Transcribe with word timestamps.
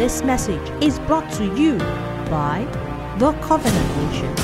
This 0.00 0.22
message 0.22 0.66
is 0.82 0.98
brought 1.00 1.30
to 1.32 1.44
you 1.54 1.76
by 2.30 2.66
The 3.18 3.32
Covenant 3.42 3.96
Nation. 3.98 4.34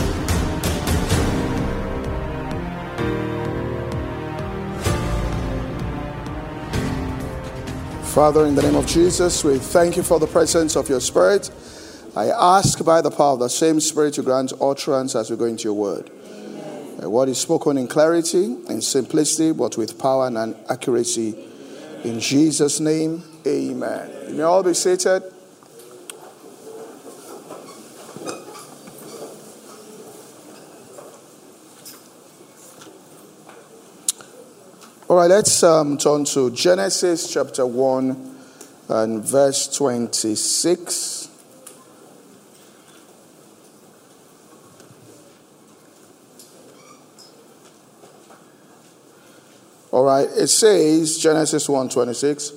Father, 8.03 8.45
in 8.45 8.55
the 8.55 8.61
name 8.61 8.75
of 8.75 8.87
Jesus, 8.87 9.43
we 9.45 9.57
thank 9.57 9.97
you 9.97 10.03
for 10.03 10.21
the 10.21 10.27
presence 10.27 10.77
of 10.77 10.91
your 10.91 11.01
Spirit. 11.01 11.51
I 12.15 12.27
ask 12.27 12.85
by 12.85 13.01
the 13.01 13.11
power 13.11 13.33
of 13.33 13.39
the 13.39 13.49
same 13.49 13.81
Spirit 13.81 14.13
to 14.15 14.23
grant 14.23 14.53
utterance 14.61 15.17
as 15.17 15.31
we 15.31 15.39
go 15.39 15.47
into 15.47 15.65
your 15.65 15.73
word. 15.73 16.11
Amen. 16.29 17.11
What 17.11 17.31
is 17.31 17.39
spoken 17.39 17.79
in 17.79 17.89
clarity, 17.89 18.59
in 18.69 18.83
simplicity, 18.83 19.53
but 19.53 19.79
with 19.79 19.99
power 19.99 20.27
and 20.27 20.55
accuracy. 20.69 21.35
In 22.05 22.21
Jesus' 22.21 22.79
name, 22.79 23.23
amen. 23.47 24.11
You 24.29 24.35
may 24.35 24.43
all 24.43 24.63
be 24.63 24.75
seated. 24.75 25.23
All 35.17 35.23
right, 35.23 35.31
let's 35.31 35.63
um, 35.63 35.97
turn 35.97 36.27
to 36.27 36.51
Genesis 36.51 37.33
chapter 37.33 37.65
1 37.65 38.37
and 38.91 39.25
verse 39.25 39.67
26. 39.75 41.31
All 49.91 50.05
right, 50.05 50.29
it 50.29 50.49
says, 50.49 51.17
Genesis 51.17 51.67
1 51.67 51.89
26, 51.89 52.53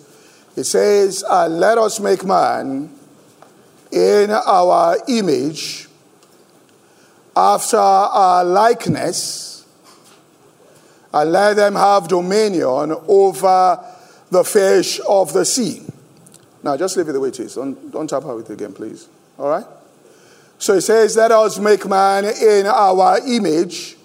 it 0.58 0.66
says, 0.66 1.24
and 1.30 1.62
let 1.62 1.78
us 1.78 2.02
make 2.02 2.26
man 2.26 2.94
in 3.90 4.32
our 4.32 4.98
image, 5.08 5.88
after 7.38 7.78
our 7.78 8.44
likeness 8.44 9.59
and 11.14 11.32
let 11.32 11.56
them 11.56 11.76
have 11.76 12.08
dominion 12.08 12.96
over 13.08 13.80
the 14.30 14.44
fish 14.44 15.00
of 15.08 15.34
the 15.34 15.46
sea. 15.46 15.82
Now, 16.64 16.78
just 16.78 16.98
leave 16.98 17.08
it 17.10 17.14
the 17.14 17.20
way 17.20 17.30
it 17.30 17.40
is. 17.40 17.56
Don't, 17.56 17.92
don't 17.92 18.10
tap 18.10 18.26
out 18.26 18.40
it 18.40 18.50
again, 18.50 18.74
please. 18.74 19.08
All 19.38 19.50
right? 19.50 19.66
So 20.58 20.74
it 20.74 20.82
says, 20.82 21.16
Let 21.16 21.32
us 21.32 21.58
make 21.58 21.88
man 21.88 22.26
in 22.26 22.68
our 22.68 23.20
image. 23.26 23.96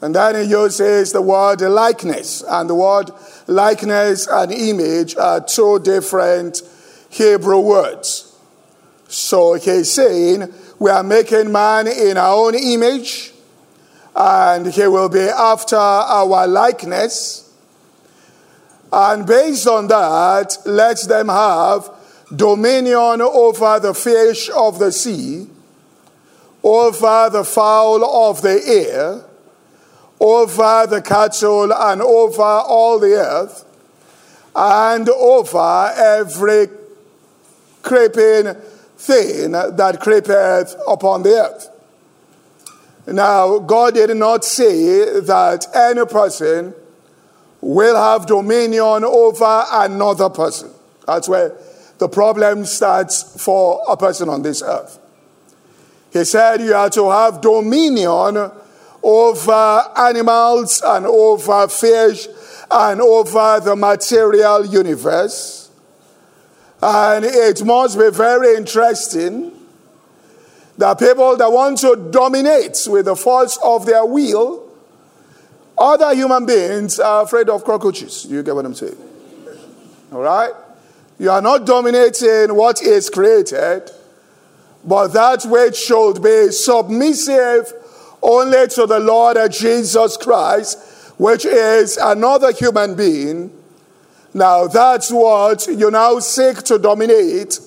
And 0.00 0.14
then 0.14 0.34
he 0.34 0.50
uses 0.50 1.12
the 1.12 1.22
word 1.22 1.60
likeness. 1.60 2.42
And 2.42 2.68
the 2.68 2.74
word 2.74 3.10
likeness 3.46 4.26
and 4.26 4.52
image 4.52 5.16
are 5.16 5.40
two 5.40 5.78
different 5.80 6.62
Hebrew 7.10 7.60
words. 7.60 8.34
So 9.08 9.54
he's 9.54 9.92
saying, 9.92 10.52
We 10.78 10.90
are 10.90 11.02
making 11.02 11.52
man 11.52 11.86
in 11.86 12.16
our 12.16 12.34
own 12.34 12.54
image 12.54 13.32
and 14.16 14.66
he 14.66 14.86
will 14.86 15.10
be 15.10 15.20
after 15.20 15.76
our 15.76 16.46
likeness. 16.46 17.52
And 18.90 19.26
based 19.26 19.68
on 19.68 19.88
that, 19.88 20.56
let 20.64 21.06
them 21.06 21.28
have 21.28 21.90
dominion 22.34 23.20
over 23.20 23.78
the 23.78 23.92
fish 23.92 24.48
of 24.48 24.78
the 24.78 24.90
sea, 24.90 25.48
over 26.62 27.28
the 27.30 27.44
fowl 27.44 28.04
of 28.28 28.40
the 28.40 28.58
air, 28.66 29.22
over 30.18 30.86
the 30.86 31.02
cattle, 31.02 31.70
and 31.74 32.00
over 32.00 32.42
all 32.42 32.98
the 32.98 33.16
earth, 33.16 33.64
and 34.54 35.10
over 35.10 35.92
every 35.94 36.68
creeping 37.82 38.54
thing 38.96 39.52
that 39.52 39.98
creepeth 40.00 40.74
upon 40.88 41.22
the 41.22 41.34
earth. 41.34 41.75
Now, 43.06 43.60
God 43.60 43.94
did 43.94 44.14
not 44.16 44.44
say 44.44 45.20
that 45.20 45.66
any 45.74 46.04
person 46.06 46.74
will 47.60 47.96
have 47.96 48.26
dominion 48.26 49.04
over 49.04 49.64
another 49.70 50.28
person. 50.28 50.70
That's 51.06 51.28
where 51.28 51.52
the 51.98 52.08
problem 52.08 52.64
starts 52.64 53.42
for 53.42 53.80
a 53.88 53.96
person 53.96 54.28
on 54.28 54.42
this 54.42 54.62
earth. 54.62 54.98
He 56.12 56.24
said 56.24 56.60
you 56.60 56.74
are 56.74 56.90
to 56.90 57.10
have 57.10 57.40
dominion 57.40 58.50
over 59.02 59.84
animals 59.96 60.82
and 60.84 61.06
over 61.06 61.68
fish 61.68 62.26
and 62.70 63.00
over 63.00 63.60
the 63.60 63.76
material 63.76 64.66
universe. 64.66 65.70
And 66.82 67.24
it 67.24 67.64
must 67.64 67.98
be 67.98 68.10
very 68.10 68.56
interesting 68.56 69.55
there 70.78 70.88
are 70.88 70.96
people 70.96 71.36
that 71.36 71.50
want 71.50 71.78
to 71.78 72.08
dominate 72.10 72.86
with 72.88 73.06
the 73.06 73.16
force 73.16 73.58
of 73.62 73.86
their 73.86 74.04
will. 74.04 74.68
Other 75.78 76.14
human 76.14 76.44
beings 76.44 77.00
are 77.00 77.22
afraid 77.22 77.48
of 77.48 77.64
cockroaches. 77.64 78.26
You 78.26 78.42
get 78.42 78.54
what 78.54 78.66
I'm 78.66 78.74
saying? 78.74 78.96
All 80.12 80.20
right? 80.20 80.52
You 81.18 81.30
are 81.30 81.40
not 81.40 81.64
dominating 81.64 82.54
what 82.54 82.82
is 82.82 83.08
created, 83.08 83.90
but 84.84 85.08
that 85.08 85.44
which 85.46 85.76
should 85.76 86.22
be 86.22 86.50
submissive 86.50 87.72
only 88.22 88.66
to 88.68 88.86
the 88.86 88.98
Lord 88.98 89.38
Jesus 89.50 90.16
Christ, 90.18 90.78
which 91.18 91.46
is 91.46 91.96
another 91.96 92.52
human 92.52 92.94
being. 92.94 93.50
Now, 94.34 94.66
that's 94.66 95.10
what 95.10 95.66
you 95.66 95.90
now 95.90 96.18
seek 96.18 96.58
to 96.64 96.78
dominate 96.78 97.58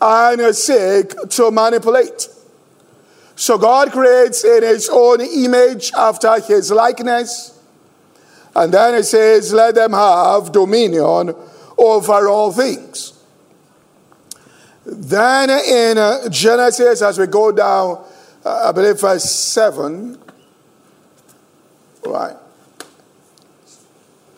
and 0.00 0.54
seek 0.54 1.18
to 1.30 1.50
manipulate. 1.50 2.28
So 3.42 3.58
God 3.58 3.90
creates 3.90 4.44
in 4.44 4.62
his 4.62 4.88
own 4.88 5.20
image 5.20 5.90
after 5.98 6.38
his 6.38 6.70
likeness. 6.70 7.58
And 8.54 8.72
then 8.72 8.94
he 8.94 9.02
says, 9.02 9.52
let 9.52 9.74
them 9.74 9.94
have 9.94 10.52
dominion 10.52 11.34
over 11.76 12.28
all 12.28 12.52
things. 12.52 13.20
Then 14.86 15.50
in 15.50 15.98
uh, 15.98 16.28
Genesis, 16.28 17.02
as 17.02 17.18
we 17.18 17.26
go 17.26 17.50
down, 17.50 18.04
uh, 18.44 18.68
I 18.68 18.70
believe 18.70 19.00
verse 19.00 19.28
7, 19.28 20.16
right? 22.06 22.36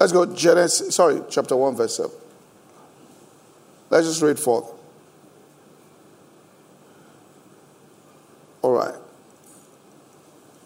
Let's 0.00 0.12
go 0.12 0.34
Genesis, 0.34 0.94
sorry, 0.94 1.20
chapter 1.28 1.56
1, 1.56 1.76
verse 1.76 1.98
7. 1.98 2.10
Let's 3.90 4.06
just 4.06 4.22
read 4.22 4.38
forth. 4.38 4.73
All 8.64 8.72
right. 8.72 8.94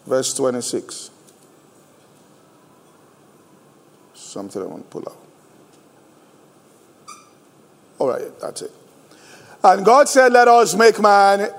Verse 0.05 0.33
26. 0.33 1.11
Something 4.13 4.61
I 4.61 4.65
want 4.67 4.89
to 4.89 4.89
pull 4.89 5.03
out. 5.05 5.17
All 7.97 8.07
right, 8.07 8.39
that's 8.39 8.61
it. 8.61 8.71
And 9.61 9.85
God 9.85 10.07
said, 10.07 10.31
Let 10.31 10.47
us 10.47 10.75
make 10.75 11.01
man. 11.01 11.49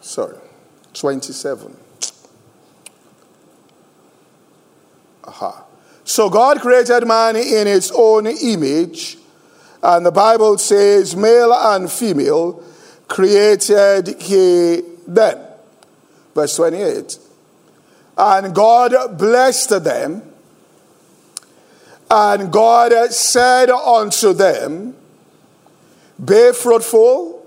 Sorry, 0.00 0.36
27. 0.94 1.76
Aha. 5.22 5.64
So 6.02 6.28
God 6.28 6.60
created 6.60 7.06
man 7.06 7.36
in 7.36 7.68
his 7.68 7.92
own 7.94 8.26
image, 8.26 9.18
and 9.84 10.04
the 10.04 10.10
Bible 10.10 10.58
says, 10.58 11.14
male 11.14 11.52
and 11.52 11.88
female 11.88 12.60
created 13.06 14.20
he 14.20 14.97
them. 15.08 15.38
Verse 16.34 16.54
28. 16.56 17.18
And 18.16 18.54
God 18.54 19.18
blessed 19.18 19.82
them, 19.82 20.22
and 22.10 22.52
God 22.52 23.12
said 23.12 23.70
unto 23.70 24.32
them, 24.32 24.96
Be 26.24 26.52
fruitful, 26.52 27.46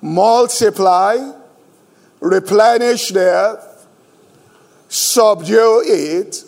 multiply, 0.00 1.32
replenish 2.20 3.08
the 3.08 3.20
earth, 3.20 3.86
subdue 4.88 5.82
it, 5.86 6.44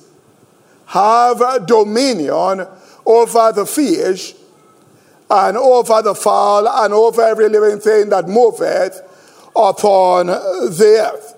have 0.86 1.66
dominion 1.66 2.66
over 3.06 3.52
the 3.52 3.66
fish, 3.66 4.34
and 5.30 5.56
over 5.56 6.02
the 6.02 6.14
fowl, 6.14 6.68
and 6.68 6.92
over 6.92 7.22
every 7.22 7.48
living 7.48 7.80
thing 7.80 8.10
that 8.10 8.28
moveth 8.28 9.00
upon 9.56 10.26
the 10.26 11.10
earth. 11.12 11.36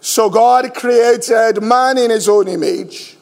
So 0.00 0.28
God 0.28 0.74
created 0.74 1.62
man 1.62 1.96
in 1.96 2.10
his 2.10 2.28
own 2.28 2.48
image 2.48 3.16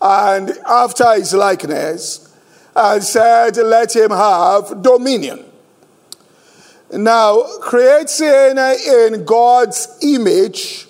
and 0.00 0.50
after 0.66 1.14
his 1.14 1.34
likeness 1.34 2.32
and 2.76 3.02
said, 3.02 3.56
Let 3.56 3.94
him 3.94 4.10
have 4.10 4.82
dominion. 4.82 5.44
Now, 6.92 7.42
creating 7.60 8.56
in 8.58 9.24
God's 9.24 9.98
image 10.02 10.86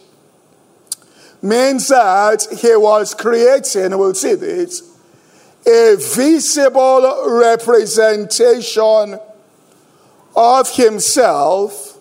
means 1.40 1.88
that 1.88 2.46
he 2.60 2.76
was 2.76 3.14
creating, 3.14 3.96
we'll 3.96 4.14
see 4.14 4.34
this, 4.34 4.82
a 5.66 5.96
visible 5.96 7.24
representation 7.26 9.18
of 10.36 10.70
himself 10.76 11.93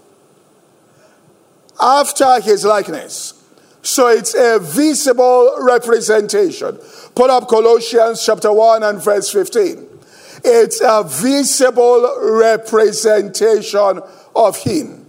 after 1.83 2.39
his 2.39 2.63
likeness. 2.63 3.33
So 3.81 4.07
it's 4.07 4.33
a 4.33 4.59
visible 4.59 5.55
representation. 5.59 6.79
Put 7.13 7.29
up 7.29 7.49
Colossians 7.49 8.25
chapter 8.25 8.51
1 8.51 8.81
and 8.81 9.03
verse 9.03 9.29
15. 9.29 9.89
It's 10.45 10.81
a 10.81 11.03
visible 11.03 12.17
representation 12.21 14.01
of 14.35 14.57
him. 14.57 15.05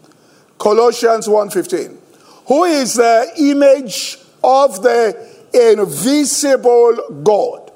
Colossians 0.59 1.29
1:15. 1.29 1.99
Who 2.47 2.65
is 2.65 2.95
the 2.95 3.31
image 3.37 4.19
of 4.43 4.83
the 4.83 5.17
invisible 5.53 6.97
God? 7.23 7.71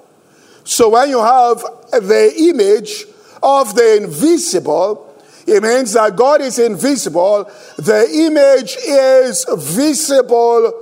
So 0.65 0.89
when 0.91 1.09
you 1.09 1.21
have 1.21 1.65
the 1.93 2.35
image 2.37 3.07
of 3.43 3.75
the 3.75 3.97
invisible, 3.97 5.08
it 5.49 5.63
means 5.63 5.95
that 5.95 6.17
God 6.17 6.41
is 6.41 6.59
invisible. 6.59 7.51
The 7.77 8.09
image 8.13 8.77
is 8.87 9.47
visible 9.57 10.73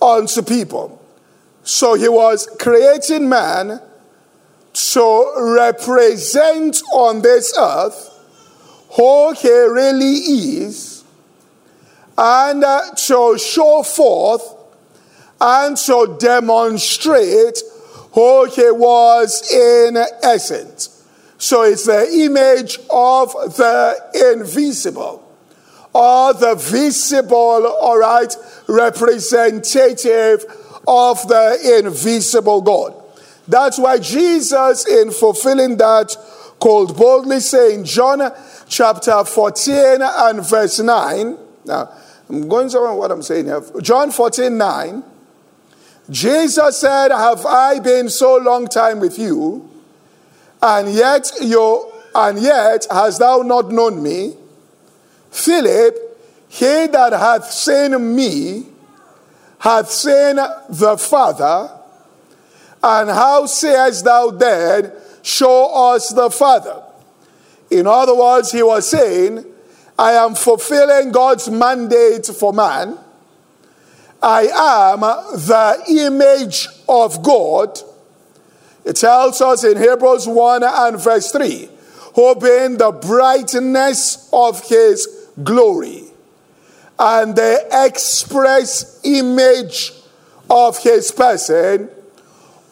unto 0.00 0.42
people. 0.42 1.02
So 1.62 1.94
he 1.94 2.08
was 2.08 2.48
creating 2.58 3.28
man 3.28 3.80
to 4.72 5.32
represent 5.36 6.82
on 6.92 7.22
this 7.22 7.54
earth 7.58 8.08
who 8.92 9.32
he 9.32 9.48
really 9.48 10.14
is 10.64 11.04
and 12.16 12.62
uh, 12.64 12.94
to 12.94 13.38
show 13.38 13.82
forth 13.82 14.56
and 15.40 15.76
to 15.76 16.16
demonstrate 16.18 17.62
who 18.12 18.44
he 18.46 18.70
was 18.70 19.50
in 19.52 19.96
essence. 20.22 20.99
So 21.40 21.62
it's 21.62 21.86
the 21.86 22.06
image 22.06 22.78
of 22.90 23.32
the 23.32 24.36
invisible 24.36 25.26
or 25.94 26.34
the 26.34 26.54
visible, 26.54 27.66
all 27.80 27.98
right, 27.98 28.36
representative 28.68 30.44
of 30.86 31.26
the 31.28 31.78
invisible 31.82 32.60
God. 32.60 32.94
That's 33.48 33.78
why 33.78 34.00
Jesus, 34.00 34.86
in 34.86 35.10
fulfilling 35.10 35.78
that, 35.78 36.14
called 36.60 36.94
boldly 36.98 37.40
saying, 37.40 37.84
John 37.84 38.20
chapter 38.68 39.24
14 39.24 40.02
and 40.02 40.46
verse 40.46 40.78
9. 40.78 41.38
Now, 41.64 41.90
I'm 42.28 42.50
going 42.50 42.68
to 42.68 42.80
what 42.94 43.10
I'm 43.10 43.22
saying 43.22 43.46
here. 43.46 43.62
John 43.80 44.10
14 44.10 44.58
9. 44.58 45.04
Jesus 46.10 46.80
said, 46.80 47.12
Have 47.12 47.46
I 47.46 47.78
been 47.78 48.10
so 48.10 48.36
long 48.36 48.66
time 48.66 49.00
with 49.00 49.18
you, 49.18 49.69
and 50.62 50.92
yet 50.92 51.30
you 51.40 51.92
and 52.14 52.38
yet 52.38 52.86
hast 52.90 53.20
thou 53.20 53.42
not 53.42 53.70
known 53.70 54.02
me? 54.02 54.34
Philip, 55.30 55.96
he 56.48 56.86
that 56.86 57.12
hath 57.12 57.50
seen 57.50 58.16
me 58.16 58.66
hath 59.60 59.90
seen 59.90 60.36
the 60.70 60.96
Father, 60.98 61.70
and 62.82 63.10
how 63.10 63.44
sayest 63.46 64.04
thou 64.04 64.30
then, 64.30 64.90
Show 65.22 65.92
us 65.92 66.08
the 66.08 66.30
Father? 66.30 66.82
In 67.70 67.86
other 67.86 68.14
words, 68.14 68.52
he 68.52 68.62
was 68.62 68.88
saying, 68.88 69.44
I 69.98 70.12
am 70.12 70.34
fulfilling 70.34 71.12
God's 71.12 71.50
mandate 71.50 72.26
for 72.26 72.54
man. 72.54 72.98
I 74.22 74.94
am 74.94 75.00
the 75.00 76.06
image 76.06 76.68
of 76.88 77.22
God. 77.22 77.78
It 78.84 78.96
tells 78.96 79.40
us 79.40 79.64
in 79.64 79.76
Hebrews 79.76 80.26
1 80.26 80.62
and 80.64 81.00
verse 81.00 81.30
3 81.30 81.68
who 82.14 82.34
being 82.34 82.76
the 82.76 82.90
brightness 82.90 84.28
of 84.32 84.68
his 84.68 85.28
glory 85.42 86.04
and 86.98 87.36
the 87.36 87.66
express 87.72 89.00
image 89.04 89.92
of 90.48 90.78
his 90.82 91.12
person, 91.12 91.88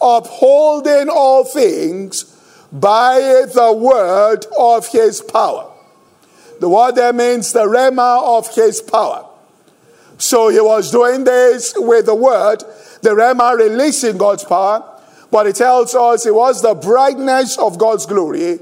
upholding 0.03 1.09
all 1.09 1.45
things 1.45 2.25
by 2.73 3.47
the 3.55 3.73
word 3.73 4.45
of 4.59 4.89
his 4.89 5.21
power. 5.23 5.71
The 6.61 6.69
word 6.69 6.97
there 6.97 7.13
means 7.13 7.53
the 7.53 7.65
rhema 7.65 8.39
of 8.39 8.53
his 8.55 8.83
power. 8.83 9.25
So 10.19 10.49
he 10.49 10.61
was 10.61 10.91
doing 10.91 11.23
this 11.23 11.73
with 11.77 12.07
the 12.07 12.15
word, 12.15 12.65
the 13.03 13.11
rhema 13.11 13.57
releasing 13.57 14.19
God's 14.19 14.45
power, 14.45 14.98
but 15.31 15.47
it 15.47 15.57
tells 15.57 15.95
us 15.95 16.27
it 16.27 16.35
was 16.35 16.63
the 16.63 16.75
brightness 16.75 17.59
of 17.59 17.79
God's 17.79 18.07
glory 18.07 18.59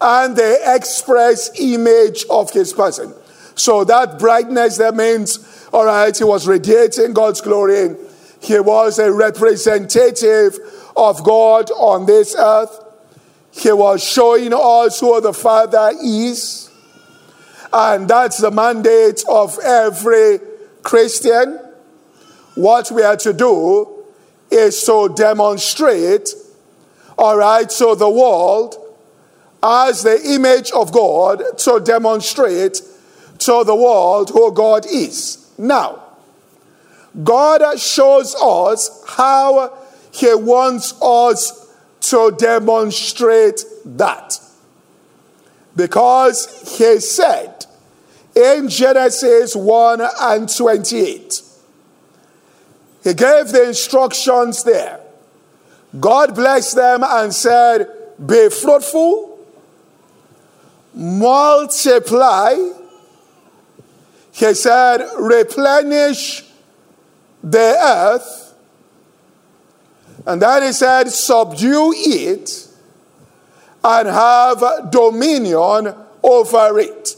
and 0.00 0.36
the 0.36 0.74
express 0.74 1.50
image 1.58 2.24
of 2.30 2.50
his 2.50 2.72
person. 2.72 3.14
So 3.54 3.84
that 3.84 4.18
brightness 4.18 4.76
that 4.78 4.94
means, 4.94 5.68
all 5.72 5.86
right, 5.86 6.16
he 6.16 6.24
was 6.24 6.46
radiating 6.46 7.12
God's 7.12 7.40
glory. 7.40 7.96
He 8.40 8.58
was 8.60 8.98
a 8.98 9.12
representative 9.12 10.58
of 10.96 11.24
God 11.24 11.70
on 11.70 12.06
this 12.06 12.34
earth. 12.38 12.84
He 13.52 13.72
was 13.72 14.04
showing 14.04 14.52
us 14.52 15.00
who 15.00 15.20
the 15.20 15.32
Father 15.32 15.92
is. 16.02 16.70
And 17.72 18.08
that's 18.08 18.38
the 18.38 18.50
mandate 18.50 19.24
of 19.28 19.58
every 19.58 20.40
Christian. 20.82 21.58
What 22.54 22.90
we 22.90 23.02
are 23.02 23.16
to 23.16 23.32
do 23.32 23.95
is 24.50 24.82
to 24.84 25.12
demonstrate, 25.14 26.34
all 27.18 27.36
right, 27.36 27.70
so 27.70 27.94
the 27.94 28.08
world, 28.08 28.76
as 29.62 30.02
the 30.02 30.20
image 30.34 30.70
of 30.72 30.92
God, 30.92 31.42
to 31.58 31.80
demonstrate 31.80 32.80
to 33.38 33.64
the 33.64 33.74
world 33.74 34.30
who 34.30 34.52
God 34.52 34.86
is. 34.86 35.50
Now, 35.58 36.02
God 37.22 37.78
shows 37.78 38.34
us 38.34 39.04
how 39.06 39.76
He 40.12 40.34
wants 40.34 40.94
us 41.02 41.66
to 42.10 42.34
demonstrate 42.38 43.64
that. 43.84 44.38
Because 45.74 46.78
he 46.78 47.00
said 47.00 47.66
in 48.34 48.68
Genesis 48.68 49.54
1 49.54 50.00
and 50.20 50.54
28, 50.56 51.42
he 53.06 53.14
gave 53.14 53.48
the 53.48 53.68
instructions 53.68 54.64
there. 54.64 54.98
God 56.00 56.34
blessed 56.34 56.74
them 56.74 57.04
and 57.04 57.32
said, 57.32 57.88
Be 58.24 58.48
fruitful, 58.50 59.38
multiply. 60.92 62.56
He 64.32 64.54
said, 64.54 65.06
Replenish 65.18 66.44
the 67.44 67.76
earth 67.80 68.46
and 70.26 70.42
then 70.42 70.64
he 70.64 70.72
said, 70.72 71.08
Subdue 71.08 71.94
it 71.94 72.68
and 73.84 74.08
have 74.08 74.90
dominion 74.90 75.94
over 76.22 76.80
it. 76.80 77.14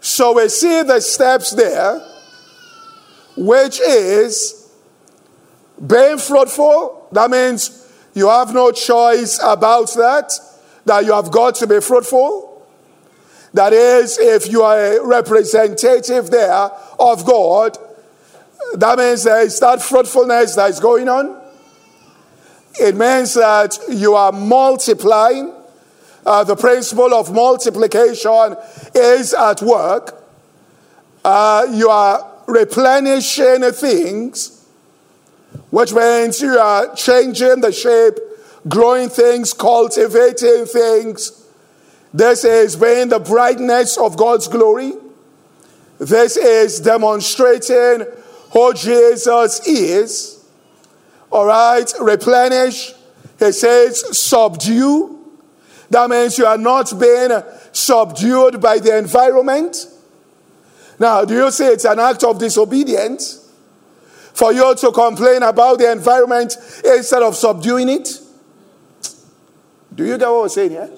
So 0.00 0.34
we 0.34 0.48
see 0.48 0.82
the 0.82 1.00
steps 1.00 1.50
there, 1.52 2.00
which 3.36 3.80
is 3.80 4.70
being 5.86 6.18
fruitful. 6.18 7.08
That 7.12 7.30
means 7.30 7.86
you 8.14 8.28
have 8.28 8.54
no 8.54 8.70
choice 8.70 9.38
about 9.42 9.92
that, 9.94 10.32
that 10.84 11.04
you 11.04 11.12
have 11.12 11.30
got 11.30 11.56
to 11.56 11.66
be 11.66 11.80
fruitful. 11.80 12.66
That 13.52 13.72
is, 13.72 14.18
if 14.18 14.50
you 14.50 14.62
are 14.62 14.96
a 14.96 15.06
representative 15.06 16.30
there 16.30 16.70
of 16.98 17.24
God, 17.24 17.78
that 18.74 18.98
means 18.98 19.22
there 19.24 19.42
is 19.42 19.60
that 19.60 19.80
fruitfulness 19.80 20.56
that 20.56 20.70
is 20.70 20.80
going 20.80 21.08
on. 21.08 21.40
It 22.80 22.96
means 22.96 23.34
that 23.34 23.78
you 23.88 24.14
are 24.14 24.32
multiplying. 24.32 25.52
Uh, 26.26 26.42
the 26.42 26.56
principle 26.56 27.14
of 27.14 27.32
multiplication 27.32 28.56
is 28.94 29.34
at 29.34 29.62
work. 29.62 30.24
Uh, 31.24 31.66
you 31.70 31.88
are 31.88 32.33
replenishing 32.46 33.62
things, 33.72 34.66
which 35.70 35.92
means 35.92 36.40
you 36.40 36.58
are 36.58 36.94
changing 36.94 37.60
the 37.60 37.72
shape, 37.72 38.18
growing 38.68 39.08
things, 39.08 39.52
cultivating 39.52 40.66
things. 40.66 41.46
This 42.12 42.44
is 42.44 42.76
being 42.76 43.08
the 43.08 43.18
brightness 43.18 43.96
of 43.98 44.16
God's 44.16 44.48
glory. 44.48 44.92
This 45.98 46.36
is 46.36 46.80
demonstrating 46.80 48.06
who 48.52 48.74
Jesus 48.74 49.66
is. 49.66 50.44
All 51.30 51.46
right, 51.46 51.92
replenish. 52.00 52.92
He 53.38 53.52
says 53.52 54.16
subdue. 54.16 55.18
That 55.90 56.08
means 56.08 56.38
you 56.38 56.46
are 56.46 56.58
not 56.58 56.92
being 56.98 57.30
subdued 57.72 58.60
by 58.60 58.78
the 58.78 58.96
environment. 58.96 59.86
Now, 60.98 61.24
do 61.24 61.34
you 61.34 61.50
say 61.50 61.68
it's 61.68 61.84
an 61.84 61.98
act 61.98 62.24
of 62.24 62.38
disobedience 62.38 63.52
for 64.32 64.52
you 64.52 64.74
to 64.74 64.92
complain 64.92 65.42
about 65.42 65.78
the 65.78 65.90
environment 65.90 66.56
instead 66.84 67.22
of 67.22 67.36
subduing 67.36 67.88
it? 67.88 68.20
Do 69.94 70.04
you 70.04 70.18
get 70.18 70.28
what 70.28 70.42
I'm 70.42 70.48
saying 70.48 70.70
here? 70.70 70.90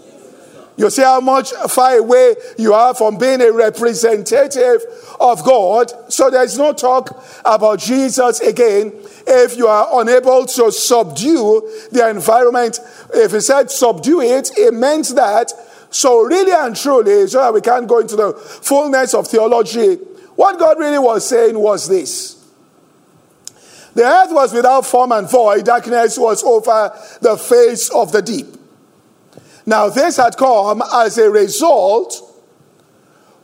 You 0.79 0.91
see 0.91 1.03
how 1.03 1.21
much 1.21 1.53
far 1.71 1.97
away 1.97 2.35
you 2.59 2.75
are 2.75 2.95
from 2.95 3.17
being 3.17 3.41
a 3.41 3.51
representative 3.51 4.83
of 5.19 5.43
God. 5.43 5.91
So 6.13 6.29
there's 6.29 6.59
no 6.59 6.75
talk 6.75 7.25
about 7.45 7.79
Jesus 7.79 8.41
again 8.41 8.93
if 9.27 9.57
you 9.57 9.69
are 9.69 10.01
unable 10.01 10.45
to 10.45 10.71
subdue 10.71 11.89
the 11.93 12.11
environment. 12.11 12.81
If 13.15 13.33
he 13.33 13.41
said 13.41 13.71
subdue 13.71 14.21
it, 14.21 14.51
it 14.57 14.75
meant 14.75 15.15
that. 15.15 15.53
So, 15.91 16.23
really 16.23 16.53
and 16.53 16.77
truly, 16.77 17.27
so 17.27 17.39
that 17.41 17.55
we 17.55 17.61
can't 17.61 17.89
go 17.89 18.01
into 18.01 18.17
the 18.17 18.33
fullness 18.33 19.15
of 19.15 19.29
theology, 19.29 19.95
what 20.35 20.59
God 20.59 20.79
really 20.79 20.99
was 20.99 21.27
saying 21.27 21.59
was 21.59 21.89
this. 21.89 22.35
The 23.95 24.05
earth 24.05 24.31
was 24.31 24.53
without 24.53 24.85
form 24.85 25.13
and 25.13 25.31
void, 25.31 25.65
darkness 25.65 26.19
was 26.19 26.45
over 26.45 26.93
the 27.23 27.37
face 27.39 27.89
of 27.89 28.13
the 28.13 28.21
deep. 28.21 28.47
Now, 29.65 29.89
this 29.89 30.19
had 30.19 30.37
come 30.37 30.83
as 30.93 31.17
a 31.19 31.31
result 31.31 32.23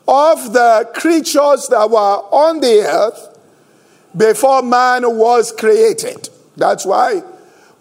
of 0.07 0.53
the 0.53 0.91
creatures 0.95 1.69
that 1.69 1.91
were 1.91 1.97
on 1.97 2.61
the 2.61 2.81
earth 2.87 3.39
before 4.17 4.63
man 4.63 5.17
was 5.17 5.53
created. 5.53 6.29
That's 6.57 6.85
why 6.85 7.23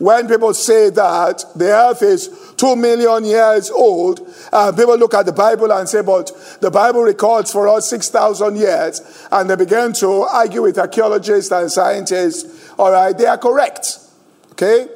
when 0.01 0.27
people 0.27 0.53
say 0.53 0.89
that 0.89 1.43
the 1.55 1.71
earth 1.71 2.01
is 2.01 2.27
two 2.61 2.75
million 2.75 3.25
years 3.25 3.71
old, 3.71 4.21
uh, 4.53 4.71
people 4.71 4.95
look 4.95 5.15
at 5.15 5.25
the 5.25 5.31
Bible 5.31 5.71
and 5.73 5.89
say, 5.89 6.03
but 6.03 6.31
the 6.61 6.69
Bible 6.69 7.01
records 7.01 7.51
for 7.51 7.67
us 7.67 7.89
6,000 7.89 8.55
years. 8.55 9.27
And 9.31 9.49
they 9.49 9.55
begin 9.55 9.93
to 9.93 10.21
argue 10.21 10.61
with 10.61 10.77
archaeologists 10.77 11.51
and 11.51 11.71
scientists. 11.71 12.71
All 12.77 12.91
right, 12.91 13.17
they 13.17 13.25
are 13.25 13.39
correct. 13.39 13.97
Okay? 14.51 14.87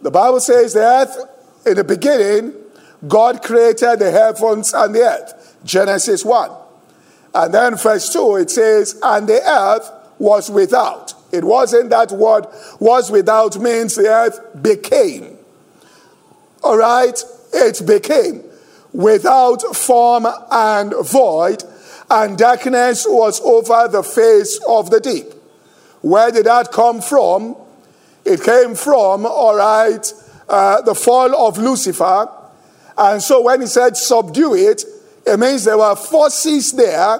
The 0.00 0.12
Bible 0.12 0.38
says 0.38 0.72
the 0.72 0.84
earth 0.84 1.18
in 1.66 1.74
the 1.74 1.84
beginning 1.84 2.54
God 3.08 3.42
created 3.42 3.98
the 3.98 4.12
heavens 4.12 4.72
and 4.72 4.94
the 4.94 5.00
earth. 5.00 5.58
Genesis 5.64 6.24
1. 6.24 6.48
And 7.34 7.52
then 7.52 7.76
verse 7.76 8.12
2, 8.12 8.36
it 8.36 8.50
says, 8.50 9.00
and 9.02 9.28
the 9.28 9.40
earth 9.44 9.90
was 10.20 10.48
without. 10.48 11.14
It 11.32 11.42
wasn't 11.42 11.90
that 11.90 12.12
word 12.12 12.46
was 12.78 13.10
without 13.10 13.58
means 13.58 13.96
the 13.96 14.08
earth 14.08 14.62
became. 14.62 15.39
All 16.62 16.76
right? 16.76 17.22
It 17.52 17.86
became 17.86 18.44
without 18.92 19.62
form 19.76 20.26
and 20.50 20.94
void, 21.06 21.62
and 22.10 22.36
darkness 22.36 23.06
was 23.08 23.40
over 23.40 23.88
the 23.88 24.02
face 24.02 24.60
of 24.66 24.90
the 24.90 25.00
deep. 25.00 25.32
Where 26.02 26.30
did 26.30 26.46
that 26.46 26.72
come 26.72 27.00
from? 27.00 27.56
It 28.24 28.42
came 28.42 28.74
from, 28.74 29.26
all 29.26 29.56
right, 29.56 30.12
uh, 30.48 30.82
the 30.82 30.94
fall 30.94 31.34
of 31.46 31.58
Lucifer 31.58 32.28
and 33.00 33.22
so 33.22 33.40
when 33.40 33.62
he 33.62 33.66
said 33.66 33.96
subdue 33.96 34.54
it, 34.54 34.84
it 35.26 35.40
means 35.40 35.64
there 35.64 35.78
were 35.78 35.96
forces 35.96 36.72
there 36.72 37.18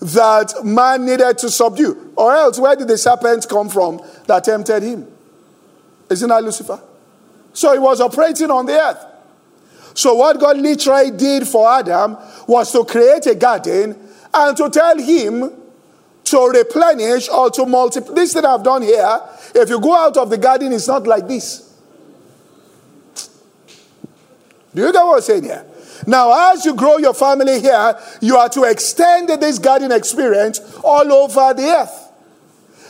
that 0.00 0.64
man 0.64 1.06
needed 1.06 1.38
to 1.38 1.48
subdue. 1.48 2.12
Or 2.16 2.34
else, 2.34 2.58
where 2.58 2.74
did 2.74 2.88
the 2.88 2.98
serpent 2.98 3.48
come 3.48 3.68
from 3.68 4.00
that 4.26 4.42
tempted 4.42 4.82
him? 4.82 5.06
Isn't 6.10 6.28
that 6.28 6.42
Lucifer? 6.42 6.80
So 7.52 7.72
he 7.72 7.78
was 7.78 8.00
operating 8.00 8.50
on 8.50 8.66
the 8.66 8.78
earth. 8.78 9.06
So 9.94 10.14
what 10.14 10.40
God 10.40 10.58
literally 10.58 11.10
did 11.10 11.46
for 11.46 11.70
Adam 11.70 12.16
was 12.46 12.72
to 12.72 12.84
create 12.84 13.26
a 13.26 13.34
garden 13.34 13.96
and 14.32 14.56
to 14.56 14.70
tell 14.70 14.98
him 14.98 15.52
to 16.24 16.48
replenish 16.48 17.28
or 17.28 17.50
to 17.50 17.66
multiply. 17.66 18.14
This 18.14 18.32
thing 18.32 18.46
I've 18.46 18.62
done 18.62 18.82
here, 18.82 19.20
if 19.54 19.68
you 19.68 19.80
go 19.80 19.94
out 19.94 20.16
of 20.16 20.30
the 20.30 20.38
garden, 20.38 20.72
it's 20.72 20.88
not 20.88 21.06
like 21.06 21.28
this. 21.28 21.68
Do 24.74 24.86
you 24.86 24.92
get 24.92 25.04
what 25.04 25.16
I'm 25.16 25.20
saying 25.20 25.44
here? 25.44 25.66
Now, 26.06 26.52
as 26.52 26.64
you 26.64 26.74
grow 26.74 26.96
your 26.96 27.14
family 27.14 27.60
here, 27.60 27.98
you 28.20 28.36
are 28.36 28.48
to 28.48 28.64
extend 28.64 29.28
this 29.28 29.58
garden 29.58 29.92
experience 29.92 30.60
all 30.82 31.12
over 31.12 31.52
the 31.52 31.68
earth. 31.68 32.12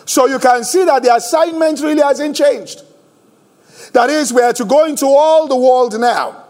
So 0.04 0.26
you 0.26 0.38
can 0.38 0.62
see 0.64 0.85
that 0.85 1.02
the 1.02 1.14
assignment 1.14 1.81
really 1.81 2.02
hasn't 2.02 2.37
changed. 2.37 2.83
That 3.93 4.11
is, 4.11 4.33
we 4.33 4.43
are 4.43 4.53
to 4.55 4.65
go 4.65 4.85
into 4.85 5.07
all 5.07 5.49
the 5.49 5.57
world 5.57 5.99
now. 5.99 6.45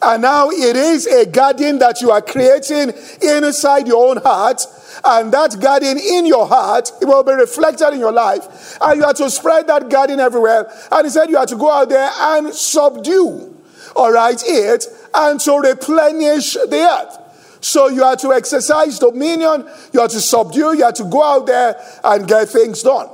And 0.00 0.22
now 0.22 0.50
it 0.50 0.76
is 0.76 1.06
a 1.06 1.26
garden 1.26 1.78
that 1.80 2.00
you 2.00 2.10
are 2.10 2.22
creating 2.22 2.92
inside 3.20 3.88
your 3.88 4.10
own 4.10 4.18
heart. 4.18 4.62
And 5.04 5.32
that 5.32 5.60
garden 5.60 5.98
in 5.98 6.26
your 6.26 6.46
heart, 6.46 6.90
it 7.00 7.04
will 7.04 7.22
be 7.22 7.32
reflected 7.32 7.92
in 7.92 8.00
your 8.00 8.12
life. 8.12 8.78
And 8.80 9.00
you 9.00 9.04
are 9.04 9.14
to 9.14 9.30
spread 9.30 9.66
that 9.66 9.88
garden 9.88 10.20
everywhere. 10.20 10.70
And 10.90 11.04
he 11.04 11.10
said 11.10 11.30
you 11.30 11.36
are 11.36 11.46
to 11.46 11.56
go 11.56 11.70
out 11.70 11.88
there 11.88 12.10
and 12.16 12.54
subdue 12.54 13.58
all 13.98 14.12
right, 14.12 14.40
it, 14.46 14.86
and 15.14 15.40
to 15.40 15.58
replenish 15.58 16.54
the 16.54 16.88
earth. 16.88 17.18
So 17.60 17.88
you 17.88 18.04
are 18.04 18.16
to 18.16 18.32
exercise 18.32 18.98
dominion, 18.98 19.68
you 19.92 20.00
are 20.00 20.08
to 20.08 20.20
subdue, 20.20 20.76
you 20.76 20.84
are 20.84 20.92
to 20.92 21.04
go 21.04 21.22
out 21.22 21.46
there 21.46 21.76
and 22.04 22.26
get 22.28 22.48
things 22.48 22.82
done, 22.82 23.08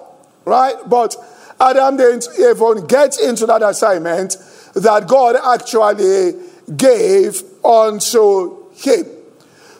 right? 0.44 0.74
But 0.86 1.16
Adam 1.70 1.96
didn't 1.96 2.28
even 2.38 2.86
get 2.86 3.18
into 3.18 3.46
that 3.46 3.62
assignment 3.62 4.36
that 4.74 5.06
God 5.06 5.36
actually 5.36 6.34
gave 6.76 7.42
unto 7.64 8.70
him. 8.74 9.06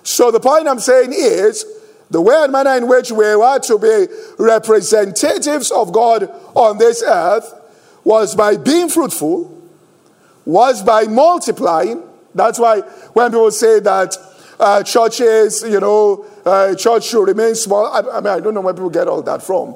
So 0.03 0.31
the 0.31 0.41
point 0.41 0.69
I'm 0.69 0.81
saying 0.81 1.13
is 1.13 1.65
the 2.11 2.21
way 2.21 2.35
and 2.37 2.53
manner 2.53 2.77
in 2.77 2.87
which 2.87 3.11
we 3.11 3.35
were 3.35 3.59
to 3.59 3.79
be 3.79 4.07
representatives 4.39 5.71
of 5.71 5.93
God 5.93 6.31
on 6.55 6.79
this 6.79 7.03
earth 7.03 7.53
was 8.05 8.35
by 8.35 8.57
being 8.57 8.89
fruitful, 8.89 9.51
was 10.45 10.83
by 10.83 11.05
multiplying. 11.05 12.03
That's 12.35 12.59
why 12.59 12.81
when 13.15 13.31
people 13.31 13.51
say 13.51 13.81
that 13.81 14.17
uh, 14.61 14.83
churches, 14.83 15.65
you 15.67 15.81
know, 15.81 16.27
uh, 16.45 16.75
church 16.75 17.05
should 17.05 17.27
remain 17.27 17.55
small, 17.55 17.87
I, 17.87 18.01
I 18.19 18.21
mean, 18.21 18.33
I 18.33 18.41
don't 18.41 18.55
know 18.55 18.61
where 18.61 18.75
people 18.75 18.91
get 18.91 19.09
all 19.09 19.23
that 19.23 19.43
from. 19.43 19.75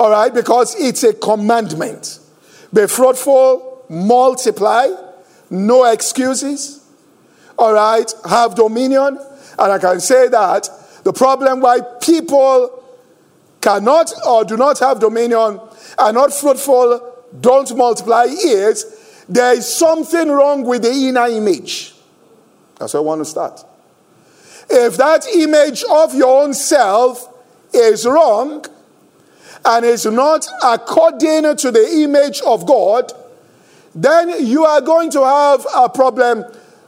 All 0.00 0.10
right, 0.10 0.32
because 0.32 0.74
it's 0.80 1.04
a 1.04 1.12
commandment. 1.12 2.20
Be 2.72 2.86
fruitful, 2.86 3.84
multiply, 3.90 4.88
no 5.50 5.84
excuses. 5.84 6.82
All 7.58 7.74
right, 7.74 8.10
have 8.26 8.54
dominion. 8.54 9.18
And 9.58 9.72
I 9.72 9.78
can 9.78 10.00
say 10.00 10.28
that 10.28 10.70
the 11.04 11.12
problem 11.12 11.60
why 11.60 11.80
people 12.00 12.82
cannot 13.60 14.10
or 14.26 14.42
do 14.46 14.56
not 14.56 14.78
have 14.78 15.00
dominion, 15.00 15.60
are 15.98 16.12
not 16.14 16.32
fruitful, 16.32 17.26
don't 17.38 17.76
multiply 17.76 18.24
is 18.24 19.26
there 19.28 19.52
is 19.52 19.68
something 19.68 20.30
wrong 20.30 20.64
with 20.64 20.80
the 20.80 20.92
inner 20.92 21.26
image. 21.26 21.94
That's 22.78 22.94
where 22.94 23.02
I 23.02 23.04
want 23.04 23.20
to 23.20 23.26
start. 23.26 23.62
If 24.70 24.96
that 24.96 25.26
image 25.26 25.84
of 25.90 26.14
your 26.14 26.44
own 26.44 26.54
self 26.54 27.28
is 27.74 28.06
wrong 28.06 28.64
and 29.64 29.84
is 29.84 30.06
not 30.06 30.46
according 30.62 31.56
to 31.56 31.70
the 31.70 32.02
image 32.02 32.40
of 32.42 32.66
God, 32.66 33.12
then 33.94 34.46
you 34.46 34.64
are 34.64 34.80
going 34.80 35.10
to 35.10 35.24
have 35.24 35.66
a 35.74 35.88
problem 35.88 36.44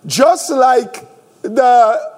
just 0.07 0.51
like 0.51 1.07
the 1.43 2.13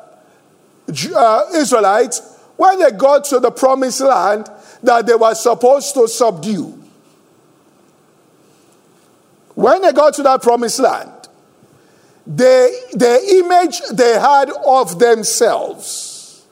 uh, 1.16 1.42
Israelites 1.54 2.38
when 2.56 2.78
they 2.78 2.90
got 2.90 3.24
to 3.24 3.40
the 3.40 3.50
promised 3.50 4.00
land 4.00 4.48
that 4.82 5.06
they 5.06 5.14
were 5.14 5.34
supposed 5.34 5.94
to 5.94 6.06
subdue. 6.06 6.80
When 9.54 9.82
they 9.82 9.92
got 9.92 10.14
to 10.14 10.22
that 10.24 10.42
promised 10.42 10.80
land, 10.80 11.10
the, 12.26 12.72
the 12.92 13.42
image 13.44 13.80
they 13.92 14.18
had 14.18 14.50
of 14.64 14.98
themselves 14.98 16.44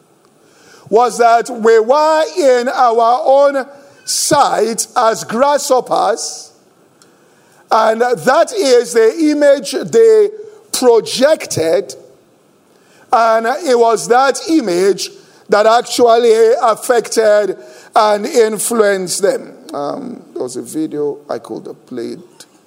was 0.88 1.18
that 1.18 1.48
we 1.48 1.78
were 1.78 2.24
in 2.36 2.68
our 2.68 3.22
own 3.24 3.66
sight 4.04 4.86
as 4.96 5.24
grasshoppers, 5.24 6.52
and 7.70 8.00
that 8.00 8.52
is 8.52 8.92
the 8.92 9.30
image 9.30 9.72
they 9.72 10.30
projected, 10.72 11.94
and 13.12 13.46
it 13.66 13.78
was 13.78 14.08
that 14.08 14.40
image 14.48 15.10
that 15.48 15.66
actually 15.66 16.52
affected 16.62 17.56
and 17.94 18.26
influenced 18.26 19.22
them. 19.22 19.66
Um, 19.74 20.24
there 20.32 20.42
was 20.42 20.56
a 20.56 20.62
video 20.62 21.24
I 21.28 21.38
could 21.38 21.66
have 21.66 21.86
played 21.86 22.20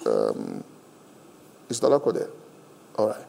um, 0.06 0.64
is 1.68 1.80
Dolako 1.80 2.14
there? 2.14 2.28
All 2.96 3.08
right. 3.08 3.24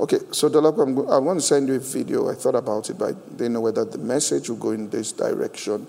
Okay, 0.00 0.18
so 0.32 0.48
Dolako, 0.48 0.82
I'm, 0.82 0.98
I'm 1.08 1.24
going 1.24 1.38
to 1.38 1.42
send 1.42 1.68
you 1.68 1.74
a 1.74 1.78
video. 1.78 2.28
I 2.28 2.34
thought 2.34 2.56
about 2.56 2.90
it, 2.90 2.98
but 2.98 3.10
I 3.10 3.12
didn't 3.36 3.52
know 3.54 3.60
whether 3.60 3.84
the 3.84 3.98
message 3.98 4.48
will 4.48 4.56
go 4.56 4.70
in 4.72 4.90
this 4.90 5.12
direction. 5.12 5.86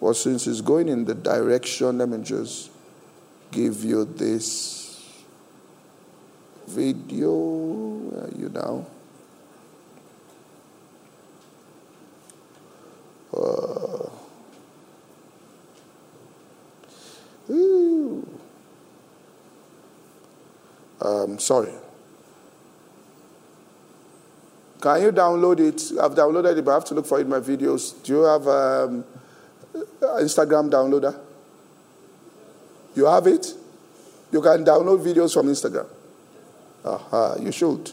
Well, 0.00 0.14
since 0.14 0.46
it's 0.46 0.60
going 0.60 0.88
in 0.88 1.04
the 1.04 1.14
direction, 1.14 1.98
let 1.98 2.08
me 2.08 2.22
just 2.22 2.70
give 3.50 3.82
you 3.82 4.04
this 4.04 5.24
video. 6.66 7.34
Where 7.34 8.24
are 8.24 8.30
you 8.36 8.48
now? 8.48 8.86
Uh. 13.36 14.08
Um, 21.00 21.38
sorry. 21.38 21.72
Can 24.80 25.02
you 25.02 25.12
download 25.12 25.60
it? 25.60 25.98
I've 25.98 26.14
downloaded 26.14 26.56
it, 26.56 26.64
but 26.64 26.70
I 26.70 26.74
have 26.74 26.84
to 26.86 26.94
look 26.94 27.06
for 27.06 27.18
it 27.18 27.22
in 27.22 27.28
my 27.28 27.40
videos. 27.40 28.02
Do 28.02 28.12
you 28.12 28.22
have 28.22 28.46
um, 28.46 29.04
Uh, 30.02 30.06
Instagram 30.20 30.70
downloader? 30.70 31.18
You 32.94 33.06
have 33.06 33.26
it? 33.26 33.54
You 34.32 34.42
can 34.42 34.64
download 34.64 35.04
videos 35.04 35.34
from 35.34 35.46
Instagram. 35.46 35.86
Aha, 36.84 37.36
you 37.40 37.52
should. 37.52 37.92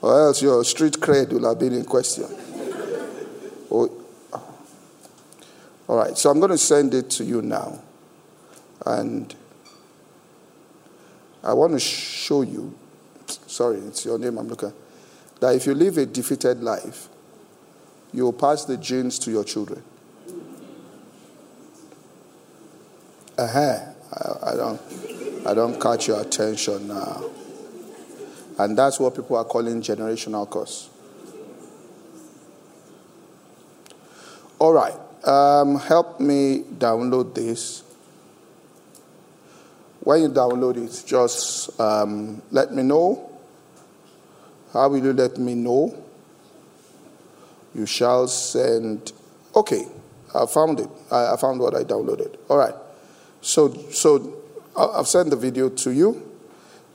Or 0.00 0.20
else 0.20 0.42
your 0.42 0.62
street 0.64 0.94
cred 0.94 1.32
will 1.32 1.48
have 1.48 1.58
been 1.58 1.72
in 1.72 1.84
question. 1.84 2.26
oh. 3.70 3.90
Ah. 4.32 4.42
All 5.88 5.96
right, 5.96 6.16
so 6.16 6.30
I'm 6.30 6.38
going 6.40 6.50
to 6.50 6.58
send 6.58 6.94
it 6.94 7.10
to 7.10 7.24
you 7.24 7.40
now. 7.42 7.80
And 8.84 9.34
I 11.42 11.52
want 11.54 11.72
to 11.72 11.80
show 11.80 12.42
you, 12.42 12.74
sorry, 13.26 13.78
it's 13.78 14.04
your 14.04 14.18
name 14.18 14.38
I'm 14.38 14.48
looking 14.48 14.68
at, 14.68 14.74
that 15.40 15.54
if 15.54 15.66
you 15.66 15.74
live 15.74 15.98
a 15.98 16.06
defeated 16.06 16.62
life, 16.62 17.08
you 18.14 18.22
will 18.22 18.32
pass 18.32 18.64
the 18.64 18.76
genes 18.76 19.18
to 19.18 19.32
your 19.32 19.42
children. 19.42 19.82
Uh-huh. 23.36 23.78
I, 24.12 24.52
I, 24.52 24.54
don't, 24.54 24.80
I 25.44 25.54
don't 25.54 25.80
catch 25.80 26.06
your 26.06 26.20
attention 26.20 26.86
now. 26.86 27.24
And 28.56 28.78
that's 28.78 29.00
what 29.00 29.16
people 29.16 29.36
are 29.36 29.44
calling 29.44 29.82
generational 29.82 30.48
curse. 30.48 30.88
All 34.60 34.72
right. 34.72 34.94
Um, 35.26 35.80
help 35.80 36.20
me 36.20 36.62
download 36.78 37.34
this. 37.34 37.82
When 40.00 40.22
you 40.22 40.28
download 40.28 40.76
it, 40.76 41.04
just 41.04 41.80
um, 41.80 42.40
let 42.52 42.72
me 42.72 42.84
know. 42.84 43.28
How 44.72 44.88
will 44.88 45.02
you 45.02 45.12
let 45.12 45.36
me 45.36 45.56
know? 45.56 46.03
You 47.74 47.86
shall 47.86 48.28
send. 48.28 49.12
Okay, 49.54 49.86
I 50.34 50.46
found 50.46 50.80
it. 50.80 50.88
I, 51.10 51.34
I 51.34 51.36
found 51.36 51.60
what 51.60 51.74
I 51.74 51.82
downloaded. 51.84 52.36
All 52.48 52.56
right. 52.56 52.74
So, 53.40 53.72
so 53.90 54.42
I've 54.76 55.06
sent 55.06 55.30
the 55.30 55.36
video 55.36 55.68
to 55.68 55.90
you. 55.90 56.30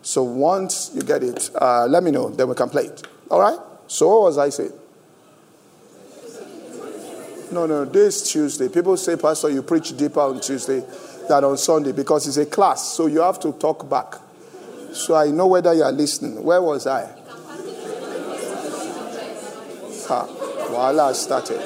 So 0.02 0.24
once 0.24 0.92
you 0.94 1.02
get 1.02 1.24
it, 1.24 1.50
uh, 1.56 1.86
let 1.86 2.04
me 2.04 2.12
know. 2.12 2.30
Then 2.30 2.48
we 2.48 2.56
can 2.56 2.70
play 2.70 2.86
it. 2.86 3.08
All 3.30 3.40
right? 3.40 3.60
So 3.88 4.10
what 4.10 4.22
was 4.24 4.38
I 4.38 4.50
saying? 4.50 4.74
No, 7.52 7.66
no, 7.66 7.84
this 7.84 8.32
Tuesday. 8.32 8.70
People 8.70 8.96
say, 8.96 9.16
Pastor, 9.16 9.50
you 9.50 9.64
preach 9.64 9.98
deeper 9.98 10.20
on 10.20 10.40
Tuesday 10.40 10.84
than 11.28 11.44
on 11.44 11.58
Sunday 11.58 11.92
because 11.92 12.28
it's 12.28 12.38
a 12.38 12.46
class. 12.46 12.94
So 12.94 13.08
you 13.08 13.22
have 13.22 13.40
to 13.42 13.52
talk 13.54 13.90
back. 13.90 14.16
So 14.94 15.16
I 15.16 15.28
know 15.28 15.48
whether 15.48 15.74
you 15.74 15.84
are 15.84 15.92
listening. 15.92 16.44
Where 16.44 16.62
was 16.62 16.86
I? 16.88 17.06
Ha, 20.08 20.39
voila, 20.70 21.12
started. 21.14 21.60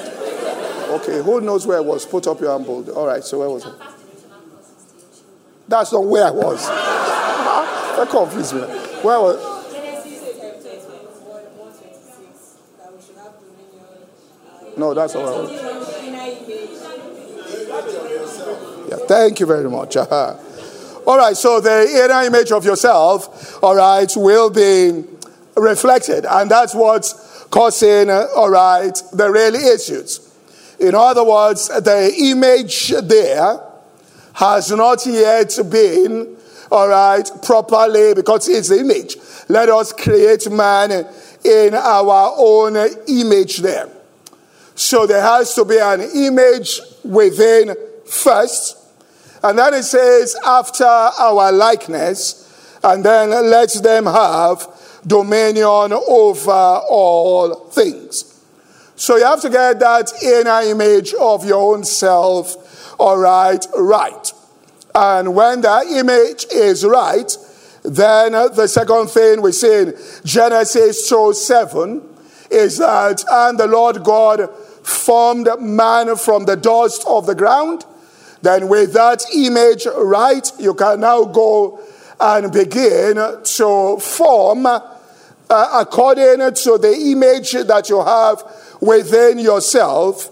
Okay, 0.90 1.22
who 1.22 1.40
knows 1.40 1.66
where 1.66 1.78
I 1.78 1.80
was? 1.80 2.06
Put 2.06 2.26
up 2.26 2.40
your 2.40 2.52
hand 2.52 2.66
bold. 2.66 2.88
All 2.90 3.06
right, 3.06 3.22
so 3.22 3.38
where 3.38 3.50
was 3.50 3.66
I? 3.66 3.72
That's 5.68 5.92
not 5.92 6.04
where 6.04 6.26
I 6.26 6.30
was. 6.30 6.66
that 7.96 8.08
confused 8.10 8.54
me. 8.54 8.60
Where 8.60 9.20
was 9.20 9.54
No, 14.76 14.92
that's 14.92 15.14
all 15.14 15.28
I 15.28 15.40
was. 15.40 15.52
Yeah, 18.88 18.96
thank 19.06 19.40
you 19.40 19.46
very 19.46 19.70
much. 19.70 19.96
all 21.06 21.18
right, 21.18 21.36
so 21.36 21.60
the 21.60 21.88
inner 22.04 22.22
image 22.22 22.50
of 22.50 22.64
yourself, 22.64 23.62
all 23.62 23.76
right, 23.76 24.10
will 24.16 24.50
be 24.50 25.04
reflected, 25.56 26.26
and 26.26 26.50
that's 26.50 26.74
what's 26.74 27.23
causing, 27.54 28.10
uh, 28.10 28.26
all 28.34 28.50
right, 28.50 29.00
the 29.12 29.30
real 29.30 29.54
issues. 29.54 30.28
In 30.80 30.92
other 30.92 31.22
words, 31.22 31.68
the 31.68 32.12
image 32.18 32.92
there 33.04 33.60
has 34.32 34.72
not 34.72 35.06
yet 35.06 35.56
been, 35.70 36.36
all 36.72 36.88
right, 36.88 37.30
properly, 37.44 38.12
because 38.12 38.48
it's 38.48 38.70
the 38.70 38.80
image. 38.80 39.18
Let 39.48 39.68
us 39.68 39.92
create 39.92 40.50
man 40.50 41.06
in 41.44 41.74
our 41.74 42.34
own 42.36 42.74
image 43.06 43.58
there. 43.58 43.88
So 44.74 45.06
there 45.06 45.22
has 45.22 45.54
to 45.54 45.64
be 45.64 45.78
an 45.78 46.00
image 46.00 46.80
within 47.04 47.76
first. 48.04 48.78
And 49.44 49.56
then 49.60 49.74
it 49.74 49.84
says, 49.84 50.34
after 50.44 50.84
our 50.84 51.52
likeness, 51.52 52.40
and 52.82 53.04
then 53.04 53.30
let 53.30 53.72
them 53.80 54.06
have 54.06 54.73
dominion 55.06 55.92
over 55.92 56.50
all 56.50 57.54
things. 57.70 58.30
So 58.96 59.16
you 59.16 59.24
have 59.24 59.40
to 59.42 59.50
get 59.50 59.80
that 59.80 60.12
inner 60.22 60.60
image 60.70 61.14
of 61.14 61.44
your 61.44 61.74
own 61.74 61.84
self 61.84 62.64
all 62.98 63.18
right, 63.18 63.64
right. 63.76 64.32
And 64.94 65.34
when 65.34 65.62
that 65.62 65.86
image 65.86 66.46
is 66.52 66.84
right, 66.84 67.36
then 67.82 68.32
the 68.32 68.66
second 68.66 69.08
thing 69.08 69.42
we 69.42 69.52
see 69.52 69.82
in 69.82 69.94
Genesis 70.24 71.08
2 71.08 71.32
7 71.34 72.02
is 72.50 72.78
that, 72.78 73.24
and 73.30 73.58
the 73.58 73.66
Lord 73.66 74.04
God 74.04 74.48
formed 74.86 75.48
man 75.60 76.16
from 76.16 76.44
the 76.44 76.56
dust 76.56 77.04
of 77.06 77.26
the 77.26 77.34
ground. 77.34 77.84
Then, 78.42 78.68
with 78.68 78.92
that 78.92 79.24
image 79.34 79.86
right, 79.86 80.46
you 80.58 80.74
can 80.74 81.00
now 81.00 81.24
go 81.24 81.80
and 82.20 82.52
begin 82.52 83.16
to 83.16 83.96
form 84.00 84.66
uh, 85.50 85.80
according 85.80 86.38
to 86.54 86.78
the 86.78 86.94
image 87.12 87.52
that 87.52 87.88
you 87.88 88.02
have 88.02 88.42
within 88.80 89.38
yourself 89.38 90.30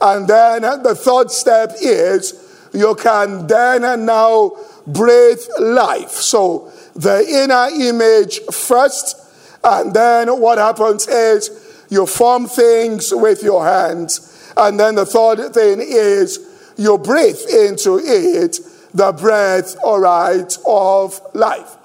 and 0.00 0.26
then 0.26 0.62
the 0.82 0.94
third 0.94 1.30
step 1.30 1.72
is 1.80 2.70
you 2.72 2.94
can 2.94 3.46
then 3.46 3.84
and 3.84 4.06
now 4.06 4.52
breathe 4.86 5.42
life. 5.58 6.10
So 6.10 6.72
the 6.94 7.24
inner 7.28 7.68
image 7.88 8.40
first, 8.50 9.16
and 9.62 9.92
then 9.92 10.40
what 10.40 10.58
happens 10.58 11.06
is 11.06 11.84
you 11.90 12.06
form 12.06 12.46
things 12.46 13.12
with 13.14 13.42
your 13.42 13.64
hands. 13.64 14.52
And 14.56 14.80
then 14.80 14.94
the 14.94 15.06
third 15.06 15.52
thing 15.52 15.80
is 15.80 16.38
you 16.78 16.96
breathe 16.96 17.40
into 17.52 17.98
it 17.98 18.58
the 18.94 19.12
breath, 19.12 19.76
all 19.84 20.00
right, 20.00 20.56
of 20.66 21.20
life. 21.34 21.76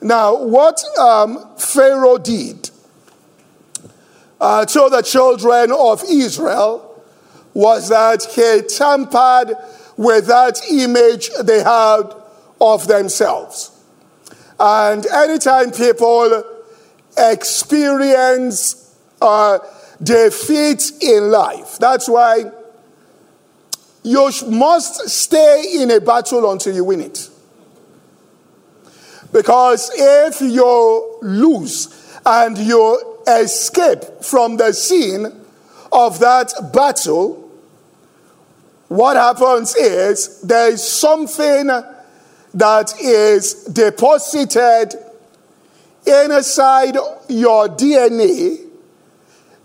Now, 0.00 0.42
what 0.42 0.80
um, 0.98 1.56
Pharaoh 1.56 2.18
did 2.18 2.70
uh, 4.40 4.64
to 4.64 4.88
the 4.90 5.02
children 5.02 5.72
of 5.72 6.04
Israel 6.08 7.02
was 7.54 7.88
that 7.88 8.22
he 8.24 8.62
tampered 8.68 9.56
with 9.96 10.26
that 10.28 10.60
image 10.70 11.30
they 11.42 11.62
had 11.62 12.14
of 12.60 12.86
themselves. 12.86 13.72
And 14.60 15.04
anytime 15.06 15.72
people 15.72 16.44
experience 17.16 18.96
uh, 19.20 19.58
defeat 20.00 20.92
in 21.00 21.30
life, 21.30 21.78
that's 21.78 22.08
why 22.08 22.44
you 24.04 24.30
must 24.46 25.08
stay 25.08 25.64
in 25.80 25.90
a 25.90 26.00
battle 26.00 26.50
until 26.50 26.74
you 26.74 26.84
win 26.84 27.00
it. 27.00 27.28
Because 29.32 29.90
if 29.94 30.40
you 30.40 31.18
lose 31.22 32.18
and 32.24 32.56
you 32.56 33.22
escape 33.26 34.22
from 34.22 34.56
the 34.56 34.72
scene 34.72 35.26
of 35.92 36.18
that 36.20 36.52
battle, 36.72 37.50
what 38.88 39.16
happens 39.16 39.76
is 39.76 40.40
there 40.42 40.72
is 40.72 40.86
something 40.86 41.66
that 42.54 43.00
is 43.00 43.64
deposited 43.64 44.94
inside 46.06 46.96
your 47.28 47.68
DNA 47.68 48.66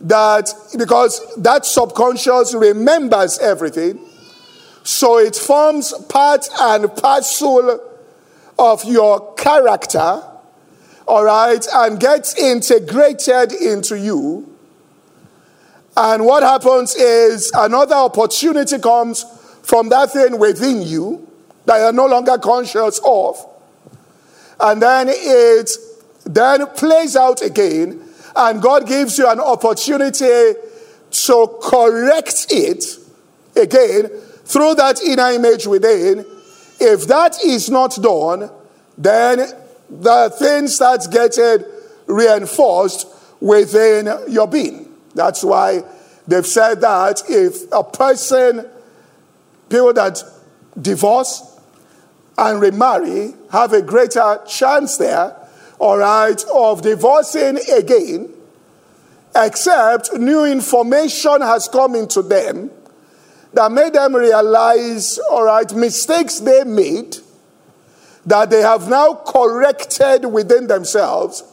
that 0.02 0.54
because 0.78 1.22
that 1.38 1.66
subconscious 1.66 2.54
remembers 2.54 3.40
everything 3.40 3.98
so 4.84 5.18
it 5.18 5.34
forms 5.34 5.94
part 6.10 6.46
and 6.60 6.94
parcel 6.98 7.80
of 8.60 8.84
your 8.86 9.34
character 9.36 10.24
all 11.08 11.24
right 11.24 11.66
and 11.74 12.00
gets 12.00 12.38
integrated 12.38 13.52
into 13.52 13.98
you 13.98 14.54
and 15.96 16.26
what 16.26 16.44
happens 16.44 16.96
is 16.96 17.52
another 17.54 17.96
opportunity 17.96 18.80
comes 18.80 19.26
from 19.62 19.90
that 19.90 20.12
thing 20.12 20.40
within 20.40 20.82
you 20.82 21.28
that 21.66 21.78
you're 21.78 21.94
no 21.94 22.08
longer 22.08 22.38
conscious 22.38 23.00
of. 23.06 23.38
And 24.60 24.82
then 24.82 25.08
it 25.10 25.70
then 26.26 26.66
plays 26.68 27.16
out 27.16 27.42
again, 27.42 28.02
and 28.36 28.62
God 28.62 28.88
gives 28.88 29.18
you 29.18 29.30
an 29.30 29.40
opportunity 29.40 30.54
to 31.12 31.60
correct 31.62 32.48
it 32.50 32.86
again 33.56 34.08
through 34.46 34.76
that 34.76 35.02
inner 35.02 35.32
image 35.32 35.68
within. 35.68 36.26
If 36.86 37.08
that 37.08 37.42
is 37.46 37.70
not 37.70 37.98
done, 38.02 38.52
then 38.98 39.38
the 39.90 40.36
thing 40.38 40.68
starts 40.68 41.08
getting 41.08 41.64
reinforced 42.08 43.08
within 43.40 44.10
your 44.28 44.48
being. 44.48 44.94
That's 45.16 45.46
why 45.46 45.84
they've 46.28 46.46
said 46.46 46.82
that 46.82 47.24
if 47.30 47.72
a 47.72 47.86
person, 47.86 48.68
people 49.70 49.94
that 49.94 50.22
divorce 50.82 51.58
and 52.38 52.60
remarry, 52.60 53.34
have 53.54 53.72
a 53.72 53.82
greater 53.82 54.42
chance 54.46 54.98
there, 54.98 55.38
all 55.80 56.00
right, 56.00 56.44
of 56.54 56.82
divorcing 56.82 57.60
again, 57.74 58.30
except 59.34 60.14
new 60.16 60.44
information 60.44 61.40
has 61.40 61.70
come 61.70 61.96
into 61.96 62.22
them 62.22 62.72
that 63.54 63.72
made 63.72 63.94
them 63.94 64.16
realize, 64.16 65.20
all 65.30 65.44
right, 65.44 65.72
mistakes 65.74 66.40
they 66.40 66.64
made 66.64 67.18
that 68.26 68.50
they 68.50 68.62
have 68.62 68.88
now 68.90 69.22
corrected 69.26 70.26
within 70.26 70.68
themselves 70.68 71.44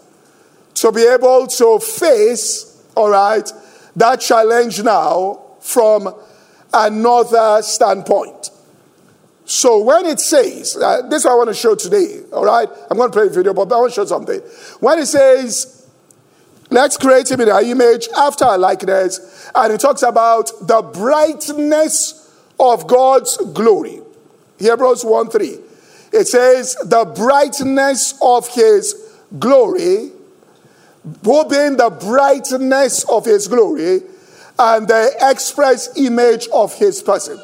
to 0.74 0.92
be 0.92 1.02
able 1.02 1.46
to 1.46 1.78
face, 1.78 2.82
all 2.96 3.10
right, 3.10 3.50
that 3.96 4.20
challenge 4.20 4.82
now 4.82 5.42
from 5.60 6.14
another 6.72 7.60
standpoint. 7.62 8.50
So 9.44 9.82
when 9.82 10.06
it 10.06 10.20
says, 10.20 10.76
uh, 10.76 11.02
this 11.08 11.26
I 11.26 11.34
want 11.34 11.48
to 11.48 11.54
show 11.54 11.74
today, 11.74 12.20
all 12.32 12.44
right? 12.44 12.68
I'm 12.88 12.96
going 12.96 13.10
to 13.10 13.12
play 13.12 13.26
a 13.26 13.30
video, 13.30 13.52
but 13.52 13.72
I 13.72 13.80
want 13.80 13.92
to 13.92 13.94
show 13.96 14.04
something. 14.04 14.38
When 14.78 15.00
it 15.00 15.06
says, 15.06 15.80
let's 16.70 16.96
create 16.96 17.30
him 17.30 17.40
in 17.40 17.48
our 17.48 17.62
image 17.62 18.09
after 18.16 18.44
our 18.44 18.59
likeness, 18.59 19.50
and 19.54 19.72
it 19.72 19.80
talks 19.80 20.02
about 20.02 20.50
the 20.62 20.83
brightness 20.83 22.35
of 22.59 22.87
God's 22.87 23.37
glory. 23.52 24.00
Hebrews 24.59 25.04
1 25.04 25.30
3. 25.30 25.59
It 26.12 26.26
says, 26.26 26.74
the 26.85 27.04
brightness 27.04 28.14
of 28.20 28.48
his 28.48 29.16
glory, 29.38 30.11
who 31.24 31.48
being 31.48 31.76
the 31.76 31.90
brightness 31.90 33.04
of 33.09 33.24
his 33.24 33.48
glory 33.48 34.02
and 34.59 34.87
the 34.87 35.14
express 35.20 35.96
image 35.96 36.48
of 36.48 36.74
his 36.74 37.02
person. 37.02 37.40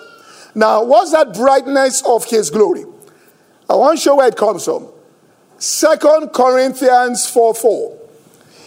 Now, 0.54 0.84
what's 0.84 1.12
that 1.12 1.32
brightness 1.32 2.02
of 2.06 2.24
his 2.26 2.50
glory? 2.50 2.84
I 3.68 3.74
want 3.76 3.98
to 3.98 4.02
show 4.02 4.16
where 4.16 4.28
it 4.28 4.36
comes 4.36 4.64
from. 4.64 4.88
Second 5.58 6.28
Corinthians 6.32 7.28
4 7.28 7.54
4. 7.54 7.98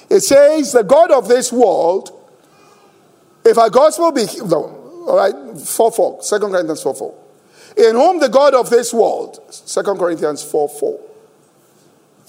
It 0.10 0.22
says, 0.22 0.72
The 0.72 0.84
God 0.84 1.12
of 1.12 1.28
this 1.28 1.52
world, 1.52 2.12
if 3.45 3.58
our 3.58 3.69
gospel 3.69 4.12
be, 4.12 4.26
no, 4.45 5.06
all 5.08 5.17
right, 5.17 5.58
4 5.58 5.91
4, 5.91 6.22
2 6.22 6.39
Corinthians 6.39 6.84
4 6.84 6.95
4 6.95 7.15
in 7.80 7.95
whom 7.95 8.19
the 8.19 8.30
God 8.30 8.54
of 8.54 8.69
this 8.69 8.93
world, 8.93 9.39
2 9.65 9.84
Corinthians 9.84 10.43
4 10.43 10.69
4, 10.69 11.00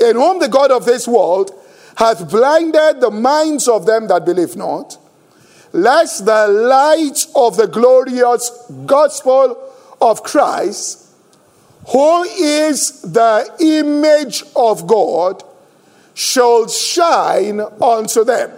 in 0.01 0.17
whom 0.17 0.39
the 0.39 0.49
God 0.49 0.71
of 0.71 0.85
this 0.85 1.09
world 1.09 1.51
hath 1.97 2.31
blinded 2.31 3.01
the 3.01 3.11
minds 3.11 3.67
of 3.69 3.85
them 3.85 4.07
that 4.09 4.25
believe 4.25 4.57
not, 4.57 4.97
lest 5.73 6.25
the 6.25 6.49
light 6.49 7.27
of 7.35 7.57
the 7.57 7.67
glorious 7.67 8.51
gospel 8.87 9.73
of 10.01 10.23
Christ, 10.23 11.09
who 11.89 12.23
is 12.23 13.03
the 13.03 13.53
image 13.61 14.45
of 14.55 14.87
God, 14.87 15.43
should 16.21 16.71
shine 16.71 17.63
unto 17.81 18.25
them. 18.25 18.53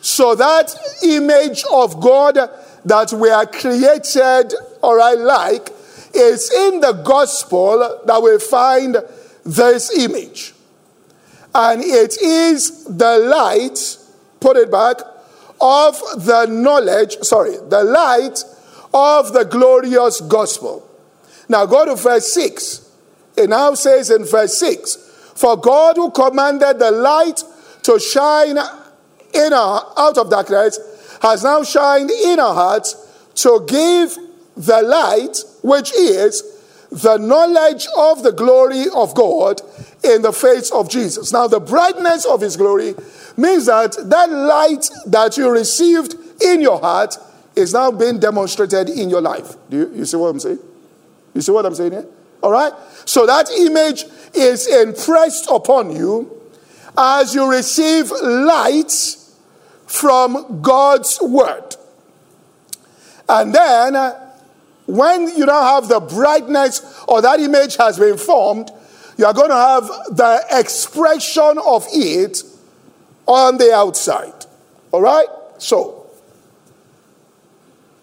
So 0.00 0.34
that 0.34 0.74
image 1.02 1.64
of 1.70 2.00
God 2.00 2.38
that 2.86 3.12
we 3.12 3.28
are 3.28 3.44
created, 3.44 4.54
or 4.82 4.98
I 4.98 5.12
like, 5.12 5.68
is 6.14 6.50
in 6.50 6.80
the 6.80 6.92
gospel 6.92 8.00
that 8.06 8.22
we 8.22 8.38
find 8.38 8.96
this 9.44 9.94
image. 9.98 10.54
And 11.54 11.82
it 11.82 12.16
is 12.22 12.84
the 12.84 13.18
light, 13.18 13.98
put 14.40 14.56
it 14.56 14.70
back, 14.70 14.96
of 15.60 16.00
the 16.24 16.46
knowledge, 16.48 17.18
sorry, 17.18 17.58
the 17.68 17.84
light 17.84 18.42
of 18.94 19.34
the 19.34 19.44
glorious 19.44 20.22
gospel. 20.22 20.88
Now 21.50 21.66
go 21.66 21.84
to 21.84 21.96
verse 21.96 22.32
6. 22.32 22.90
It 23.36 23.50
now 23.50 23.74
says 23.74 24.10
in 24.10 24.24
verse 24.24 24.58
6 24.58 25.05
For 25.36 25.56
God 25.56 25.96
who 25.96 26.10
commanded 26.10 26.78
the 26.78 26.90
light 26.90 27.42
to 27.82 28.00
shine 28.00 28.58
in 29.32 29.52
our, 29.52 29.92
out 29.96 30.18
of 30.18 30.30
darkness 30.30 30.78
has 31.22 31.44
now 31.44 31.62
shined 31.62 32.10
in 32.10 32.40
our 32.40 32.54
hearts 32.54 32.94
to 33.36 33.64
give 33.68 34.16
the 34.56 34.82
light, 34.82 35.38
which 35.62 35.92
is 35.94 36.42
the 36.90 37.18
knowledge 37.18 37.86
of 37.96 38.22
the 38.22 38.32
glory 38.32 38.86
of 38.94 39.14
God 39.14 39.60
in 40.02 40.22
the 40.22 40.32
face 40.32 40.70
of 40.70 40.88
Jesus. 40.88 41.32
Now, 41.32 41.46
the 41.46 41.60
brightness 41.60 42.24
of 42.24 42.40
his 42.40 42.56
glory 42.56 42.94
means 43.36 43.66
that 43.66 43.96
that 44.08 44.30
light 44.30 44.88
that 45.06 45.36
you 45.36 45.50
received 45.50 46.14
in 46.42 46.60
your 46.60 46.80
heart 46.80 47.16
is 47.54 47.74
now 47.74 47.90
being 47.90 48.18
demonstrated 48.18 48.88
in 48.88 49.10
your 49.10 49.20
life. 49.20 49.54
Do 49.68 49.78
you, 49.78 49.94
you 49.94 50.04
see 50.04 50.16
what 50.16 50.28
I'm 50.28 50.40
saying? 50.40 50.58
You 51.34 51.40
see 51.42 51.52
what 51.52 51.66
I'm 51.66 51.74
saying 51.74 51.92
here? 51.92 52.06
All 52.42 52.52
right? 52.52 52.72
So 53.04 53.26
that 53.26 53.50
image 53.50 54.04
is 54.36 54.66
impressed 54.66 55.48
upon 55.50 55.94
you 55.94 56.32
as 56.96 57.34
you 57.34 57.50
receive 57.50 58.10
light 58.10 59.16
from 59.86 60.60
God's 60.62 61.20
word. 61.20 61.76
And 63.28 63.54
then, 63.54 63.96
uh, 63.96 64.20
when 64.86 65.28
you 65.36 65.46
don't 65.46 65.62
have 65.64 65.88
the 65.88 66.00
brightness 66.00 67.04
or 67.08 67.20
that 67.22 67.40
image 67.40 67.76
has 67.76 67.98
been 67.98 68.16
formed, 68.16 68.70
you 69.16 69.24
are 69.24 69.34
going 69.34 69.50
to 69.50 69.54
have 69.54 69.86
the 70.16 70.44
expression 70.52 71.58
of 71.64 71.86
it 71.92 72.42
on 73.26 73.58
the 73.58 73.72
outside. 73.74 74.46
All 74.92 75.00
right? 75.00 75.26
So, 75.58 76.06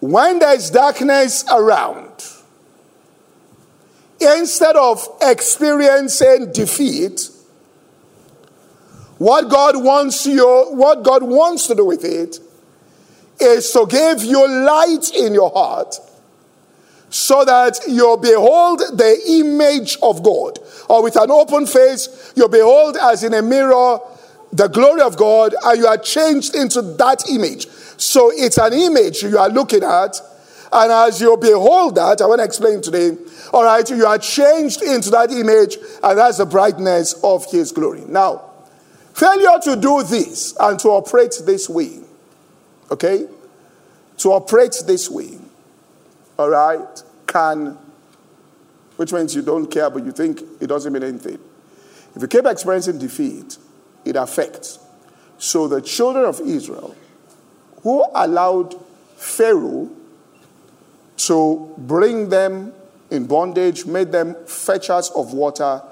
when 0.00 0.38
there's 0.38 0.70
darkness 0.70 1.44
around, 1.50 2.10
instead 4.24 4.76
of 4.76 5.06
experiencing 5.20 6.52
defeat, 6.52 7.30
what 9.18 9.48
God 9.48 9.82
wants 9.82 10.26
you, 10.26 10.66
what 10.70 11.02
God 11.02 11.22
wants 11.22 11.66
to 11.68 11.74
do 11.74 11.84
with 11.84 12.04
it 12.04 12.38
is 13.40 13.70
to 13.72 13.86
give 13.86 14.22
you 14.22 14.46
light 14.46 15.12
in 15.14 15.34
your 15.34 15.50
heart 15.50 15.96
so 17.10 17.44
that 17.44 17.78
you 17.86 18.18
behold 18.20 18.80
the 18.80 19.20
image 19.28 19.96
of 20.02 20.22
God. 20.22 20.58
Or 20.88 21.02
with 21.02 21.16
an 21.16 21.30
open 21.30 21.66
face, 21.66 22.32
you 22.34 22.48
behold 22.48 22.96
as 23.00 23.22
in 23.22 23.34
a 23.34 23.42
mirror 23.42 24.00
the 24.52 24.68
glory 24.68 25.00
of 25.00 25.16
God 25.16 25.54
and 25.64 25.78
you 25.78 25.86
are 25.86 25.98
changed 25.98 26.54
into 26.54 26.82
that 26.82 27.28
image. 27.30 27.66
So 27.96 28.30
it's 28.34 28.58
an 28.58 28.72
image 28.72 29.22
you 29.22 29.38
are 29.38 29.48
looking 29.48 29.82
at. 29.82 30.16
And 30.74 30.90
as 30.90 31.20
you 31.20 31.36
behold 31.36 31.94
that, 31.94 32.20
I 32.20 32.26
want 32.26 32.40
to 32.40 32.44
explain 32.44 32.82
today, 32.82 33.16
all 33.52 33.64
right, 33.64 33.88
you 33.88 34.04
are 34.04 34.18
changed 34.18 34.82
into 34.82 35.08
that 35.10 35.30
image, 35.30 35.78
and 36.02 36.18
that's 36.18 36.38
the 36.38 36.46
brightness 36.46 37.14
of 37.22 37.50
His 37.50 37.70
glory. 37.72 38.02
Now, 38.08 38.54
Failure 39.14 39.60
to 39.62 39.76
do 39.76 40.02
this 40.02 40.56
and 40.58 40.76
to 40.80 40.88
operate 40.88 41.40
this 41.44 41.68
way, 41.68 42.00
okay, 42.90 43.28
to 44.18 44.32
operate 44.32 44.74
this 44.86 45.08
way, 45.08 45.38
all 46.36 46.50
right, 46.50 47.02
can, 47.28 47.78
which 48.96 49.12
means 49.12 49.32
you 49.32 49.42
don't 49.42 49.70
care, 49.70 49.88
but 49.88 50.04
you 50.04 50.10
think 50.10 50.42
it 50.60 50.66
doesn't 50.66 50.92
mean 50.92 51.04
anything. 51.04 51.38
If 52.16 52.22
you 52.22 52.26
keep 52.26 52.44
experiencing 52.44 52.98
defeat, 52.98 53.56
it 54.04 54.16
affects. 54.16 54.80
So 55.38 55.68
the 55.68 55.80
children 55.80 56.24
of 56.24 56.40
Israel, 56.40 56.96
who 57.82 58.04
allowed 58.16 58.74
Pharaoh 59.14 59.90
to 61.16 61.74
bring 61.78 62.28
them 62.28 62.72
in 63.10 63.26
bondage, 63.26 63.86
made 63.86 64.10
them 64.12 64.34
fetchers 64.46 65.10
of 65.10 65.32
water 65.32 65.82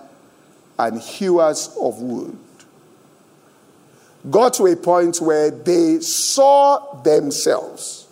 and 0.78 1.00
hewers 1.00 1.76
of 1.80 2.00
wood 2.00 2.36
got 4.30 4.54
to 4.54 4.66
a 4.66 4.76
point 4.76 5.20
where 5.20 5.50
they 5.50 6.00
saw 6.00 7.00
themselves. 7.02 8.06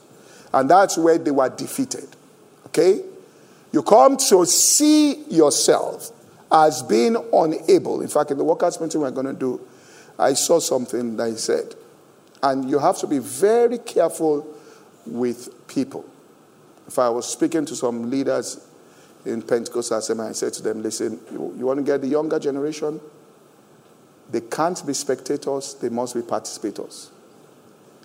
And 0.52 0.68
that's 0.68 0.98
where 0.98 1.18
they 1.18 1.30
were 1.30 1.48
defeated. 1.48 2.08
Okay? 2.66 3.02
You 3.72 3.82
come 3.82 4.16
to 4.28 4.44
see 4.46 5.22
yourself 5.24 6.10
as 6.50 6.82
being 6.82 7.16
unable. 7.32 8.00
In 8.00 8.08
fact, 8.08 8.32
in 8.32 8.38
the 8.38 8.44
workers' 8.44 8.80
meeting 8.80 9.00
we're 9.00 9.12
going 9.12 9.26
to 9.26 9.32
do, 9.32 9.60
I 10.18 10.32
saw 10.32 10.58
something 10.58 11.16
that 11.16 11.30
he 11.30 11.36
said. 11.36 11.76
And 12.42 12.68
you 12.68 12.78
have 12.78 12.98
to 12.98 13.06
be 13.06 13.18
very 13.18 13.78
careful 13.78 14.46
with 15.06 15.68
people. 15.68 16.04
If 16.90 16.98
I 16.98 17.08
was 17.08 17.26
speaking 17.30 17.64
to 17.66 17.76
some 17.76 18.10
leaders 18.10 18.66
in 19.24 19.42
Pentecostal 19.42 19.98
Assembly, 19.98 20.26
I 20.26 20.32
said 20.32 20.52
to 20.54 20.62
them, 20.62 20.82
listen, 20.82 21.20
you, 21.30 21.54
you 21.56 21.64
want 21.64 21.78
to 21.78 21.84
get 21.84 22.00
the 22.00 22.08
younger 22.08 22.38
generation? 22.38 23.00
They 24.30 24.40
can't 24.42 24.84
be 24.86 24.92
spectators, 24.92 25.74
they 25.74 25.88
must 25.88 26.14
be 26.14 26.20
participators. 26.20 27.10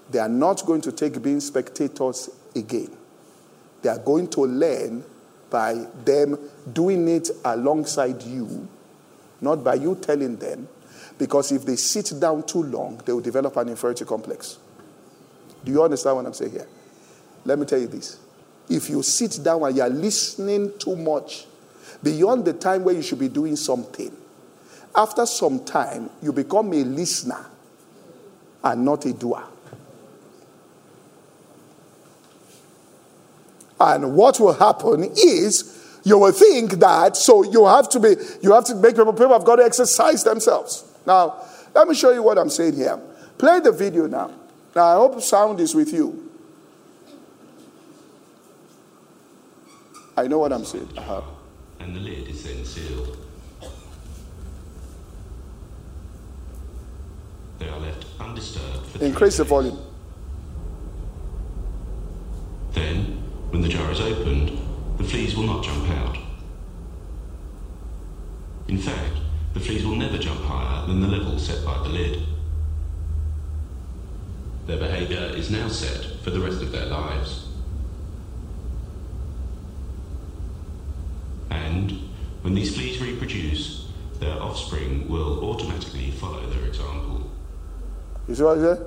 They 0.09 0.19
are 0.19 0.29
not 0.29 0.65
going 0.65 0.81
to 0.81 0.91
take 0.91 1.21
being 1.21 1.39
spectators 1.39 2.29
again. 2.55 2.95
They 3.81 3.89
are 3.89 3.99
going 3.99 4.27
to 4.29 4.41
learn 4.41 5.03
by 5.49 5.87
them 6.03 6.37
doing 6.71 7.07
it 7.07 7.29
alongside 7.43 8.21
you 8.23 8.67
not 9.41 9.63
by 9.63 9.75
you 9.75 9.95
telling 9.95 10.35
them, 10.37 10.67
because 11.17 11.51
if 11.51 11.65
they 11.65 11.75
sit 11.75 12.13
down 12.19 12.43
too 12.43 12.63
long, 12.63 13.01
they 13.05 13.13
will 13.13 13.21
develop 13.21 13.55
an 13.57 13.69
inferiority 13.69 14.05
complex. 14.05 14.57
Do 15.63 15.71
you 15.71 15.83
understand 15.83 16.17
what 16.17 16.25
I'm 16.25 16.33
saying 16.33 16.51
here? 16.51 16.67
Let 17.45 17.59
me 17.59 17.65
tell 17.65 17.79
you 17.79 17.87
this. 17.87 18.19
If 18.69 18.89
you 18.89 19.03
sit 19.03 19.39
down 19.43 19.63
and 19.63 19.75
you're 19.75 19.89
listening 19.89 20.73
too 20.79 20.95
much, 20.95 21.45
beyond 22.01 22.45
the 22.45 22.53
time 22.53 22.83
where 22.83 22.95
you 22.95 23.01
should 23.01 23.19
be 23.19 23.29
doing 23.29 23.55
something, 23.55 24.15
after 24.95 25.25
some 25.25 25.63
time, 25.63 26.09
you 26.21 26.31
become 26.31 26.71
a 26.73 26.83
listener 26.83 27.45
and 28.63 28.85
not 28.85 29.05
a 29.05 29.13
doer. 29.13 29.43
And 33.79 34.15
what 34.15 34.39
will 34.39 34.53
happen 34.53 35.11
is 35.15 35.99
you 36.03 36.17
will 36.17 36.31
think 36.31 36.73
that, 36.73 37.17
so 37.17 37.43
you 37.43 37.65
have 37.65 37.89
to 37.89 37.99
be, 37.99 38.15
you 38.41 38.53
have 38.53 38.63
to 38.65 38.75
make 38.75 38.95
people, 38.95 39.11
people 39.11 39.33
have 39.33 39.43
got 39.43 39.57
to 39.57 39.63
exercise 39.63 40.23
themselves. 40.23 40.85
Now, 41.05 41.43
let 41.73 41.87
me 41.87 41.93
show 41.93 42.11
you 42.11 42.23
what 42.23 42.37
I'm 42.37 42.49
saying 42.49 42.75
here. 42.75 42.99
Play 43.37 43.59
the 43.59 43.71
video 43.71 44.07
now. 44.07 44.31
Now, 44.75 44.85
I 44.85 44.93
hope 44.95 45.21
sound 45.21 45.59
is 45.59 45.75
with 45.75 45.91
you. 45.91 46.24
I 50.17 50.27
know 50.27 50.39
what 50.39 50.53
I'm 50.53 50.65
saying. 50.65 50.89
Uh-huh. 50.97 51.21
And 51.79 51.95
the 51.95 51.99
lid 51.99 52.27
is 52.29 52.43
then 52.43 52.63
sealed. 52.63 53.17
They 57.59 57.69
are 57.69 57.79
left 57.79 58.05
undisturbed 58.19 58.87
for 58.87 59.03
Increase 59.03 59.37
the 59.37 59.43
days. 59.43 59.49
volume. 59.49 59.79
Then, 62.73 63.23
when 63.49 63.61
the 63.61 63.69
jar 63.69 63.91
is 63.91 63.99
opened, 64.01 64.57
the 64.97 65.03
fleas 65.03 65.35
will 65.35 65.43
not 65.45 65.63
jump 65.63 65.89
out. 65.89 66.17
In 68.67 68.77
fact, 68.77 69.13
the 69.53 69.59
fleas 69.59 69.85
will 69.85 69.95
never 69.95 70.17
jump 70.17 70.41
higher 70.41 70.85
than 70.87 71.01
the 71.01 71.07
level 71.07 71.37
set 71.39 71.63
by 71.65 71.77
the 71.83 71.89
lid. 71.89 72.23
Their 74.65 74.77
behaviour 74.77 75.31
is 75.35 75.51
now 75.51 75.67
set 75.67 76.03
for 76.23 76.31
the 76.31 76.39
rest 76.39 76.61
of 76.61 76.71
their 76.71 76.87
lives. 76.87 77.47
And 81.75 81.91
when 82.41 82.53
these 82.53 82.73
fleas 82.73 83.01
reproduce, 83.01 83.87
their 84.19 84.41
offspring 84.41 85.09
will 85.09 85.43
automatically 85.43 86.11
follow 86.11 86.47
their 86.47 86.67
example. 86.67 87.29
You 88.29 88.35
see 88.35 88.43
what 88.43 88.57
I 88.59 88.61
said? 88.61 88.85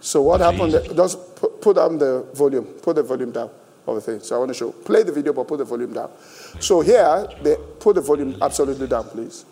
So 0.00 0.22
what 0.22 0.40
happened? 0.40 0.72
Please. 0.72 0.96
Just 0.96 1.36
put, 1.36 1.60
put 1.60 1.76
down 1.76 1.98
the 1.98 2.26
volume. 2.34 2.64
Put 2.64 2.96
the 2.96 3.04
volume 3.04 3.30
down 3.30 3.50
of 3.86 3.94
the 3.94 4.00
thing. 4.00 4.20
So 4.20 4.34
I 4.34 4.38
want 4.40 4.48
to 4.48 4.54
show. 4.54 4.72
Play 4.72 5.04
the 5.04 5.12
video, 5.12 5.32
but 5.32 5.46
put 5.46 5.58
the 5.58 5.64
volume 5.64 5.92
down. 5.92 6.10
So 6.58 6.80
here 6.80 7.28
they 7.42 7.54
put 7.78 7.94
the 7.94 8.00
volume 8.00 8.36
absolutely 8.42 8.88
down, 8.88 9.04
please. 9.04 9.44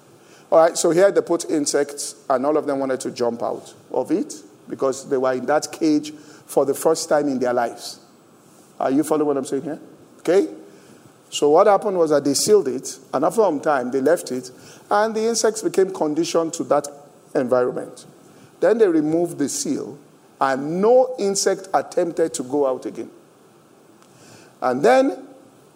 All 0.51 0.59
right. 0.59 0.77
So 0.77 0.91
here 0.91 1.13
they 1.13 1.21
put 1.21 1.49
insects, 1.49 2.17
and 2.29 2.45
all 2.45 2.57
of 2.57 2.67
them 2.67 2.81
wanted 2.81 3.01
to 3.01 3.13
jump 3.13 3.43
out 3.43 3.73
of 3.93 4.11
it 4.11 4.35
because 4.69 5.09
they 5.09 5.17
were 5.17 5.33
in 5.33 5.47
that 5.47 5.71
cage 5.71 6.13
for 6.13 6.65
the 6.65 6.75
first 6.75 7.09
time 7.09 7.29
in 7.29 7.39
their 7.39 7.55
lives. 7.55 8.01
Are 8.81 8.91
you 8.91 9.05
following 9.05 9.29
what 9.29 9.37
I'm 9.37 9.45
saying 9.45 9.63
here? 9.63 9.81
Okay. 10.19 10.49
So 11.31 11.51
what 11.51 11.67
happened 11.67 11.99
was 11.99 12.11
that 12.11 12.25
they 12.25 12.35
sealed 12.35 12.69
it, 12.69 12.99
and 13.13 13.25
after 13.25 13.43
some 13.43 13.61
time 13.61 13.91
they 13.91 14.01
left 14.01 14.31
it, 14.31 14.51
and 14.91 15.15
the 15.15 15.27
insects 15.27 15.63
became 15.63 15.93
conditioned 15.93 16.53
to 16.55 16.65
that 16.65 16.89
environment. 17.35 18.07
Then 18.61 18.79
they 18.79 18.89
removed 18.89 19.39
the 19.39 19.49
seal, 19.49 19.99
and 20.41 20.81
no 20.81 21.15
insect 21.19 21.69
attempted 21.75 22.33
to 22.35 22.43
go 22.43 22.67
out 22.67 22.87
again. 22.87 23.11
And 24.61 24.83
then, 24.83 25.27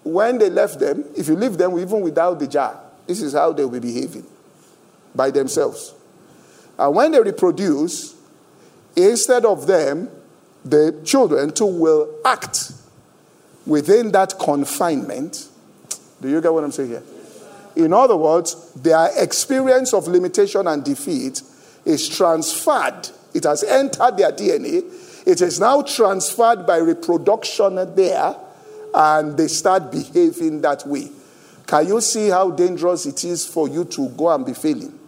when 0.03 0.39
they 0.39 0.49
left 0.49 0.79
them, 0.81 1.05
if 1.17 1.29
you 1.29 1.37
leave 1.37 1.59
them 1.59 1.79
even 1.79 2.01
without 2.01 2.39
the 2.39 2.47
jar, 2.47 2.81
this 3.07 3.21
is 3.21 3.35
how 3.35 3.53
they 3.53 3.65
will 3.65 3.73
be 3.73 3.81
behaving 3.81 4.27
by 5.15 5.31
themselves. 5.31 5.95
And 6.79 6.95
when 6.95 7.13
they 7.13 7.21
reproduce, 7.21 8.15
instead 8.97 9.45
of 9.45 9.67
them, 9.67 10.09
the 10.65 10.99
children 11.05 11.53
too 11.53 11.67
will 11.67 12.09
act 12.25 12.73
within 13.67 14.13
that 14.13 14.39
confinement. 14.39 15.49
Do 16.21 16.29
you 16.29 16.41
get 16.41 16.53
what 16.53 16.65
I'm 16.65 16.73
saying 16.73 16.91
here? 16.91 17.03
In 17.77 17.93
other 17.93 18.17
words, 18.17 18.73
their 18.75 19.11
experience 19.23 19.95
of 19.95 20.09
limitation 20.09 20.67
and 20.67 20.85
defeat 20.85 21.43
is 21.85 22.09
transferred. 22.09 23.09
It 23.33 23.45
has 23.45 23.63
entered 23.63 24.17
their 24.17 24.33
DNA. 24.33 25.27
It 25.27 25.41
is 25.41 25.61
now 25.61 25.83
transferred 25.83 26.67
by 26.67 26.79
reproduction 26.79 27.77
there, 27.95 28.35
and 28.95 29.37
they 29.37 29.49
start 29.49 29.93
behaving 29.93 30.61
that 30.63 30.87
way. 30.87 31.11
Can 31.67 31.87
you 31.87 32.01
see 32.01 32.29
how 32.29 32.51
dangerous 32.51 33.07
it 33.07 33.23
is 33.25 33.47
for 33.47 33.69
you 33.69 33.85
to 33.85 34.09
go 34.11 34.31
and 34.31 34.45
be 34.45 34.55
failing? 34.55 34.99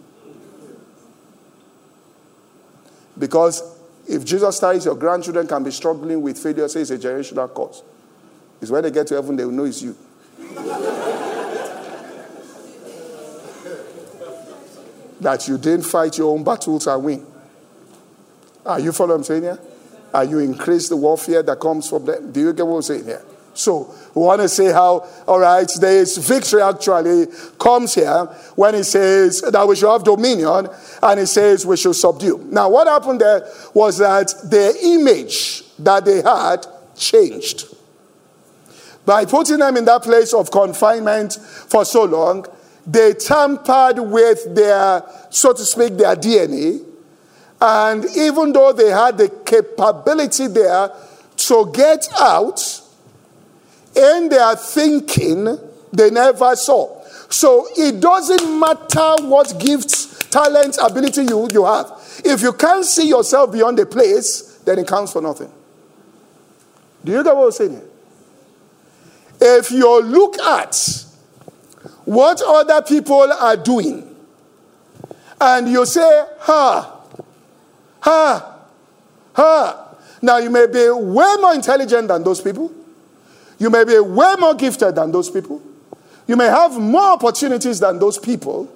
Because 3.19 3.61
if 4.07 4.23
Jesus 4.23 4.59
dies, 4.59 4.85
your 4.85 4.95
grandchildren 4.95 5.47
can 5.47 5.63
be 5.63 5.71
struggling 5.71 6.21
with 6.21 6.37
failure, 6.37 6.67
say 6.67 6.81
it's 6.81 6.91
a 6.91 6.97
generational 6.97 7.53
cause. 7.53 7.83
It's 8.63 8.71
when 8.71 8.81
they 8.81 8.91
get 8.91 9.07
to 9.07 9.15
heaven, 9.15 9.35
they 9.35 9.43
will 9.43 9.51
know 9.51 9.65
it's 9.65 9.81
you. 9.81 9.93
that 15.19 15.47
you 15.49 15.57
didn't 15.57 15.85
fight 15.85 16.17
your 16.17 16.33
own 16.33 16.45
battles 16.45 16.87
and 16.87 17.03
win. 17.03 17.25
Are 18.65 18.79
you 18.79 18.93
following 18.93 19.09
what 19.09 19.17
I'm 19.17 19.23
saying 19.23 19.43
here? 19.43 19.59
Are 20.13 20.23
you 20.23 20.39
increase 20.39 20.87
the 20.87 20.95
warfare 20.95 21.43
that 21.43 21.59
comes 21.59 21.89
from 21.89 22.05
them? 22.05 22.31
Do 22.31 22.39
you 22.39 22.53
get 22.53 22.65
what 22.65 22.75
I'm 22.77 22.81
saying 22.83 23.03
here? 23.03 23.21
So 23.53 23.93
we 24.15 24.21
want 24.21 24.41
to 24.41 24.47
say 24.47 24.71
how, 24.71 25.05
all 25.27 25.39
right, 25.39 25.69
there 25.81 25.97
is 25.97 26.17
victory 26.17 26.61
actually 26.61 27.27
comes 27.59 27.95
here 27.95 28.25
when 28.55 28.75
he 28.75 28.83
says 28.83 29.41
that 29.41 29.67
we 29.67 29.75
should 29.75 29.91
have 29.91 30.05
dominion 30.05 30.69
and 31.01 31.19
he 31.19 31.25
says 31.25 31.65
we 31.65 31.75
should 31.75 31.95
subdue. 31.95 32.47
Now, 32.49 32.69
what 32.69 32.87
happened 32.87 33.19
there 33.19 33.45
was 33.73 33.97
that 33.97 34.27
the 34.45 34.73
image 34.83 35.63
that 35.79 36.05
they 36.05 36.21
had 36.21 36.65
changed. 36.95 37.72
By 39.05 39.25
putting 39.25 39.59
them 39.59 39.77
in 39.77 39.85
that 39.85 40.03
place 40.03 40.33
of 40.33 40.49
confinement 40.51 41.33
for 41.33 41.83
so 41.83 42.05
long, 42.05 42.45
they 42.85 43.13
tampered 43.13 43.99
with 43.99 44.55
their, 44.55 45.03
so 45.29 45.53
to 45.53 45.63
speak, 45.63 45.97
their 45.97 46.15
DNA. 46.15 46.83
And 47.61 48.05
even 48.15 48.53
though 48.53 48.73
they 48.73 48.89
had 48.89 49.17
the 49.17 49.29
capability 49.45 50.47
there 50.47 50.91
to 51.37 51.71
get 51.73 52.09
out, 52.19 52.81
in 53.95 54.29
their 54.29 54.55
thinking, 54.55 55.57
they 55.91 56.09
never 56.09 56.55
saw. 56.55 57.01
So 57.29 57.67
it 57.77 57.99
doesn't 57.99 58.59
matter 58.59 59.27
what 59.27 59.59
gifts, 59.59 60.27
talents, 60.29 60.79
ability 60.81 61.23
you, 61.23 61.47
you 61.51 61.65
have. 61.65 61.91
If 62.25 62.41
you 62.41 62.53
can't 62.53 62.85
see 62.85 63.07
yourself 63.07 63.51
beyond 63.51 63.77
the 63.77 63.85
place, 63.85 64.59
then 64.65 64.79
it 64.79 64.87
counts 64.87 65.13
for 65.13 65.21
nothing. 65.21 65.51
Do 67.03 67.11
you 67.11 67.23
get 67.23 67.35
what 67.35 67.45
I'm 67.45 67.51
saying? 67.51 67.81
If 69.45 69.71
you 69.71 70.01
look 70.01 70.39
at 70.39 71.05
what 72.05 72.41
other 72.41 72.81
people 72.81 73.29
are 73.33 73.57
doing, 73.57 74.15
and 75.41 75.67
you 75.67 75.85
say, 75.85 76.25
ha, 76.39 77.01
ha, 77.99 78.59
ha. 79.33 79.95
Now 80.21 80.37
you 80.37 80.49
may 80.49 80.67
be 80.67 80.89
way 80.89 81.35
more 81.41 81.53
intelligent 81.53 82.07
than 82.07 82.23
those 82.23 82.39
people. 82.39 82.71
You 83.59 83.69
may 83.69 83.83
be 83.83 83.99
way 83.99 84.35
more 84.39 84.55
gifted 84.55 84.95
than 84.95 85.11
those 85.11 85.29
people. 85.29 85.61
You 86.25 86.37
may 86.37 86.45
have 86.45 86.79
more 86.79 87.11
opportunities 87.11 87.81
than 87.81 87.99
those 87.99 88.17
people. 88.17 88.71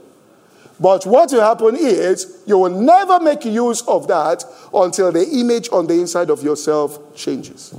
But 0.78 1.06
what 1.06 1.32
will 1.32 1.42
happen 1.42 1.78
is 1.78 2.44
you 2.46 2.58
will 2.58 2.70
never 2.70 3.22
make 3.22 3.46
use 3.46 3.82
of 3.84 4.10
that 4.10 4.44
until 4.74 5.14
the 5.14 5.26
image 5.26 5.70
on 5.72 5.88
the 5.88 5.94
inside 5.94 6.30
of 6.30 6.44
yourself 6.44 7.16
changes. 7.16 7.74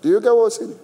Do 0.00 0.08
you 0.08 0.20
get 0.20 0.34
what 0.34 0.44
I'm 0.44 0.50
saying? 0.50 0.78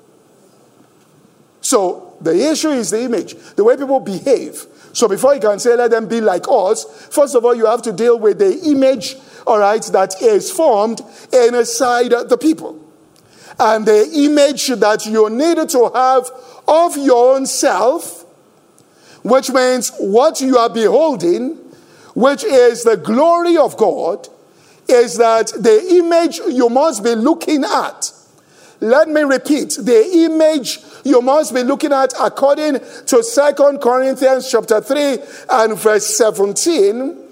So 1.61 2.17
the 2.21 2.51
issue 2.51 2.71
is 2.71 2.91
the 2.91 3.03
image, 3.03 3.35
the 3.57 3.65
way 3.65 3.77
people 3.77 4.01
behave. 4.01 4.67
So 4.93 5.09
before 5.09 5.35
you 5.35 5.41
can 5.41 5.59
say 5.59 5.77
let 5.77 5.91
them 5.91 6.09
be 6.09 6.21
like 6.21 6.47
us, 6.49 6.85
first 7.11 7.35
of 7.35 7.45
all 7.45 7.55
you 7.55 7.67
have 7.67 7.83
to 7.83 7.93
deal 7.93 8.19
with 8.19 8.39
the 8.39 8.59
image, 8.71 9.17
all 9.47 9.59
right, 9.59 9.83
that 9.93 10.21
is 10.23 10.51
formed 10.51 11.01
inside 11.33 12.11
the 12.11 12.39
people. 12.41 12.85
And 13.59 13.87
the 13.87 14.09
image 14.15 14.69
that 14.69 15.07
you 15.07 15.29
need 15.31 15.69
to 15.69 15.91
have 15.95 16.31
of 16.67 16.97
your 16.97 17.37
own 17.37 17.47
self, 17.47 18.25
which 19.23 19.51
means 19.51 19.93
what 19.99 20.41
you 20.41 20.59
are 20.59 20.71
beholding, 20.71 21.57
which 22.15 22.45
is 22.45 22.85
the 22.85 22.97
glory 22.97 23.57
of 23.57 23.77
God, 23.77 24.29
is 24.89 25.19
that 25.19 25.49
the 25.49 25.97
image 25.97 26.39
you 26.39 26.69
must 26.69 27.05
be 27.05 27.15
looking 27.15 27.65
at. 27.65 28.13
Let 28.81 29.09
me 29.09 29.23
repeat 29.23 29.77
the 29.81 30.25
image 30.25 30.81
you 31.09 31.23
must 31.23 31.55
be 31.55 31.63
looking 31.63 31.93
at 31.93 32.13
according 32.21 32.81
to 33.07 33.23
Second 33.23 33.81
Corinthians 33.81 34.51
chapter 34.51 34.81
3 34.81 35.19
and 35.51 35.79
verse 35.79 36.07
17. 36.17 37.25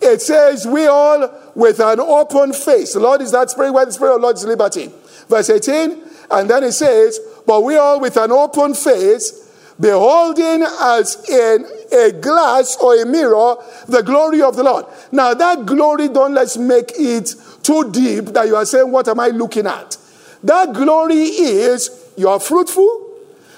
It 0.00 0.22
says, 0.22 0.66
We 0.66 0.86
all 0.86 1.30
with 1.54 1.80
an 1.80 2.00
open 2.00 2.52
face. 2.52 2.92
The 2.92 3.00
Lord 3.00 3.20
is 3.20 3.32
that 3.32 3.50
spirit 3.50 3.72
where 3.72 3.84
the 3.84 3.92
spirit 3.92 4.14
of 4.14 4.20
the 4.20 4.22
Lord 4.22 4.36
is 4.36 4.44
liberty. 4.44 4.90
Verse 5.28 5.50
18, 5.50 6.02
and 6.30 6.48
then 6.48 6.64
it 6.64 6.72
says, 6.72 7.18
But 7.46 7.62
we 7.62 7.76
all 7.76 8.00
with 8.00 8.16
an 8.16 8.30
open 8.30 8.74
face, 8.74 9.50
beholding 9.80 10.62
as 10.62 11.28
in 11.28 11.66
a 11.92 12.12
glass 12.12 12.76
or 12.80 13.00
a 13.00 13.06
mirror 13.06 13.56
the 13.88 14.02
glory 14.02 14.42
of 14.42 14.56
the 14.56 14.62
Lord. 14.62 14.86
Now, 15.12 15.34
that 15.34 15.66
glory, 15.66 16.08
don't 16.08 16.34
let's 16.34 16.56
make 16.56 16.92
it 16.96 17.34
too 17.62 17.90
deep 17.90 18.26
that 18.26 18.46
you 18.46 18.56
are 18.56 18.64
saying, 18.66 18.90
What 18.90 19.08
am 19.08 19.20
I 19.20 19.28
looking 19.28 19.66
at? 19.66 19.96
That 20.44 20.72
glory 20.72 21.16
is 21.16 22.12
you 22.16 22.28
are 22.28 22.40
fruitful. 22.40 23.07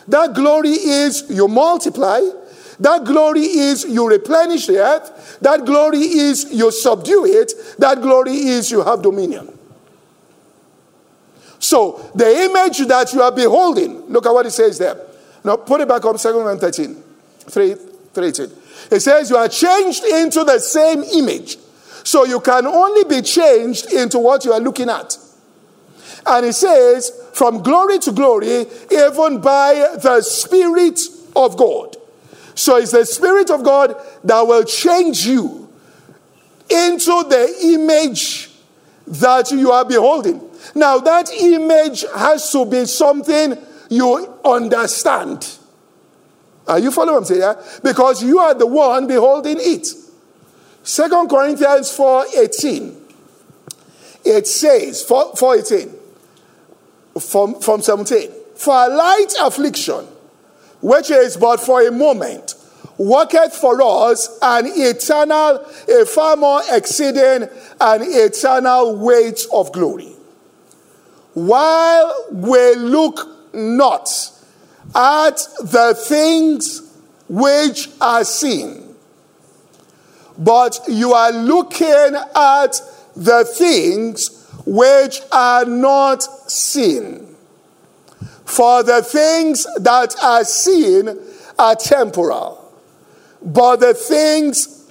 That 0.09 0.35
glory 0.35 0.71
is 0.71 1.25
you 1.29 1.49
multiply. 1.49 2.21
That 2.81 3.05
glory 3.05 3.43
is 3.43 3.85
you 3.85 4.09
replenish 4.09 4.67
the 4.67 4.79
earth. 4.79 5.39
That 5.41 5.67
glory 5.67 5.99
is 5.99 6.51
you 6.53 6.71
subdue 6.71 7.27
it. 7.27 7.53
That 7.79 8.01
glory 8.01 8.33
is 8.33 8.71
you 8.71 8.83
have 8.83 9.03
dominion. 9.03 9.57
So 11.59 12.11
the 12.15 12.45
image 12.45 12.79
that 12.89 13.13
you 13.13 13.21
are 13.21 13.31
beholding, 13.31 14.07
look 14.07 14.25
at 14.25 14.33
what 14.33 14.47
it 14.47 14.53
says 14.53 14.79
there. 14.79 14.97
Now 15.45 15.57
put 15.57 15.83
it 15.83 15.89
back 15.89 16.05
up, 16.05 16.17
2 16.17 16.33
Corinthians 16.33 16.61
13, 16.61 17.03
3, 17.49 17.75
13. 18.15 18.51
It 18.91 19.01
says 19.01 19.31
you 19.31 19.37
are 19.37 19.49
changed 19.49 20.05
into 20.05 20.43
the 20.45 20.59
same 20.59 21.03
image. 21.03 21.59
So 22.03 22.25
you 22.25 22.41
can 22.41 22.67
only 22.67 23.05
be 23.05 23.21
changed 23.21 23.93
into 23.93 24.19
what 24.19 24.45
you 24.47 24.53
are 24.53 24.61
looking 24.61 24.89
at. 24.89 25.17
And 26.27 26.47
it 26.47 26.55
says, 26.55 27.13
from 27.33 27.63
glory 27.63 27.99
to 28.01 28.13
glory, 28.13 28.67
even 28.91 29.41
by 29.41 29.97
the 30.03 30.21
Spirit 30.23 31.01
of 31.37 31.57
God. 31.57 31.97
So 32.55 32.77
it's 32.77 32.93
the 32.93 33.07
Spirit 33.07 33.51
of 33.51 33.63
God 33.63 33.95
that 34.25 34.47
will 34.47 34.65
change 34.65 35.27
you 35.27 35.69
into 36.69 37.25
the 37.29 37.57
image 37.63 38.51
that 39.07 39.51
you 39.51 39.73
are 39.73 39.85
beholding. 39.85 40.41
Now, 40.75 40.99
that 40.99 41.31
image 41.33 42.05
has 42.15 42.53
to 42.53 42.65
be 42.65 42.85
something 42.87 43.57
you 43.89 44.39
understand. 44.45 45.59
Are 46.69 46.79
you 46.79 46.93
following 46.93 47.15
what 47.15 47.21
I'm 47.21 47.25
saying? 47.25 47.41
Yeah? 47.41 47.55
Because 47.83 48.23
you 48.23 48.39
are 48.39 48.55
the 48.55 48.67
one 48.67 49.07
beholding 49.07 49.57
it. 49.59 49.89
Second 50.83 51.29
Corinthians 51.29 51.91
4 51.95 52.27
18. 52.37 52.97
It 54.25 54.47
says, 54.47 55.03
4, 55.03 55.35
4 55.35 55.57
18, 55.59 55.95
from, 57.19 57.61
from 57.61 57.83
17, 57.83 58.31
for 58.57 58.75
a 58.75 58.89
light 58.89 59.33
affliction, 59.41 60.07
which 60.81 61.11
is 61.11 61.37
but 61.37 61.59
for 61.59 61.87
a 61.87 61.91
moment, 61.91 62.55
worketh 62.99 63.55
for 63.55 63.81
us 63.83 64.39
an 64.43 64.67
eternal, 64.67 65.65
a 65.89 66.05
far 66.05 66.37
more 66.37 66.61
exceeding, 66.71 67.49
an 67.81 68.03
eternal 68.03 68.97
weight 68.97 69.47
of 69.53 69.73
glory. 69.73 70.13
While 71.33 72.27
we 72.31 72.75
look 72.75 73.55
not 73.55 74.09
at 74.95 75.37
the 75.61 75.95
things 76.07 76.83
which 77.29 77.89
are 78.01 78.25
seen, 78.25 78.95
but 80.37 80.81
you 80.89 81.13
are 81.13 81.33
looking 81.33 81.87
at 81.87 82.81
the 83.17 83.45
things 83.45 84.40
which 84.71 85.21
are 85.33 85.65
not 85.65 86.23
seen. 86.49 87.27
For 88.45 88.85
the 88.85 89.03
things 89.03 89.67
that 89.81 90.15
are 90.23 90.45
seen 90.45 91.09
are 91.59 91.75
temporal, 91.75 92.73
but 93.43 93.77
the 93.77 93.95
things, 93.95 94.89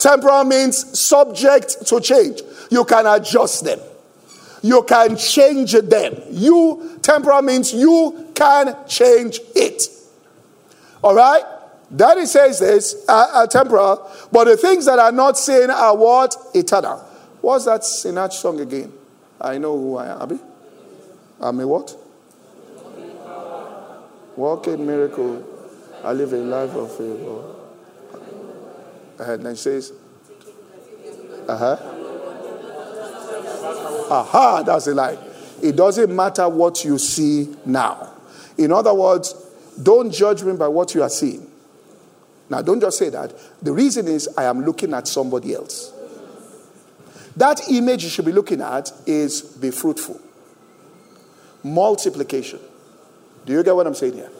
temporal 0.00 0.42
means 0.42 0.98
subject 0.98 1.86
to 1.86 2.00
change. 2.00 2.42
You 2.68 2.84
can 2.84 3.06
adjust 3.06 3.64
them. 3.64 3.78
You 4.60 4.82
can 4.82 5.16
change 5.16 5.74
them. 5.74 6.20
You, 6.28 6.98
temporal 7.00 7.42
means 7.42 7.72
you 7.72 8.32
can 8.34 8.74
change 8.88 9.38
it. 9.54 9.82
All 11.04 11.14
right? 11.14 11.44
Daddy 11.94 12.26
says 12.26 12.58
this, 12.58 13.04
uh, 13.08 13.26
uh, 13.32 13.46
temporal, 13.46 14.10
but 14.32 14.46
the 14.46 14.56
things 14.56 14.84
that 14.86 14.98
are 14.98 15.12
not 15.12 15.38
seen 15.38 15.70
are 15.70 15.96
what? 15.96 16.34
Eternal. 16.54 17.04
What's 17.46 17.66
that 17.66 17.82
Sinach 17.82 18.32
song 18.32 18.58
again? 18.58 18.92
I 19.40 19.58
know 19.58 19.78
who 19.78 19.96
I 19.98 20.20
am. 20.20 20.40
I'm 21.40 21.60
a 21.60 21.68
what? 21.68 21.96
Walking 24.34 24.84
miracle. 24.84 25.44
I 26.02 26.12
live 26.12 26.32
a 26.32 26.38
life 26.38 26.74
of 26.74 26.90
favor. 26.96 27.44
And 29.20 29.46
then 29.46 29.52
he 29.52 29.56
says, 29.56 29.92
uh 31.46 31.56
huh. 31.56 31.76
Aha, 34.10 34.64
that's 34.66 34.88
a 34.88 34.94
lie. 34.94 35.16
It 35.62 35.76
doesn't 35.76 36.16
matter 36.16 36.48
what 36.48 36.84
you 36.84 36.98
see 36.98 37.54
now. 37.64 38.12
In 38.58 38.72
other 38.72 38.92
words, 38.92 39.34
don't 39.80 40.10
judge 40.10 40.42
me 40.42 40.54
by 40.56 40.66
what 40.66 40.96
you 40.96 41.02
are 41.04 41.08
seeing. 41.08 41.48
Now, 42.50 42.60
don't 42.62 42.80
just 42.80 42.98
say 42.98 43.10
that. 43.10 43.32
The 43.62 43.72
reason 43.72 44.08
is 44.08 44.28
I 44.36 44.42
am 44.46 44.64
looking 44.64 44.92
at 44.94 45.06
somebody 45.06 45.54
else. 45.54 45.92
That 47.36 47.68
image 47.70 48.02
you 48.04 48.10
should 48.10 48.24
be 48.24 48.32
looking 48.32 48.60
at 48.62 48.90
is 49.04 49.42
be 49.42 49.70
fruitful, 49.70 50.20
multiplication. 51.62 52.60
Do 53.44 53.52
you 53.52 53.62
get 53.62 53.76
what 53.76 53.86
I'm 53.86 53.94
saying 53.94 54.14
here? 54.14 54.30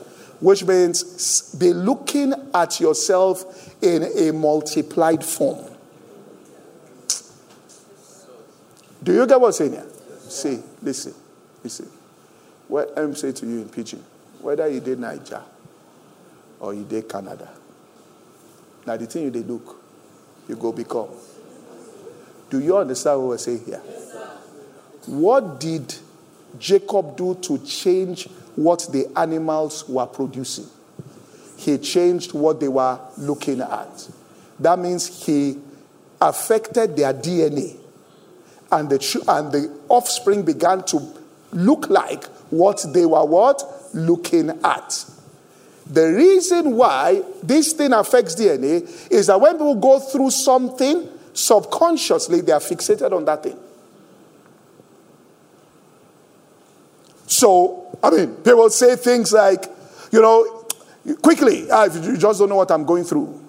Which 0.40 0.64
means 0.64 1.54
be 1.54 1.72
looking 1.72 2.32
at 2.54 2.80
yourself 2.80 3.74
in 3.82 4.02
a 4.02 4.32
multiplied 4.32 5.24
form. 5.24 5.64
Do 9.02 9.12
you 9.12 9.26
get 9.26 9.40
what 9.40 9.48
I'm 9.48 9.52
saying 9.52 9.72
here? 9.72 9.86
See, 10.28 10.58
listen, 10.82 11.14
listen. 11.62 11.88
What 12.66 12.92
I'm 12.98 13.14
saying 13.14 13.34
to 13.34 13.46
you 13.46 13.60
in 13.60 13.68
pidgin, 13.68 14.02
whether 14.40 14.66
you 14.68 14.80
did 14.80 14.98
Niger 14.98 15.42
or 16.58 16.74
you 16.74 16.84
did 16.84 17.08
Canada, 17.08 17.48
now 18.86 18.96
the 18.96 19.06
thing 19.06 19.24
you 19.24 19.30
did 19.30 19.48
look, 19.48 19.76
you 20.48 20.56
go 20.56 20.72
become. 20.72 21.08
Do 22.50 22.60
you 22.60 22.76
understand 22.76 23.20
what 23.20 23.28
we're 23.28 23.38
saying 23.38 23.64
here? 23.64 23.82
what 25.06 25.60
did 25.60 25.94
Jacob 26.58 27.16
do 27.16 27.34
to 27.36 27.58
change 27.58 28.28
what 28.56 28.86
the 28.90 29.06
animals 29.16 29.88
were 29.88 30.06
producing? 30.06 30.66
He 31.56 31.78
changed 31.78 32.32
what 32.32 32.60
they 32.60 32.68
were 32.68 32.98
looking 33.16 33.60
at. 33.60 34.08
That 34.60 34.78
means 34.78 35.24
he 35.24 35.58
affected 36.20 36.96
their 36.96 37.14
DNA 37.14 37.76
and 38.72 38.90
the, 38.90 39.24
and 39.28 39.52
the 39.52 39.72
offspring 39.88 40.42
began 40.42 40.82
to 40.84 41.00
look 41.52 41.88
like 41.88 42.24
what 42.50 42.84
they 42.92 43.06
were 43.06 43.24
what? 43.24 43.62
Looking 43.94 44.50
at. 44.64 45.04
The 45.86 46.12
reason 46.12 46.76
why 46.76 47.22
this 47.42 47.72
thing 47.72 47.92
affects 47.92 48.34
DNA 48.34 49.10
is 49.10 49.28
that 49.28 49.40
when 49.40 49.52
people 49.52 49.76
go 49.76 50.00
through 50.00 50.30
something, 50.30 51.08
subconsciously 51.36 52.40
they 52.40 52.52
are 52.52 52.60
fixated 52.60 53.12
on 53.12 53.24
that 53.26 53.42
thing. 53.42 53.58
So, 57.26 57.98
I 58.02 58.10
mean, 58.10 58.36
people 58.36 58.70
say 58.70 58.96
things 58.96 59.32
like, 59.32 59.66
you 60.12 60.22
know, 60.22 60.66
quickly, 61.22 61.70
ah, 61.70 61.84
you 61.84 62.16
just 62.16 62.38
don't 62.38 62.48
know 62.48 62.56
what 62.56 62.70
I'm 62.70 62.84
going 62.84 63.04
through. 63.04 63.42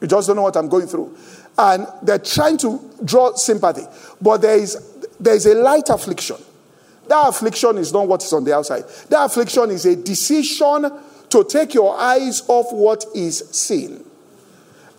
You 0.00 0.06
just 0.06 0.26
don't 0.26 0.36
know 0.36 0.42
what 0.42 0.56
I'm 0.56 0.68
going 0.68 0.86
through 0.86 1.16
and 1.56 1.86
they're 2.02 2.18
trying 2.18 2.58
to 2.58 2.80
draw 3.04 3.34
sympathy. 3.34 3.84
But 4.20 4.38
there 4.38 4.58
is, 4.58 4.76
there 5.20 5.34
is 5.34 5.46
a 5.46 5.54
light 5.54 5.88
affliction. 5.88 6.36
That 7.08 7.28
affliction 7.28 7.78
is 7.78 7.92
not 7.92 8.08
what 8.08 8.22
is 8.22 8.32
on 8.32 8.44
the 8.44 8.54
outside. 8.54 8.84
That 9.10 9.26
affliction 9.26 9.70
is 9.70 9.84
a 9.86 9.94
decision 9.94 10.90
to 11.30 11.44
take 11.44 11.74
your 11.74 11.96
eyes 11.96 12.42
off 12.48 12.72
what 12.72 13.04
is 13.14 13.38
seen 13.50 14.03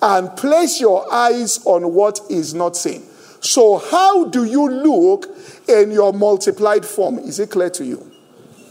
and 0.02 0.36
place 0.36 0.80
your 0.80 1.12
eyes 1.12 1.66
on 1.66 1.94
what 1.94 2.20
is 2.30 2.54
not 2.54 2.76
seen. 2.78 3.04
So, 3.42 3.78
how 3.78 4.26
do 4.26 4.44
you 4.46 4.70
look 4.70 5.28
in 5.68 5.92
your 5.92 6.14
multiplied 6.14 6.86
form? 6.86 7.20
Is 7.20 7.40
it 7.40 7.52
clear 7.52 7.70
to 7.72 7.86
you? 7.86 8.12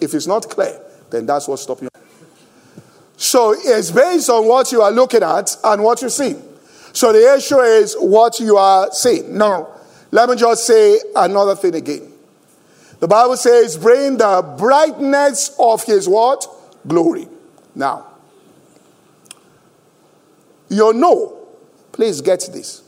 If 0.01 0.15
it's 0.15 0.27
not 0.27 0.49
clear, 0.49 0.81
then 1.11 1.27
that's 1.27 1.47
what's 1.47 1.63
stopping 1.63 1.89
you. 1.95 2.01
So, 3.17 3.55
it's 3.57 3.91
based 3.91 4.29
on 4.31 4.47
what 4.47 4.73
you 4.73 4.83
are 4.83 4.91
looking 4.91 5.23
at 5.23 5.57
and 5.63 5.83
what 5.83 6.03
you 6.03 6.11
see. 6.11 6.37
So 6.95 7.13
the 7.13 7.35
issue 7.35 7.59
is 7.59 7.97
what 7.99 8.39
you 8.39 8.57
are 8.57 8.91
seeing. 8.93 9.37
Now, 9.37 9.69
let 10.13 10.29
me 10.29 10.37
just 10.37 10.65
say 10.65 11.01
another 11.17 11.57
thing 11.57 11.75
again. 11.75 12.13
The 13.01 13.09
Bible 13.09 13.37
says, 13.37 13.77
bring 13.77 14.17
the 14.17 14.55
brightness 14.57 15.57
of 15.59 15.83
his 15.83 16.09
what? 16.09 16.47
Glory. 16.87 17.27
Now, 17.75 18.14
you 20.75 20.93
know, 20.93 21.39
please 21.93 22.21
get 22.21 22.49
this. 22.53 22.83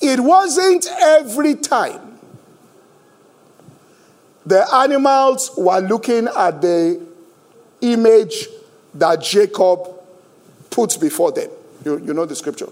It 0.00 0.20
wasn't 0.20 0.86
every 1.00 1.54
time 1.54 2.18
the 4.44 4.66
animals 4.74 5.52
were 5.56 5.78
looking 5.80 6.28
at 6.28 6.60
the 6.60 7.00
image 7.80 8.48
that 8.94 9.22
Jacob 9.22 9.88
put 10.70 11.00
before 11.00 11.32
them. 11.32 11.48
You, 11.84 11.98
you 11.98 12.14
know 12.14 12.26
the 12.26 12.36
scripture. 12.36 12.68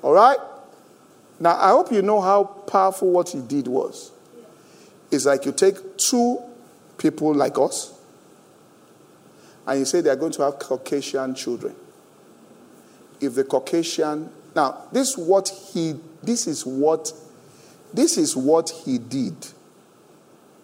All 0.00 0.12
right? 0.12 0.38
Now, 1.38 1.56
I 1.56 1.70
hope 1.70 1.92
you 1.92 2.02
know 2.02 2.20
how 2.20 2.44
powerful 2.44 3.10
what 3.10 3.30
he 3.30 3.40
did 3.40 3.66
was. 3.66 4.12
It's 5.10 5.26
like 5.26 5.44
you 5.44 5.52
take 5.52 5.98
two 5.98 6.38
people 6.96 7.34
like 7.34 7.58
us, 7.58 7.92
and 9.66 9.80
you 9.80 9.84
say 9.84 10.00
they 10.00 10.10
are 10.10 10.16
going 10.16 10.32
to 10.32 10.42
have 10.42 10.58
Caucasian 10.58 11.34
children. 11.34 11.74
If 13.22 13.34
the 13.34 13.44
Caucasian 13.44 14.30
now 14.54 14.82
this 14.92 15.16
what 15.16 15.48
he 15.72 15.94
this 16.22 16.46
is 16.46 16.66
what 16.66 17.12
this 17.94 18.16
is 18.16 18.36
what 18.36 18.70
he 18.70 18.98
did. 18.98 19.34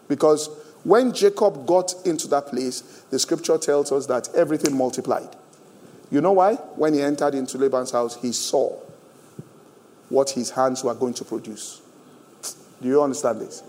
Because 0.09 0.49
when 0.85 1.13
Jacob 1.13 1.67
got 1.67 1.95
into 2.07 2.29
that 2.29 2.47
place, 2.47 2.81
the 3.11 3.19
scripture 3.19 3.59
tells 3.59 3.93
us 3.93 4.07
that 4.07 4.35
everything 4.35 4.77
multiplied. 4.77 5.29
You 6.11 6.23
know 6.23 6.33
why? 6.33 6.55
When 6.55 6.95
he 6.95 7.03
entered 7.03 7.35
into 7.35 7.59
Laban's 7.59 7.91
house, 7.91 8.17
he 8.17 8.33
saw 8.33 8.71
what 10.09 10.31
his 10.31 10.51
hands 10.51 10.83
were 10.83 10.95
going 10.95 11.13
to 11.15 11.25
produce. 11.25 11.83
Do 12.81 12.89
you 12.89 13.03
understand 13.03 13.41
this? 13.41 13.63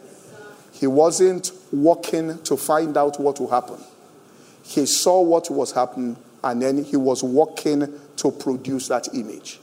He 0.71 0.87
wasn't 0.87 1.51
walking 1.73 2.41
to 2.43 2.55
find 2.55 2.95
out 2.95 3.19
what 3.19 3.39
will 3.39 3.49
happen. 3.49 3.77
He 4.63 4.85
saw 4.85 5.21
what 5.21 5.49
was 5.49 5.73
happening 5.73 6.15
and 6.43 6.61
then 6.61 6.83
he 6.85 6.95
was 6.95 7.21
walking 7.23 7.99
to 8.21 8.31
produce 8.31 8.87
that 8.87 9.13
image. 9.13 9.59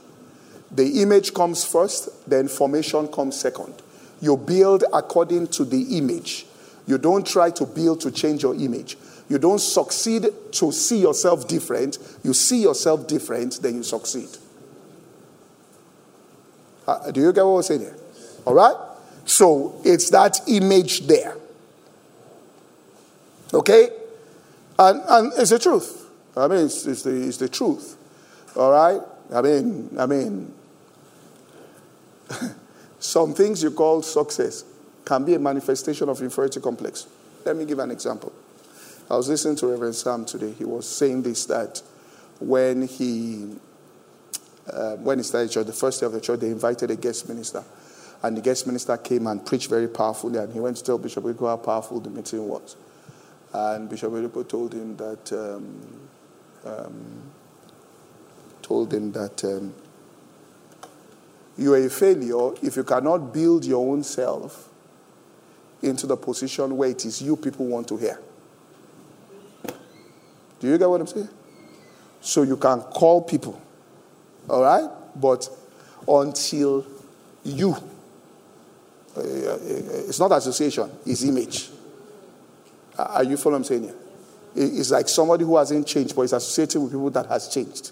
The 0.71 1.01
image 1.01 1.33
comes 1.33 1.63
first, 1.63 2.29
then 2.29 2.47
formation 2.47 3.07
comes 3.07 3.39
second. 3.39 3.73
You 4.21 4.35
build 4.35 4.83
according 4.93 5.47
to 5.49 5.65
the 5.65 5.97
image. 5.97 6.45
You 6.87 6.97
don't 6.97 7.25
try 7.25 7.51
to 7.51 7.65
build 7.65 8.01
to 8.01 8.11
change 8.11 8.43
your 8.43 8.55
image. 8.55 8.97
You 9.29 9.37
don't 9.37 9.59
succeed 9.59 10.27
to 10.53 10.71
see 10.71 10.99
yourself 10.99 11.47
different. 11.47 11.97
You 12.23 12.33
see 12.33 12.61
yourself 12.61 13.07
different, 13.07 13.61
then 13.61 13.75
you 13.75 13.83
succeed. 13.83 14.29
Uh, 16.87 17.11
do 17.11 17.19
you 17.19 17.33
get 17.33 17.45
what 17.45 17.57
I'm 17.57 17.63
saying 17.63 17.81
here? 17.81 17.97
All 18.45 18.53
right? 18.53 18.75
So 19.25 19.81
it's 19.83 20.09
that 20.11 20.39
image 20.47 21.05
there. 21.07 21.35
Okay? 23.53 23.89
And, 24.79 25.01
and 25.07 25.33
it's 25.37 25.49
the 25.49 25.59
truth. 25.59 26.09
I 26.35 26.47
mean, 26.47 26.65
it's, 26.65 26.85
it's, 26.85 27.03
the, 27.03 27.27
it's 27.27 27.37
the 27.37 27.49
truth. 27.49 27.96
All 28.57 28.71
right? 28.71 29.01
I 29.33 29.41
mean, 29.41 29.89
I 29.99 30.05
mean, 30.07 30.53
some 32.99 33.33
things 33.33 33.61
you 33.61 33.71
call 33.71 34.01
success 34.01 34.65
can 35.05 35.23
be 35.23 35.35
a 35.35 35.39
manifestation 35.39 36.09
of 36.09 36.21
inferiority 36.21 36.59
complex. 36.59 37.07
Let 37.45 37.55
me 37.55 37.65
give 37.65 37.79
an 37.79 37.91
example. 37.91 38.33
I 39.09 39.15
was 39.15 39.29
listening 39.29 39.55
to 39.57 39.67
Reverend 39.67 39.95
Sam 39.95 40.25
today. 40.25 40.51
He 40.51 40.65
was 40.65 40.87
saying 40.87 41.21
this 41.21 41.45
that 41.45 41.81
when 42.39 42.87
he 42.87 43.55
uh, 44.71 44.95
when 44.97 45.19
he 45.19 45.23
started 45.23 45.49
church, 45.49 45.65
the 45.65 45.73
first 45.73 45.99
day 46.01 46.05
of 46.05 46.11
the 46.11 46.19
church, 46.19 46.41
they 46.41 46.47
invited 46.47 46.91
a 46.91 46.95
guest 46.95 47.29
minister, 47.29 47.63
and 48.23 48.35
the 48.35 48.41
guest 48.41 48.67
minister 48.67 48.97
came 48.97 49.27
and 49.27 49.45
preached 49.45 49.69
very 49.69 49.87
powerfully. 49.87 50.39
And 50.39 50.51
he 50.51 50.59
went 50.59 50.77
to 50.77 50.83
tell 50.83 50.97
Bishop 50.97 51.23
Oyedepo 51.23 51.47
how 51.47 51.57
powerful 51.57 52.01
the 52.01 52.09
meeting 52.09 52.45
was, 52.47 52.75
and 53.53 53.89
Bishop 53.89 54.11
Oyedepo 54.11 54.47
told 54.47 54.73
him 54.73 54.97
that 54.97 55.31
um, 55.31 56.09
um, 56.65 57.21
told 58.67 58.93
him 58.93 59.11
that 59.13 59.43
um, 59.45 59.73
you 61.57 61.73
are 61.73 61.85
a 61.85 61.89
failure 61.89 62.53
if 62.61 62.75
you 62.75 62.83
cannot 62.83 63.33
build 63.33 63.65
your 63.65 63.85
own 63.91 64.03
self 64.03 64.69
into 65.81 66.05
the 66.05 66.17
position 66.17 66.75
where 66.75 66.89
it 66.89 67.05
is 67.05 67.21
you 67.21 67.37
people 67.37 67.65
want 67.65 67.87
to 67.87 67.97
hear. 67.97 68.19
Do 70.59 70.67
you 70.67 70.77
get 70.77 70.89
what 70.89 71.01
I'm 71.01 71.07
saying? 71.07 71.29
So 72.19 72.41
you 72.41 72.57
can 72.57 72.81
call 72.81 73.21
people, 73.21 73.61
all 74.49 74.63
right? 74.63 74.89
But 75.15 75.47
until 76.07 76.85
you, 77.43 77.73
uh, 79.15 79.21
it's 79.23 80.19
not 80.19 80.31
association, 80.31 80.89
it's 81.05 81.23
image. 81.23 81.69
Are 82.97 83.23
you 83.23 83.37
following 83.37 83.61
what 83.61 83.71
I'm 83.71 83.81
saying 83.81 83.83
here? 83.83 83.95
It's 84.55 84.89
like 84.89 85.07
somebody 85.07 85.45
who 85.45 85.55
hasn't 85.55 85.85
changed, 85.85 86.15
but 86.15 86.23
is 86.23 86.33
associated 86.33 86.81
with 86.81 86.91
people 86.91 87.11
that 87.11 87.27
has 87.27 87.47
changed. 87.47 87.91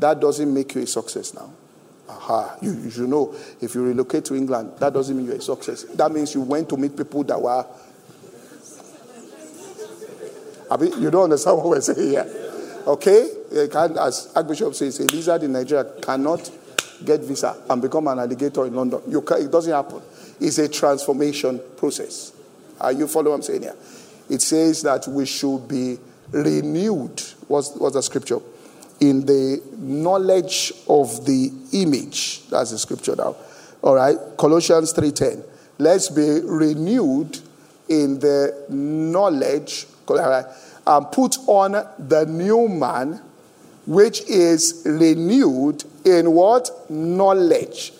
That 0.00 0.20
doesn't 0.20 0.52
make 0.52 0.74
you 0.74 0.82
a 0.82 0.86
success 0.86 1.34
now. 1.34 1.52
Aha, 2.08 2.56
you, 2.60 2.72
you 2.72 2.90
should 2.90 3.08
know 3.08 3.34
if 3.60 3.74
you 3.74 3.84
relocate 3.84 4.24
to 4.26 4.34
England, 4.34 4.72
that 4.78 4.92
doesn't 4.92 5.16
mean 5.16 5.26
you're 5.26 5.36
a 5.36 5.40
success. 5.40 5.84
That 5.84 6.10
means 6.10 6.34
you 6.34 6.40
went 6.40 6.68
to 6.70 6.76
meet 6.76 6.96
people 6.96 7.22
that 7.24 7.40
were 7.40 7.64
I 10.70 10.76
mean, 10.76 11.02
you 11.02 11.10
don't 11.10 11.24
understand 11.24 11.56
what 11.56 11.66
we're 11.66 11.80
saying 11.80 12.10
here. 12.10 12.26
Okay? 12.86 13.28
As 13.74 14.32
Archbishop 14.36 14.74
says, 14.74 15.00
a 15.00 15.04
lizard 15.04 15.42
in 15.42 15.52
Nigeria 15.52 15.84
cannot 16.00 16.48
get 17.04 17.20
visa 17.20 17.56
and 17.68 17.82
become 17.82 18.06
an 18.06 18.20
alligator 18.20 18.66
in 18.66 18.74
London. 18.74 19.00
Can, 19.22 19.42
it 19.42 19.50
doesn't 19.50 19.72
happen. 19.72 20.00
It's 20.38 20.58
a 20.58 20.68
transformation 20.68 21.60
process. 21.76 22.32
Are 22.80 22.92
you 22.92 23.08
following 23.08 23.32
what 23.32 23.36
I'm 23.36 23.42
saying 23.42 23.62
here? 23.62 23.76
It 24.28 24.42
says 24.42 24.82
that 24.82 25.08
we 25.08 25.26
should 25.26 25.66
be 25.66 25.98
renewed. 26.30 27.20
What's, 27.48 27.74
what's 27.74 27.96
the 27.96 28.02
scripture? 28.02 28.38
In 29.00 29.24
the 29.24 29.62
knowledge 29.78 30.72
of 30.88 31.24
the 31.24 31.50
image. 31.72 32.48
That's 32.48 32.70
the 32.70 32.78
scripture 32.78 33.16
now. 33.16 33.36
All 33.82 33.94
right. 33.94 34.16
Colossians 34.36 34.92
3.10. 34.92 35.42
Let's 35.78 36.10
be 36.10 36.40
renewed 36.44 37.38
in 37.88 38.18
the 38.18 38.66
knowledge 38.68 39.86
and 40.08 41.12
put 41.12 41.38
on 41.46 41.72
the 41.72 42.26
new 42.28 42.68
man, 42.68 43.20
which 43.86 44.22
is 44.28 44.82
renewed 44.84 45.84
in 46.04 46.32
what? 46.32 46.90
Knowledge. 46.90 47.92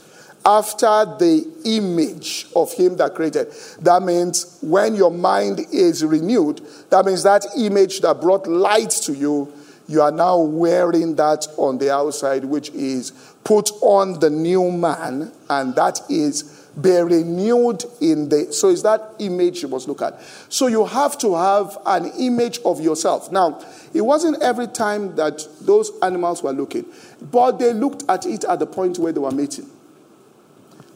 After 0.44 1.04
the 1.18 1.46
image 1.64 2.46
of 2.56 2.72
him 2.72 2.96
that 2.96 3.14
created. 3.14 3.52
That 3.80 4.02
means 4.02 4.58
when 4.62 4.94
your 4.94 5.10
mind 5.10 5.60
is 5.70 6.04
renewed, 6.04 6.60
that 6.88 7.04
means 7.04 7.22
that 7.24 7.46
image 7.56 8.00
that 8.00 8.20
brought 8.20 8.46
light 8.46 8.90
to 9.04 9.12
you, 9.14 9.52
you 9.90 10.00
are 10.02 10.12
now 10.12 10.38
wearing 10.38 11.16
that 11.16 11.48
on 11.56 11.78
the 11.78 11.92
outside, 11.92 12.44
which 12.44 12.70
is 12.70 13.10
put 13.42 13.70
on 13.82 14.20
the 14.20 14.30
new 14.30 14.70
man, 14.70 15.32
and 15.48 15.74
that 15.74 16.00
is 16.08 16.68
be 16.80 16.92
renewed 16.92 17.82
in 18.00 18.28
the 18.28 18.52
so 18.52 18.68
is 18.68 18.84
that 18.84 19.14
image 19.18 19.62
you 19.62 19.68
must 19.68 19.88
look 19.88 20.00
at. 20.00 20.22
So 20.48 20.68
you 20.68 20.84
have 20.86 21.18
to 21.18 21.34
have 21.34 21.76
an 21.86 22.06
image 22.20 22.60
of 22.64 22.80
yourself. 22.80 23.32
Now 23.32 23.60
it 23.92 24.02
wasn't 24.02 24.40
every 24.40 24.68
time 24.68 25.16
that 25.16 25.44
those 25.62 25.90
animals 26.00 26.44
were 26.44 26.52
looking 26.52 26.86
but 27.20 27.58
they 27.58 27.72
looked 27.72 28.04
at 28.08 28.24
it 28.26 28.44
at 28.44 28.60
the 28.60 28.66
point 28.66 29.00
where 29.00 29.10
they 29.10 29.18
were 29.18 29.32
mating. 29.32 29.68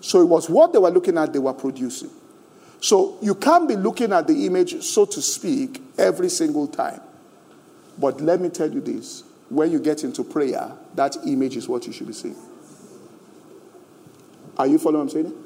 So 0.01 0.21
it 0.21 0.27
was 0.27 0.49
what 0.49 0.73
they 0.73 0.79
were 0.79 0.93
looking 0.93 1.19
at 1.19 1.33
they 1.33 1.41
were 1.41 1.53
producing. 1.53 2.11
So 2.81 3.19
you 3.21 3.35
can't 3.35 3.67
be 3.69 3.75
looking 3.75 4.13
at 4.13 4.29
the 4.29 4.47
image 4.47 4.81
so 4.85 5.05
to 5.07 5.21
speak 5.21 5.83
every 5.99 6.29
single 6.29 6.69
time 6.69 7.01
but 7.99 8.21
let 8.21 8.41
me 8.41 8.49
tell 8.49 8.71
you 8.71 8.81
this 8.81 9.25
when 9.49 9.71
you 9.71 9.79
get 9.79 10.05
into 10.05 10.25
prayer 10.25 10.73
that 10.95 11.17
image 11.27 11.57
is 11.57 11.69
what 11.69 11.87
you 11.87 11.93
should 11.93 12.07
be 12.07 12.13
seeing 12.13 12.37
are 14.57 14.67
you 14.67 14.79
following 14.79 15.07
what 15.07 15.15
i'm 15.15 15.23
saying 15.23 15.45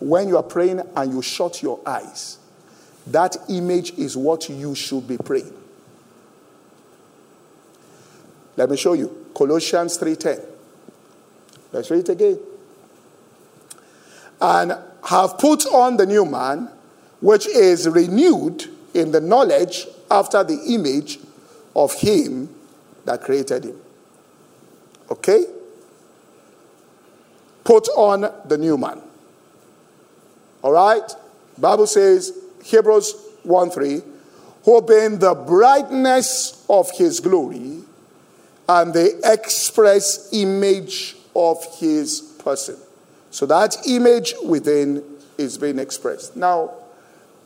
when 0.00 0.28
you 0.28 0.36
are 0.36 0.42
praying 0.42 0.82
and 0.96 1.12
you 1.12 1.22
shut 1.22 1.62
your 1.62 1.80
eyes, 1.86 2.38
that 3.06 3.36
image 3.48 3.92
is 3.92 4.16
what 4.16 4.48
you 4.48 4.74
should 4.74 5.06
be 5.06 5.16
praying. 5.16 5.52
Let 8.56 8.70
me 8.70 8.76
show 8.76 8.92
you 8.92 9.26
Colossians 9.34 9.96
3:10. 9.98 10.40
Let's 11.72 11.90
read 11.90 12.00
it 12.00 12.08
again. 12.10 12.38
And 14.40 14.76
have 15.04 15.38
put 15.38 15.66
on 15.66 15.96
the 15.96 16.06
new 16.06 16.24
man, 16.24 16.68
which 17.20 17.46
is 17.48 17.88
renewed 17.88 18.68
in 18.94 19.10
the 19.10 19.20
knowledge 19.20 19.86
after 20.10 20.44
the 20.44 20.60
image 20.68 21.18
of 21.74 21.92
him 21.94 22.54
that 23.04 23.22
created 23.22 23.64
him. 23.64 23.80
Okay? 25.10 25.44
Put 27.64 27.88
on 27.96 28.32
the 28.46 28.58
new 28.58 28.76
man. 28.76 29.00
All 30.62 30.72
right? 30.72 31.02
Bible 31.58 31.86
says, 31.86 32.32
Hebrews 32.62 33.14
1 33.42 33.70
3, 33.70 34.02
hoping 34.64 35.18
the 35.18 35.34
brightness 35.34 36.64
of 36.68 36.90
his 36.92 37.20
glory 37.20 37.82
and 38.68 38.94
the 38.94 39.20
express 39.24 40.30
image 40.32 41.16
of 41.36 41.62
his 41.78 42.20
person. 42.42 42.76
So 43.30 43.46
that 43.46 43.76
image 43.86 44.34
within 44.44 45.02
is 45.36 45.58
being 45.58 45.78
expressed. 45.78 46.36
Now, 46.36 46.72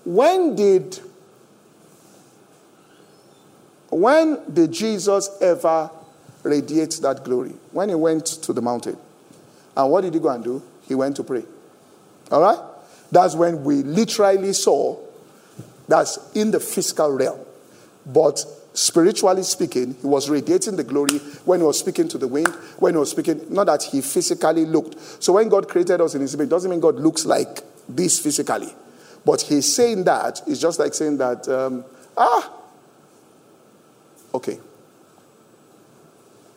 when 0.05 0.55
did 0.55 1.01
when 3.91 4.41
did 4.53 4.73
Jesus 4.73 5.31
ever 5.41 5.91
radiate 6.43 6.99
that 7.03 7.25
glory? 7.25 7.55
When 7.73 7.89
he 7.89 7.95
went 7.95 8.27
to 8.27 8.53
the 8.53 8.63
mountain. 8.63 8.97
And 9.77 9.91
what 9.91 10.03
did 10.03 10.15
he 10.15 10.21
go 10.21 10.29
and 10.29 10.43
do? 10.43 10.63
He 10.87 10.95
went 10.95 11.17
to 11.17 11.23
pray. 11.23 11.45
All 12.31 12.43
right? 12.43 12.59
That's 13.11 13.35
when 13.35 13.65
we 13.65 13.83
literally 13.83 14.53
saw 14.53 14.99
that's 15.87 16.19
in 16.35 16.51
the 16.51 16.61
physical 16.61 17.11
realm. 17.13 17.41
But 18.05 18.45
spiritually 18.75 19.43
speaking, 19.43 19.95
he 20.01 20.07
was 20.07 20.29
radiating 20.29 20.77
the 20.77 20.85
glory 20.85 21.19
when 21.45 21.61
he 21.61 21.67
was 21.67 21.79
speaking 21.79 22.09
to 22.09 22.19
the 22.19 22.29
wind, 22.29 22.49
when 22.79 22.95
he 22.95 22.99
was 22.99 23.11
speaking, 23.11 23.41
not 23.49 23.67
that 23.67 23.83
he 23.83 24.01
physically 24.03 24.67
looked. 24.67 25.23
So 25.23 25.33
when 25.33 25.49
God 25.49 25.69
created 25.69 26.01
us 26.01 26.15
in 26.15 26.21
his 26.21 26.35
image, 26.35 26.51
doesn't 26.51 26.71
mean 26.71 26.81
God 26.81 26.97
looks 26.97 27.25
like 27.25 27.63
this 27.89 28.21
physically. 28.21 28.73
But 29.25 29.41
he's 29.41 29.73
saying 29.73 30.05
that, 30.05 30.43
it's 30.47 30.61
just 30.61 30.79
like 30.79 30.95
saying 30.95 31.19
that, 31.19 31.49
um, 31.49 31.85
ah, 32.17 32.53
Okay. 34.35 34.59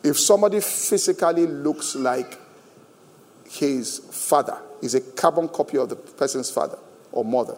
If 0.04 0.20
somebody 0.20 0.60
physically 0.60 1.46
looks 1.46 1.96
like 1.96 2.40
his 3.50 4.00
father, 4.00 4.58
is 4.82 4.96
a 4.96 5.02
carbon 5.02 5.48
copy 5.48 5.78
of 5.78 5.90
the 5.90 5.96
person's 5.96 6.50
father 6.50 6.78
or 7.12 7.24
mother, 7.24 7.58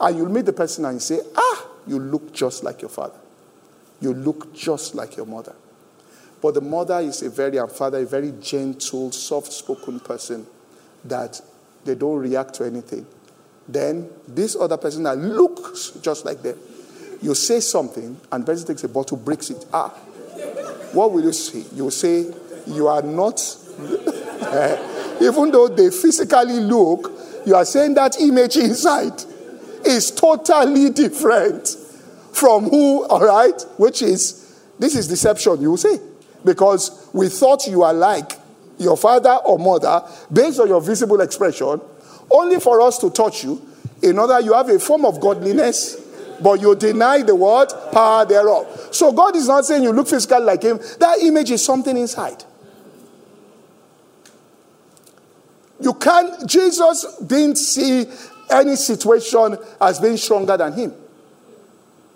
and 0.00 0.16
you 0.16 0.28
meet 0.28 0.44
the 0.44 0.52
person 0.52 0.84
and 0.84 0.94
you 0.94 1.00
say, 1.00 1.20
Ah, 1.34 1.66
you 1.86 1.98
look 1.98 2.32
just 2.32 2.62
like 2.62 2.82
your 2.82 2.90
father. 2.90 3.18
You 4.00 4.12
look 4.12 4.54
just 4.54 4.94
like 4.94 5.16
your 5.16 5.26
mother. 5.26 5.54
But 6.42 6.54
the 6.54 6.60
mother 6.60 7.00
is 7.00 7.22
a 7.22 7.30
very, 7.30 7.56
and 7.56 7.70
father, 7.70 7.98
a 7.98 8.06
very 8.06 8.32
gentle, 8.40 9.10
soft 9.10 9.52
spoken 9.52 10.00
person 10.00 10.46
that 11.04 11.40
they 11.84 11.94
don't 11.94 12.18
react 12.18 12.54
to 12.54 12.64
anything. 12.64 13.06
Then 13.66 14.10
this 14.28 14.54
other 14.54 14.76
person 14.76 15.04
that 15.04 15.18
looks 15.18 15.90
just 16.02 16.24
like 16.24 16.42
them, 16.42 16.58
you 17.22 17.34
say 17.34 17.60
something, 17.60 18.16
and 18.30 18.46
person 18.46 18.66
takes 18.66 18.84
a 18.84 18.88
bottle, 18.88 19.16
breaks 19.16 19.50
it. 19.50 19.64
Ah, 19.72 19.88
what 20.92 21.12
will 21.12 21.24
you 21.24 21.32
say? 21.32 21.64
You 21.74 21.84
will 21.84 21.90
say, 21.90 22.32
You 22.66 22.88
are 22.88 23.02
not, 23.02 23.40
even 25.20 25.50
though 25.50 25.68
they 25.68 25.90
physically 25.90 26.60
look, 26.60 27.12
you 27.44 27.54
are 27.54 27.64
saying 27.64 27.94
that 27.94 28.20
image 28.20 28.56
inside 28.56 29.22
is 29.84 30.10
totally 30.10 30.90
different 30.90 31.68
from 32.32 32.64
who, 32.68 33.06
all 33.06 33.24
right, 33.24 33.60
which 33.78 34.02
is, 34.02 34.60
this 34.78 34.94
is 34.94 35.08
deception, 35.08 35.60
you 35.60 35.76
say. 35.76 35.98
Because 36.44 37.08
we 37.12 37.28
thought 37.28 37.66
you 37.66 37.82
are 37.82 37.94
like 37.94 38.32
your 38.78 38.96
father 38.96 39.38
or 39.44 39.58
mother 39.58 40.02
based 40.32 40.60
on 40.60 40.68
your 40.68 40.80
visible 40.80 41.20
expression, 41.20 41.80
only 42.30 42.60
for 42.60 42.80
us 42.80 42.98
to 42.98 43.10
touch 43.10 43.44
you. 43.44 43.60
In 44.02 44.18
order, 44.18 44.40
you 44.40 44.52
have 44.52 44.68
a 44.68 44.78
form 44.78 45.04
of 45.06 45.20
godliness, 45.20 45.96
but 46.42 46.60
you 46.60 46.74
deny 46.74 47.22
the 47.22 47.34
word 47.34 47.68
power 47.92 48.24
thereof. 48.24 48.88
So 48.92 49.12
God 49.12 49.36
is 49.36 49.48
not 49.48 49.64
saying 49.64 49.82
you 49.82 49.92
look 49.92 50.08
physical 50.08 50.42
like 50.42 50.62
him. 50.62 50.78
That 51.00 51.18
image 51.22 51.50
is 51.50 51.64
something 51.64 51.96
inside. 51.96 52.44
You 55.80 55.94
can't, 55.94 56.48
Jesus 56.48 57.18
didn't 57.26 57.56
see 57.56 58.06
any 58.50 58.76
situation 58.76 59.58
as 59.80 60.00
being 60.00 60.16
stronger 60.16 60.56
than 60.56 60.72
him. 60.72 60.94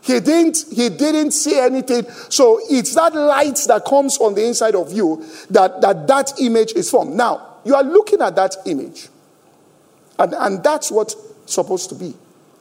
He 0.03 0.19
didn't, 0.21 0.65
he 0.73 0.89
didn't 0.89 1.33
see 1.33 1.59
anything. 1.59 2.09
So 2.31 2.61
it's 2.71 2.95
that 2.95 3.15
light 3.15 3.61
that 3.69 3.85
comes 3.85 4.17
on 4.19 4.35
the 4.35 4.47
inside 4.47 4.75
of 4.75 4.93
you 4.93 5.25
that 5.51 5.81
that, 5.83 6.07
that 6.07 6.41
image 6.41 6.73
is 6.73 6.91
formed. 6.91 7.15
Now, 7.15 7.59
you 7.65 7.75
are 7.75 7.83
looking 7.83 8.23
at 8.23 8.35
that 8.37 8.57
image. 8.65 9.09
And, 10.19 10.33
and 10.35 10.65
that's 10.65 10.91
what's 10.91 11.17
supposed 11.45 11.91
to 11.91 11.95
be. 11.95 12.15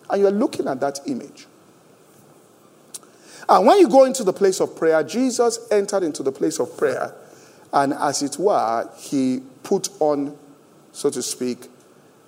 And 0.10 0.22
you're 0.22 0.32
looking 0.32 0.68
at 0.68 0.80
that 0.82 1.00
image. 1.06 1.46
And 3.50 3.66
when 3.66 3.80
you 3.80 3.90
go 3.90 4.06
into 4.06 4.24
the 4.24 4.32
place 4.32 4.62
of 4.62 4.76
prayer, 4.76 5.04
Jesus 5.04 5.68
entered 5.72 6.04
into 6.04 6.22
the 6.22 6.32
place 6.32 6.60
of 6.60 6.78
prayer. 6.78 7.16
And 7.74 7.94
as 7.94 8.22
it 8.22 8.38
were, 8.38 8.88
he 8.96 9.42
put 9.64 9.90
on, 10.00 10.38
so 10.92 11.10
to 11.10 11.24
speak, 11.24 11.68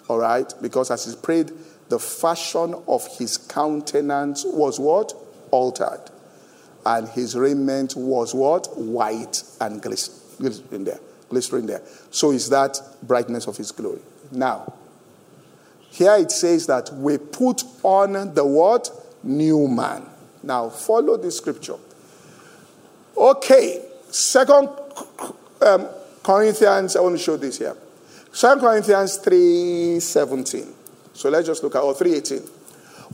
all 0.08 0.18
right, 0.18 0.52
because 0.62 0.90
as 0.90 1.06
he 1.06 1.16
prayed, 1.16 1.52
the 1.90 2.00
fashion 2.00 2.74
of 2.88 3.06
his 3.18 3.38
countenance 3.38 4.44
was 4.46 4.80
what? 4.80 5.14
Altered. 5.52 6.02
And 6.86 7.08
his 7.10 7.38
raiment 7.38 7.96
was 7.96 8.34
what? 8.34 8.76
White 8.76 9.44
and 9.60 9.80
glistering 9.80 10.86
there. 10.86 11.00
Glistering 11.30 11.68
there. 11.68 11.82
So 12.10 12.32
is 12.32 12.50
that 12.50 12.80
brightness 13.04 13.48
of 13.48 13.58
his 13.58 13.72
glory. 13.72 14.02
Now, 14.32 14.74
here 15.92 16.16
it 16.16 16.32
says 16.32 16.66
that 16.68 16.92
we 16.94 17.20
put 17.20 17.64
on 17.84 18.34
the 18.34 18.46
what? 18.46 18.90
New 19.24 19.68
man. 19.68 20.08
Now, 20.44 20.70
follow 20.70 21.18
the 21.18 21.32
scripture. 21.32 21.78
Okay, 23.16 23.86
Second 24.12 24.70
um, 25.62 25.88
Corinthians, 26.22 26.96
I 26.96 27.02
want 27.02 27.18
to 27.18 27.24
show 27.24 27.38
this 27.38 27.58
here. 27.58 27.76
Second 28.34 28.60
Corinthians 28.60 29.20
3:17. 29.20 30.68
So 31.14 31.30
let's 31.30 31.48
just 31.48 31.64
look 31.64 31.76
at 31.76 31.82
oh, 31.82 31.94
318. 31.94 32.50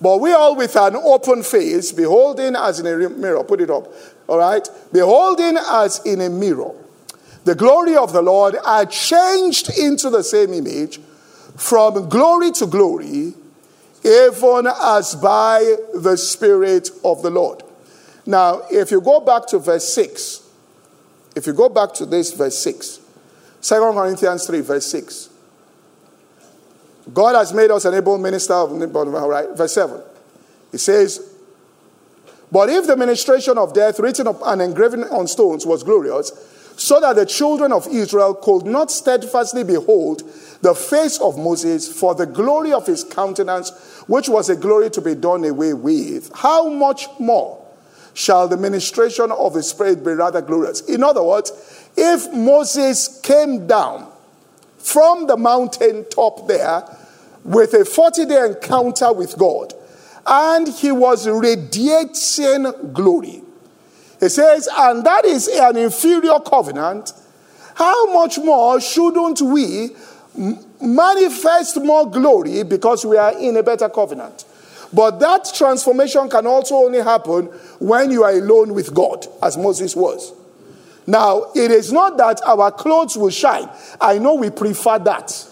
But 0.01 0.19
we 0.19 0.32
all 0.34 0.55
with 0.55 0.75
an 0.75 0.95
open 0.95 1.43
face, 1.43 1.91
beholding 1.91 2.55
as 2.55 2.80
in 2.80 2.88
a 2.88 3.09
mirror, 3.09 3.43
put 3.43 3.61
it 3.61 3.69
up, 3.69 3.91
all 4.28 4.38
right? 4.38 4.67
Beholding 4.91 5.57
as 5.57 5.99
in 6.05 6.21
a 6.21 6.30
mirror, 6.30 6.71
the 7.45 7.55
glory 7.55 7.95
of 7.95 8.13
the 8.13 8.21
Lord 8.21 8.55
are 8.63 8.86
changed 8.86 9.78
into 9.78 10.09
the 10.09 10.23
same 10.23 10.53
image 10.53 10.99
from 11.55 12.09
glory 12.09 12.51
to 12.51 12.67
glory, 12.67 13.34
even 14.04 14.68
as 14.68 15.16
by 15.16 15.76
the 15.93 16.16
Spirit 16.16 16.89
of 17.04 17.22
the 17.22 17.30
Lord. 17.30 17.64
Now, 18.26 18.62
if 18.70 18.91
you 18.91 19.02
go 19.02 19.20
back 19.20 19.48
to 19.48 19.60
verse 19.60 19.93
6, 19.93 20.43
if 21.36 21.48
you 21.48 21.54
go 21.54 21.70
back 21.70 21.93
to 21.95 22.06
this 22.06 22.34
verse 22.34 22.58
6, 22.60 23.00
2 23.62 23.76
Corinthians 23.93 24.48
3, 24.48 24.62
verse 24.62 24.86
6. 24.88 25.30
God 27.14 27.36
has 27.36 27.54
made 27.54 27.72
us 27.72 27.86
an 27.86 27.93
able 27.93 28.18
minister 28.18 28.54
of 28.54 28.72
all 28.95 29.30
right, 29.30 29.50
verse 29.56 29.74
7. 29.74 30.02
He 30.72 30.78
says, 30.78 31.34
But 32.52 32.70
if 32.70 32.86
the 32.86 32.98
ministration 32.98 33.58
of 33.58 33.74
death 33.74 34.00
written 34.00 34.28
up 34.28 34.41
and 34.45 34.62
engraven 34.62 35.04
on 35.06 35.28
stones 35.28 35.66
was 35.66 35.84
glorious, 35.84 36.32
so 36.76 37.00
that 37.00 37.16
the 37.16 37.26
children 37.26 37.72
of 37.72 37.88
Israel 37.88 38.36
could 38.36 38.66
not 38.66 38.91
steadfastly 38.91 39.64
behold 39.64 40.24
the 40.62 40.74
face 40.74 41.20
of 41.20 41.38
Moses 41.38 41.88
for 41.91 42.16
the 42.16 42.26
glory 42.26 42.74
of 42.74 42.86
his 42.88 43.03
countenance, 43.03 43.72
which 44.08 44.30
was 44.30 44.49
a 44.49 44.55
glory 44.55 44.89
to 44.91 45.01
be 45.01 45.16
done 45.16 45.45
away 45.45 45.74
with, 45.74 46.32
how 46.36 46.70
much 46.70 47.08
more 47.20 47.64
shall 48.14 48.47
the 48.47 48.58
ministration 48.58 49.32
of 49.32 49.53
the 49.53 49.64
Spirit 49.64 50.03
be 50.03 50.12
rather 50.12 50.41
glorious? 50.41 50.82
In 50.82 51.03
other 51.03 51.24
words, 51.24 51.51
if 51.95 52.34
Moses 52.34 53.20
came 53.22 53.68
down 53.68 54.12
from 54.78 55.28
the 55.28 55.38
mountain 55.38 56.05
top 56.05 56.47
there 56.47 56.84
with 57.43 57.74
a 57.74 57.86
40 57.86 58.26
day 58.26 58.45
encounter 58.45 59.14
with 59.14 59.38
God, 59.38 59.74
and 60.26 60.68
he 60.68 60.91
was 60.91 61.28
radiating 61.28 62.91
glory. 62.91 63.41
He 64.20 64.30
says, 64.30 64.68
and 64.76 65.05
that 65.05 65.24
is 65.26 65.47
an 65.47 65.78
inferior 65.78 66.39
covenant. 66.39 67.14
How 67.76 68.12
much 68.14 68.38
more 68.39 68.82
shouldn't 68.82 69.39
we 69.41 69.91
manifest 70.81 71.81
more 71.81 72.09
glory 72.09 72.63
because 72.63 73.05
we 73.05 73.17
are 73.17 73.38
in 73.38 73.57
a 73.57 73.63
better 73.63 73.89
covenant? 73.89 74.45
But 74.93 75.19
that 75.19 75.51
transformation 75.53 76.29
can 76.29 76.47
also 76.47 76.75
only 76.75 76.99
happen 76.99 77.45
when 77.79 78.11
you 78.11 78.23
are 78.23 78.31
alone 78.31 78.73
with 78.73 78.93
God, 78.93 79.25
as 79.41 79.57
Moses 79.57 79.95
was. 79.95 80.33
Now, 81.05 81.51
it 81.55 81.71
is 81.71 81.91
not 81.91 82.17
that 82.17 82.41
our 82.45 82.71
clothes 82.71 83.17
will 83.17 83.29
shine. 83.29 83.69
I 83.99 84.17
know 84.17 84.35
we 84.35 84.49
prefer 84.49 84.99
that. 84.99 85.47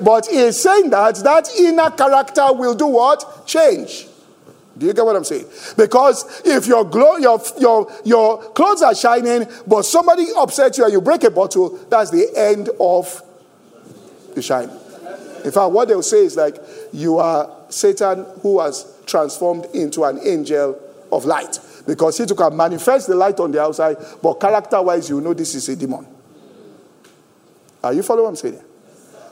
But 0.00 0.26
he 0.26 0.38
is 0.38 0.60
saying 0.60 0.90
that 0.90 1.16
that 1.16 1.50
inner 1.58 1.90
character 1.90 2.52
will 2.52 2.74
do 2.74 2.86
what? 2.86 3.46
Change. 3.46 4.06
Do 4.76 4.86
you 4.86 4.92
get 4.92 5.04
what 5.04 5.16
I'm 5.16 5.24
saying? 5.24 5.46
Because 5.76 6.40
if 6.44 6.68
your, 6.68 6.84
glow, 6.84 7.16
your, 7.16 7.42
your, 7.58 7.92
your 8.04 8.38
clothes 8.52 8.82
are 8.82 8.94
shining, 8.94 9.48
but 9.66 9.82
somebody 9.82 10.26
upsets 10.36 10.78
you 10.78 10.84
and 10.84 10.92
you 10.92 11.00
break 11.00 11.24
a 11.24 11.30
bottle, 11.30 11.70
that's 11.90 12.10
the 12.10 12.30
end 12.36 12.70
of 12.78 13.22
the 14.38 14.42
shine. 14.42 14.70
In 15.44 15.50
fact, 15.52 15.70
what 15.70 15.88
they'll 15.88 16.02
say 16.02 16.24
is 16.24 16.36
like, 16.36 16.56
you 16.92 17.18
are 17.18 17.50
Satan 17.68 18.24
who 18.42 18.60
has 18.60 18.86
transformed 19.06 19.66
into 19.74 20.04
an 20.04 20.18
angel 20.24 20.80
of 21.12 21.24
light. 21.24 21.60
Because 21.86 22.18
he 22.18 22.26
took 22.26 22.40
and 22.40 22.56
manifest 22.56 23.08
the 23.08 23.14
light 23.14 23.40
on 23.40 23.50
the 23.50 23.62
outside, 23.62 23.96
but 24.22 24.34
character 24.34 24.82
wise, 24.82 25.08
you 25.08 25.20
know 25.20 25.32
this 25.32 25.54
is 25.54 25.68
a 25.68 25.76
demon. 25.76 26.06
Are 27.82 27.92
you 27.92 28.02
following 28.02 28.24
what 28.24 28.30
I'm 28.30 28.36
saying? 28.36 28.60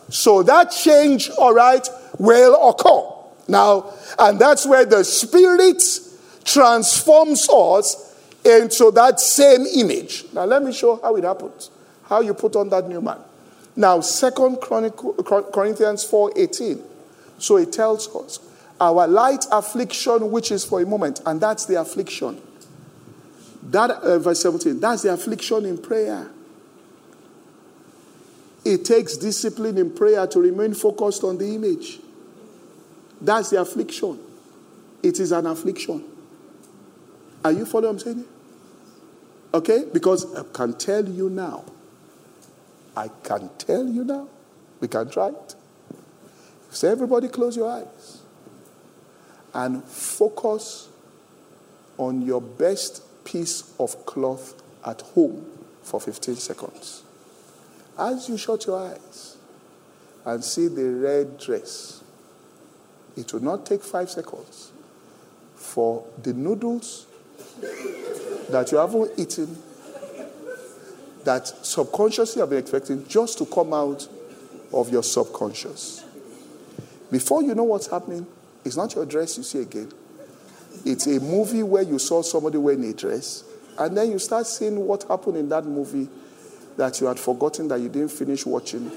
So 0.09 0.43
that 0.43 0.71
change, 0.71 1.31
all 1.31 1.53
right, 1.53 1.87
will 2.19 2.71
occur. 2.71 3.15
Now, 3.49 3.93
and 4.19 4.39
that's 4.39 4.67
where 4.67 4.87
the 4.87 5.05
Spirit 5.05 5.83
transforms 6.45 7.49
us 7.49 8.15
into 8.45 8.91
that 8.93 9.21
same 9.21 9.67
image. 9.67 10.25
Now, 10.33 10.45
let 10.45 10.63
me 10.63 10.73
show 10.73 11.01
how 11.03 11.17
it 11.17 11.25
happens. 11.25 11.71
How 12.05 12.21
you 12.21 12.35
put 12.35 12.57
on 12.57 12.69
that 12.71 12.89
new 12.89 13.01
man. 13.01 13.19
Now, 13.77 14.01
Second 14.01 14.59
Corinthians 14.61 16.05
4:18. 16.05 16.83
So 17.39 17.57
it 17.59 17.73
tells 17.73 18.09
us 18.15 18.41
our 18.81 19.07
light 19.07 19.47
affliction, 19.53 20.31
which 20.31 20.51
is 20.51 20.65
for 20.65 20.81
a 20.81 20.87
moment, 20.87 21.21
and 21.27 21.41
that's 21.41 21.67
the 21.67 21.81
affliction. 21.81 22.41
That 23.63 23.91
uh, 23.91 24.19
verse 24.19 24.41
17, 24.43 24.81
that's 24.81 25.03
the 25.03 25.13
affliction 25.13 25.67
in 25.67 25.79
prayer. 25.79 26.31
It 28.65 28.85
takes 28.85 29.17
discipline 29.17 29.79
in 29.79 29.91
prayer 29.91 30.27
to 30.27 30.41
remain 30.41 30.75
focused 30.75 31.25
on 31.25 31.39
the 31.39 31.55
image. 31.55 32.01
That's 33.21 33.51
the 33.51 33.61
affliction. 33.61 34.19
It 35.03 35.21
is 35.21 35.33
an 35.33 35.47
affliction. 35.47 36.05
Are 37.45 37.53
you 37.53 37.65
following 37.65 37.97
what 37.97 38.07
I'm 38.07 38.15
saying? 38.15 38.25
Okay? 39.55 39.85
Because 39.93 40.35
I 40.35 40.43
can 40.53 40.75
tell 40.75 41.09
you 41.09 41.31
now. 41.31 41.65
I 42.97 43.09
can 43.23 43.51
tell 43.59 43.87
you 43.87 44.05
now. 44.05 44.29
We 44.81 44.89
can 44.89 45.09
try 45.11 45.29
it. 45.29 45.55
So, 46.71 46.91
everybody, 46.91 47.29
close 47.29 47.57
your 47.57 47.71
eyes 47.71 48.21
and 49.55 49.83
focus 49.85 50.89
on 51.99 52.23
your 52.23 52.41
best 52.41 53.03
piece 53.25 53.73
of 53.79 54.05
cloth 54.05 54.55
at 54.85 55.01
home 55.01 55.47
for 55.83 56.01
15 56.01 56.37
seconds. 56.37 57.03
As 57.99 58.29
you 58.29 58.37
shut 58.37 58.67
your 58.67 58.79
eyes 58.79 59.37
and 60.25 60.45
see 60.45 60.69
the 60.69 60.85
red 60.85 61.39
dress, 61.39 62.03
it 63.17 63.33
will 63.33 63.43
not 63.43 63.65
take 63.65 63.83
five 63.83 64.11
seconds 64.11 64.73
for 65.55 66.05
the 66.23 66.35
noodles 66.35 67.07
that 68.51 68.71
you 68.71 68.79
haven't 68.79 69.11
eaten, 69.17 69.57
that 71.27 71.49
subconsciously 71.49 72.41
have 72.41 72.51
been 72.51 72.61
expecting, 72.61 73.07
just 73.09 73.37
to 73.39 73.47
come 73.47 73.75
out 73.75 74.09
of 74.73 74.91
your 74.91 75.03
subconscious. 75.03 76.05
Before 77.11 77.43
you 77.43 77.55
know 77.55 77.65
what's 77.65 77.89
happening, 77.89 78.27
it's 78.65 78.77
not 78.77 78.95
your 78.95 79.05
dress 79.05 79.37
you 79.37 79.43
see 79.43 79.61
again. 79.61 79.93
It's 80.85 81.07
a 81.07 81.19
movie 81.19 81.65
where 81.65 81.83
you 81.83 81.99
saw 81.99 82.23
somebody 82.23 82.59
wearing 82.59 82.85
a 82.85 82.93
dress, 82.93 83.43
and 83.77 83.97
then 83.97 84.13
you 84.13 84.21
start 84.21 84.47
seeing 84.47 84.77
what 84.87 85.03
happened 85.03 85.37
in 85.37 85.49
that 85.49 85.65
movie 85.65 86.09
that 86.77 87.01
you 87.01 87.09
had 87.09 87.19
forgotten 87.19 87.67
that 87.69 87.81
you 87.81 87.89
didn't 87.89 88.13
finish 88.13 88.47
watching. 88.47 88.91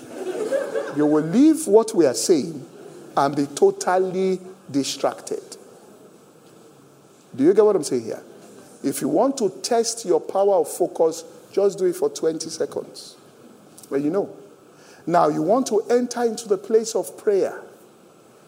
You 0.95 1.07
will 1.07 1.23
leave 1.23 1.65
what 1.65 1.95
we 1.95 2.05
are 2.05 2.13
saying 2.13 2.63
and 3.17 3.35
be 3.35 3.47
totally 3.47 4.39
distracted. 4.69 5.57
Do 7.35 7.43
you 7.43 7.53
get 7.55 7.65
what 7.65 7.75
I'm 7.75 7.83
saying 7.83 8.03
here? 8.03 8.21
If 8.83 9.01
you 9.01 9.07
want 9.07 9.37
to 9.37 9.49
test 9.63 10.05
your 10.05 10.21
power 10.21 10.55
of 10.55 10.67
focus, 10.67 11.23
just 11.59 11.77
do 11.77 11.85
it 11.85 11.95
for 11.95 12.09
20 12.09 12.49
seconds. 12.49 13.17
Well, 13.89 13.99
you 13.99 14.09
know. 14.09 14.33
Now, 15.05 15.27
you 15.27 15.41
want 15.41 15.67
to 15.67 15.81
enter 15.89 16.23
into 16.23 16.47
the 16.47 16.57
place 16.57 16.95
of 16.95 17.17
prayer. 17.17 17.61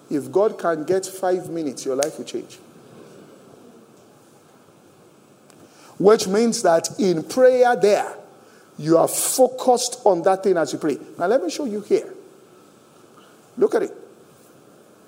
If 0.09 0.31
God 0.31 0.57
can 0.57 0.85
get 0.85 1.05
five 1.05 1.49
minutes, 1.49 1.85
your 1.85 1.95
life 1.97 2.17
will 2.17 2.25
change. 2.25 2.57
Which 5.99 6.27
means 6.27 6.61
that 6.63 6.99
in 6.99 7.23
prayer, 7.23 7.75
there, 7.75 8.15
you 8.77 8.97
are 8.97 9.07
focused 9.07 10.01
on 10.05 10.21
that 10.23 10.43
thing 10.43 10.55
as 10.55 10.71
you 10.71 10.79
pray. 10.79 10.97
Now, 11.19 11.27
let 11.27 11.43
me 11.43 11.49
show 11.49 11.65
you 11.65 11.81
here. 11.81 12.13
Look 13.57 13.75
at 13.75 13.83
it. 13.83 13.93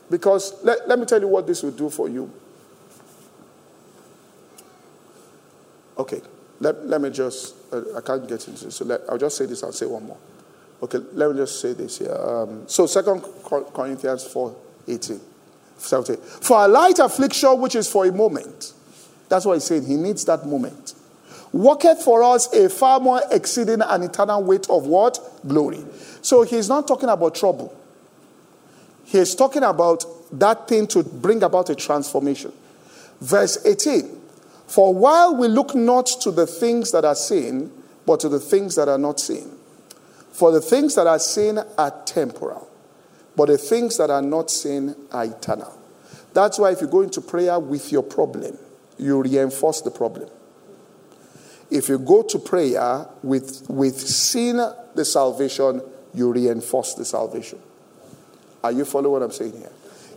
Because 0.10 0.62
let, 0.64 0.88
let 0.88 1.00
me 1.00 1.06
tell 1.06 1.22
you 1.22 1.28
what 1.28 1.48
this 1.48 1.64
will 1.64 1.72
do 1.72 1.90
for 1.90 2.10
you. 2.10 2.32
Okay, 5.98 6.22
let, 6.60 6.86
let 6.88 7.02
me 7.02 7.10
just, 7.10 7.56
uh, 7.74 7.98
I 7.98 8.02
can't 8.02 8.28
get 8.28 8.48
into 8.48 8.66
this, 8.66 8.76
so 8.76 8.86
let, 8.86 9.02
I'll 9.10 9.18
just 9.18 9.38
say 9.38 9.46
this, 9.46 9.64
I'll 9.64 9.72
say 9.72 9.86
one 9.86 10.06
more. 10.06 10.18
Okay, 10.82 11.00
let 11.14 11.32
me 11.32 11.38
just 11.38 11.60
say 11.60 11.74
this 11.74 12.00
here. 12.00 12.14
Um, 12.14 12.68
so, 12.68 12.86
Second 12.86 13.24
Corinthians 13.44 14.26
4 14.26 14.56
18. 14.88 15.20
17. 15.78 16.18
For 16.18 16.64
a 16.64 16.68
light 16.68 17.00
affliction, 17.00 17.60
which 17.60 17.76
is 17.76 17.90
for 17.90 18.06
a 18.06 18.12
moment, 18.12 18.74
that's 19.30 19.46
what 19.46 19.54
he's 19.54 19.64
saying. 19.64 19.86
He 19.86 19.96
needs 19.96 20.26
that 20.26 20.46
moment. 20.46 20.94
Worketh 21.52 22.02
for 22.02 22.24
us 22.24 22.52
a 22.54 22.68
far 22.70 23.00
more 23.00 23.22
exceeding 23.32 23.82
and 23.82 24.04
eternal 24.04 24.44
weight 24.44 24.70
of 24.70 24.88
what? 24.88 25.20
Glory. 25.48 25.84
So 26.22 26.44
he's 26.44 26.68
not 26.68 26.88
talking 26.88 27.10
about 27.10 27.36
trouble. 27.36 27.78
He's 29.06 29.36
talking 29.36 29.64
about 29.64 30.04
that 30.32 30.68
thing 30.68 30.88
to 30.88 31.04
bring 31.04 31.44
about 31.44 31.70
a 31.70 31.76
transformation. 31.76 32.52
Verse 33.22 33.64
18 33.66 34.23
For 34.74 34.92
while 34.92 35.36
we 35.36 35.48
look 35.48 35.76
not 35.76 36.08
to 36.22 36.32
the 36.32 36.48
things 36.48 36.92
that 36.94 37.06
are 37.06 37.14
seen, 37.14 37.72
but 38.08 38.20
to 38.22 38.28
the 38.28 38.40
things 38.40 38.74
that 38.74 38.90
are 38.90 38.98
not 38.98 39.20
seen. 39.20 39.52
For 40.32 40.52
the 40.52 40.62
things 40.62 40.96
that 40.96 41.06
are 41.06 41.20
seen 41.20 41.60
are 41.78 41.94
temporal, 42.06 42.68
but 43.36 43.50
the 43.50 43.58
things 43.60 44.00
that 44.00 44.10
are 44.10 44.24
not 44.24 44.50
seen 44.50 44.96
are 45.12 45.26
eternal. 45.26 45.80
That's 46.34 46.58
why 46.58 46.72
if 46.72 46.82
you 46.82 46.88
go 46.88 47.02
into 47.02 47.22
prayer 47.22 47.60
with 47.60 47.92
your 47.92 48.02
problem, 48.02 48.58
you 48.98 49.22
reinforce 49.22 49.82
the 49.82 49.92
problem. 49.92 50.28
If 51.70 51.88
you 51.88 52.00
go 52.00 52.24
to 52.24 52.40
prayer 52.40 53.06
with, 53.22 53.70
with 53.70 54.00
seeing 54.00 54.58
the 54.58 55.06
salvation, 55.06 55.84
you 56.16 56.34
reinforce 56.34 56.96
the 56.96 57.06
salvation. 57.06 57.60
Are 58.64 58.72
you 58.72 58.86
following 58.86 59.12
what 59.12 59.22
I'm 59.22 59.32
saying 59.32 59.56
here? 59.56 59.72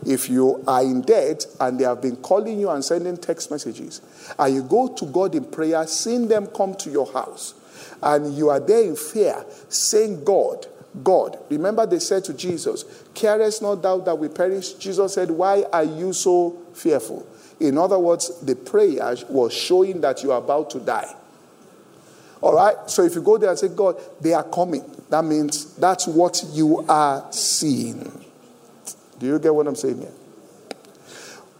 If 0.07 0.29
you 0.29 0.63
are 0.65 0.81
in 0.81 1.01
debt 1.01 1.45
and 1.59 1.77
they 1.77 1.83
have 1.83 2.01
been 2.01 2.15
calling 2.15 2.57
you 2.59 2.69
and 2.69 2.83
sending 2.83 3.17
text 3.17 3.51
messages, 3.51 4.01
and 4.39 4.55
you 4.55 4.63
go 4.63 4.87
to 4.87 5.05
God 5.05 5.35
in 5.35 5.43
prayer, 5.43 5.85
seeing 5.85 6.29
them 6.29 6.47
come 6.47 6.75
to 6.75 6.89
your 6.89 7.11
house, 7.11 7.53
and 8.01 8.33
you 8.33 8.49
are 8.49 8.61
there 8.61 8.83
in 8.83 8.95
fear, 8.95 9.45
saying, 9.67 10.23
God, 10.23 10.65
God. 11.03 11.37
Remember, 11.49 11.85
they 11.85 11.99
said 11.99 12.23
to 12.25 12.33
Jesus, 12.33 12.85
Carest 13.13 13.61
not 13.61 13.81
thou 13.81 13.97
that 13.99 14.17
we 14.17 14.29
perish? 14.29 14.73
Jesus 14.73 15.13
said, 15.13 15.29
Why 15.29 15.63
are 15.73 15.83
you 15.83 16.13
so 16.13 16.51
fearful? 16.73 17.27
In 17.59 17.77
other 17.77 17.99
words, 17.99 18.39
the 18.41 18.55
prayer 18.55 19.13
was 19.29 19.53
showing 19.53 19.99
that 20.01 20.23
you 20.23 20.31
are 20.31 20.37
about 20.37 20.69
to 20.71 20.79
die. 20.79 21.13
All 22.39 22.53
right? 22.53 22.75
So 22.87 23.03
if 23.03 23.15
you 23.15 23.21
go 23.21 23.37
there 23.37 23.49
and 23.49 23.59
say, 23.59 23.67
God, 23.67 23.99
they 24.21 24.33
are 24.33 24.43
coming, 24.43 24.83
that 25.09 25.25
means 25.25 25.75
that's 25.75 26.07
what 26.07 26.41
you 26.53 26.85
are 26.87 27.25
seeing. 27.31 28.25
Do 29.19 29.25
you 29.25 29.39
get 29.39 29.53
what 29.53 29.67
I'm 29.67 29.75
saying 29.75 29.99
here? 29.99 30.11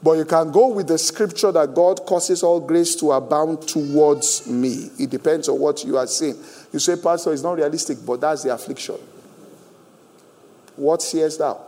But 0.02 0.14
you 0.14 0.26
can 0.26 0.52
go 0.52 0.68
with 0.68 0.88
the 0.88 0.98
scripture 0.98 1.52
that 1.52 1.74
God 1.74 2.06
causes 2.06 2.44
all 2.44 2.60
grace 2.60 2.96
to 2.98 3.12
abound 3.12 3.68
towards 3.68 4.48
me. 4.48 4.92
It 5.00 5.10
depends 5.10 5.50
on 5.50 5.60
what 5.60 5.84
you 5.84 5.98
are 5.98 6.06
saying. 6.06 6.36
You 6.72 6.80
say, 6.80 6.96
Pastor, 6.96 7.34
it's 7.34 7.42
not 7.42 7.58
realistic, 7.58 7.98
but 8.06 8.22
that's 8.22 8.44
the 8.44 8.54
affliction. 8.54 8.96
What 10.76 11.02
seest 11.02 11.40
thou? 11.40 11.60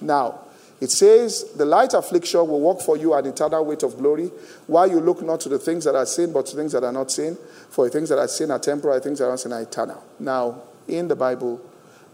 Now, 0.00 0.40
it 0.80 0.90
says, 0.90 1.52
The 1.56 1.64
light 1.64 1.94
affliction 1.94 2.46
will 2.46 2.60
work 2.60 2.80
for 2.80 2.96
you 2.96 3.14
an 3.14 3.26
eternal 3.26 3.64
weight 3.64 3.82
of 3.82 3.98
glory, 3.98 4.30
while 4.68 4.88
you 4.88 5.00
look 5.00 5.22
not 5.22 5.40
to 5.40 5.48
the 5.48 5.58
things 5.58 5.84
that 5.84 5.96
are 5.96 6.06
seen, 6.06 6.32
but 6.32 6.46
to 6.46 6.56
things 6.56 6.72
that 6.72 6.84
are 6.84 6.92
not 6.92 7.10
seen. 7.10 7.36
For 7.70 7.86
the 7.86 7.90
things 7.90 8.08
that 8.10 8.18
are 8.18 8.28
seen 8.28 8.52
are 8.52 8.60
temporal, 8.60 8.94
the 8.94 9.00
things 9.00 9.18
that 9.18 9.26
are 9.26 9.30
not 9.30 9.40
seen 9.40 9.52
are 9.52 9.62
eternal. 9.62 10.02
Now, 10.20 10.62
in 10.86 11.08
the 11.08 11.16
Bible, 11.16 11.60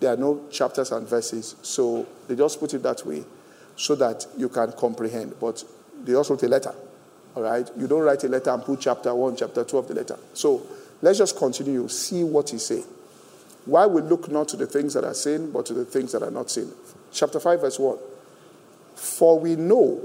there 0.05 0.13
are 0.13 0.19
no 0.19 0.43
chapters 0.51 0.93
and 0.93 1.09
verses, 1.09 1.57
so 1.63 2.07
they 2.29 2.37
just 2.37 2.61
put 2.61 2.75
it 2.75 2.83
that 2.83 3.07
way 3.07 3.25
so 3.75 3.95
that 3.95 4.27
you 4.37 4.51
can 4.51 4.71
comprehend. 4.73 5.35
But 5.41 5.65
they 6.05 6.13
also 6.13 6.35
wrote 6.35 6.43
a 6.43 6.49
letter. 6.49 6.75
All 7.35 7.43
right? 7.43 7.67
You 7.75 7.87
don't 7.87 8.03
write 8.03 8.23
a 8.23 8.29
letter 8.29 8.51
and 8.51 8.63
put 8.63 8.83
chapter 8.83 9.15
1, 9.15 9.37
chapter 9.37 9.65
2 9.65 9.79
of 9.79 9.89
the 9.89 9.95
letter. 9.95 10.19
So 10.35 10.63
let's 11.01 11.17
just 11.17 11.39
continue, 11.39 11.89
see 11.89 12.23
what 12.23 12.51
he 12.51 12.59
says. 12.59 12.87
Why 13.65 13.87
we 13.87 14.03
look 14.03 14.31
not 14.31 14.49
to 14.49 14.59
the 14.59 14.67
things 14.67 14.93
that 14.93 15.05
are 15.05 15.15
seen, 15.15 15.51
but 15.51 15.65
to 15.67 15.73
the 15.73 15.87
things 15.87 16.13
that 16.13 16.23
are 16.23 16.31
not 16.31 16.51
seen. 16.51 16.71
Chapter 17.11 17.41
5, 17.41 17.63
verse 17.63 17.79
1. 17.79 17.97
For 18.97 19.41
we 19.41 19.57
know 19.57 20.03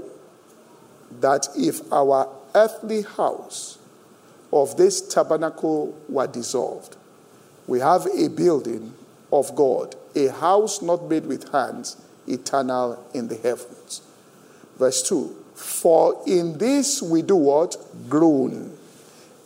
that 1.20 1.46
if 1.58 1.92
our 1.92 2.26
earthly 2.54 3.02
house 3.02 3.76
of 4.50 4.78
this 4.78 5.02
tabernacle 5.12 5.94
were 6.08 6.26
dissolved, 6.26 6.96
we 7.66 7.80
have 7.80 8.06
a 8.06 8.28
building 8.28 8.94
of 9.32 9.54
God, 9.54 9.94
a 10.14 10.28
house 10.28 10.82
not 10.82 11.08
made 11.08 11.26
with 11.26 11.50
hands, 11.52 11.96
eternal 12.26 13.06
in 13.14 13.28
the 13.28 13.36
heavens. 13.36 14.02
Verse 14.78 15.02
2 15.08 15.36
For 15.54 16.22
in 16.26 16.58
this 16.58 17.02
we 17.02 17.22
do 17.22 17.36
what? 17.36 17.76
Groan, 18.08 18.76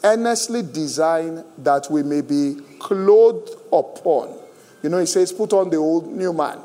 earnestly 0.03 0.63
design 0.63 1.45
that 1.59 1.91
we 1.91 2.03
may 2.03 2.21
be 2.21 2.57
clothed 2.79 3.51
upon. 3.73 4.37
You 4.83 4.91
know, 4.91 4.99
he 4.99 5.07
says, 5.07 5.33
Put 5.33 5.53
on 5.53 5.71
the 5.71 5.77
old 5.77 6.13
new 6.13 6.33
man, 6.33 6.59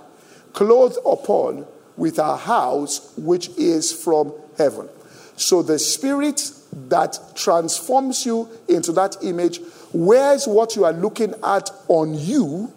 clothed 0.54 0.98
upon 1.06 1.66
with 1.98 2.20
our 2.20 2.38
house 2.38 3.14
which 3.18 3.50
is 3.58 3.92
from 3.92 4.34
heaven. 4.58 4.88
So 5.36 5.62
the 5.62 5.80
spirit 5.80 6.52
that 6.90 7.18
transforms 7.36 8.26
you 8.26 8.50
into 8.68 8.92
that 8.94 9.18
image 9.24 9.60
wears 9.94 10.48
what 10.48 10.76
you 10.76 10.86
are 10.86 10.94
looking 10.94 11.34
at 11.44 11.70
on 11.88 12.14
you 12.14 12.74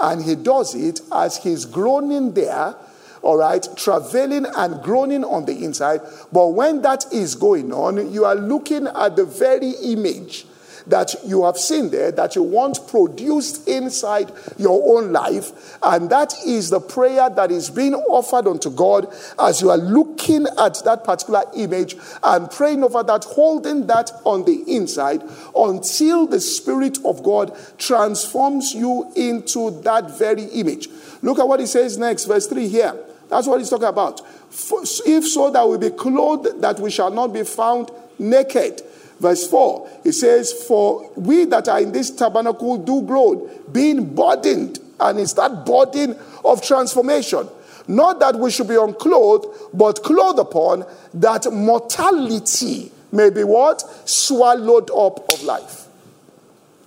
and 0.00 0.22
he 0.22 0.34
does 0.34 0.74
it 0.74 1.00
as 1.12 1.38
he's 1.38 1.64
groaning 1.64 2.32
there, 2.32 2.74
all 3.22 3.36
right, 3.36 3.66
travailing 3.76 4.46
and 4.56 4.82
groaning 4.82 5.24
on 5.24 5.46
the 5.46 5.64
inside. 5.64 6.00
But 6.32 6.48
when 6.48 6.82
that 6.82 7.12
is 7.12 7.34
going 7.34 7.72
on, 7.72 8.12
you 8.12 8.24
are 8.24 8.36
looking 8.36 8.86
at 8.86 9.16
the 9.16 9.24
very 9.24 9.70
image 9.82 10.46
that 10.86 11.14
you 11.24 11.44
have 11.44 11.56
seen 11.56 11.90
there 11.90 12.12
that 12.12 12.36
you 12.36 12.42
want 12.42 12.78
produced 12.88 13.66
inside 13.68 14.30
your 14.56 14.96
own 14.96 15.12
life. 15.12 15.76
And 15.82 16.08
that 16.10 16.34
is 16.46 16.70
the 16.70 16.80
prayer 16.80 17.28
that 17.30 17.50
is 17.50 17.70
being 17.70 17.94
offered 17.94 18.46
unto 18.46 18.70
God 18.70 19.12
as 19.38 19.60
you 19.60 19.70
are 19.70 19.76
looking 19.76 20.46
at 20.58 20.82
that 20.84 21.02
particular 21.04 21.42
image 21.56 21.96
and 22.22 22.50
praying 22.50 22.84
over 22.84 23.02
that, 23.02 23.24
holding 23.24 23.86
that 23.88 24.12
on 24.24 24.44
the 24.44 24.62
inside 24.66 25.22
until 25.56 26.26
the 26.26 26.40
Spirit 26.40 26.98
of 27.04 27.22
God 27.22 27.56
transforms 27.78 28.72
you 28.74 29.10
into 29.16 29.82
that 29.82 30.16
very 30.18 30.44
image. 30.44 30.88
Look 31.22 31.38
at 31.38 31.48
what 31.48 31.60
he 31.60 31.66
says 31.66 31.98
next, 31.98 32.26
verse 32.26 32.46
3 32.46 32.68
here. 32.68 32.94
That's 33.28 33.46
what 33.46 33.58
he's 33.58 33.70
talking 33.70 33.88
about. 33.88 34.20
If 34.50 35.26
so, 35.26 35.50
that 35.50 35.68
we 35.68 35.78
be 35.78 35.90
clothed, 35.90 36.60
that 36.62 36.78
we 36.78 36.90
shall 36.90 37.10
not 37.10 37.32
be 37.32 37.42
found 37.42 37.90
naked. 38.18 38.82
Verse 39.18 39.48
4, 39.48 40.00
it 40.04 40.12
says, 40.12 40.52
For 40.52 41.10
we 41.16 41.46
that 41.46 41.68
are 41.68 41.80
in 41.80 41.92
this 41.92 42.10
tabernacle 42.10 42.76
do 42.78 43.02
grow, 43.02 43.50
being 43.72 44.14
burdened. 44.14 44.78
And 45.00 45.18
it's 45.18 45.32
that 45.34 45.64
burden 45.64 46.18
of 46.44 46.62
transformation. 46.62 47.48
Not 47.88 48.18
that 48.20 48.36
we 48.36 48.50
should 48.50 48.68
be 48.68 48.76
unclothed, 48.76 49.46
but 49.72 50.02
clothed 50.02 50.38
upon 50.38 50.84
that 51.14 51.50
mortality 51.52 52.90
may 53.12 53.30
be 53.30 53.44
what? 53.44 53.80
Swallowed 54.08 54.90
up 54.90 55.32
of 55.32 55.42
life. 55.44 55.86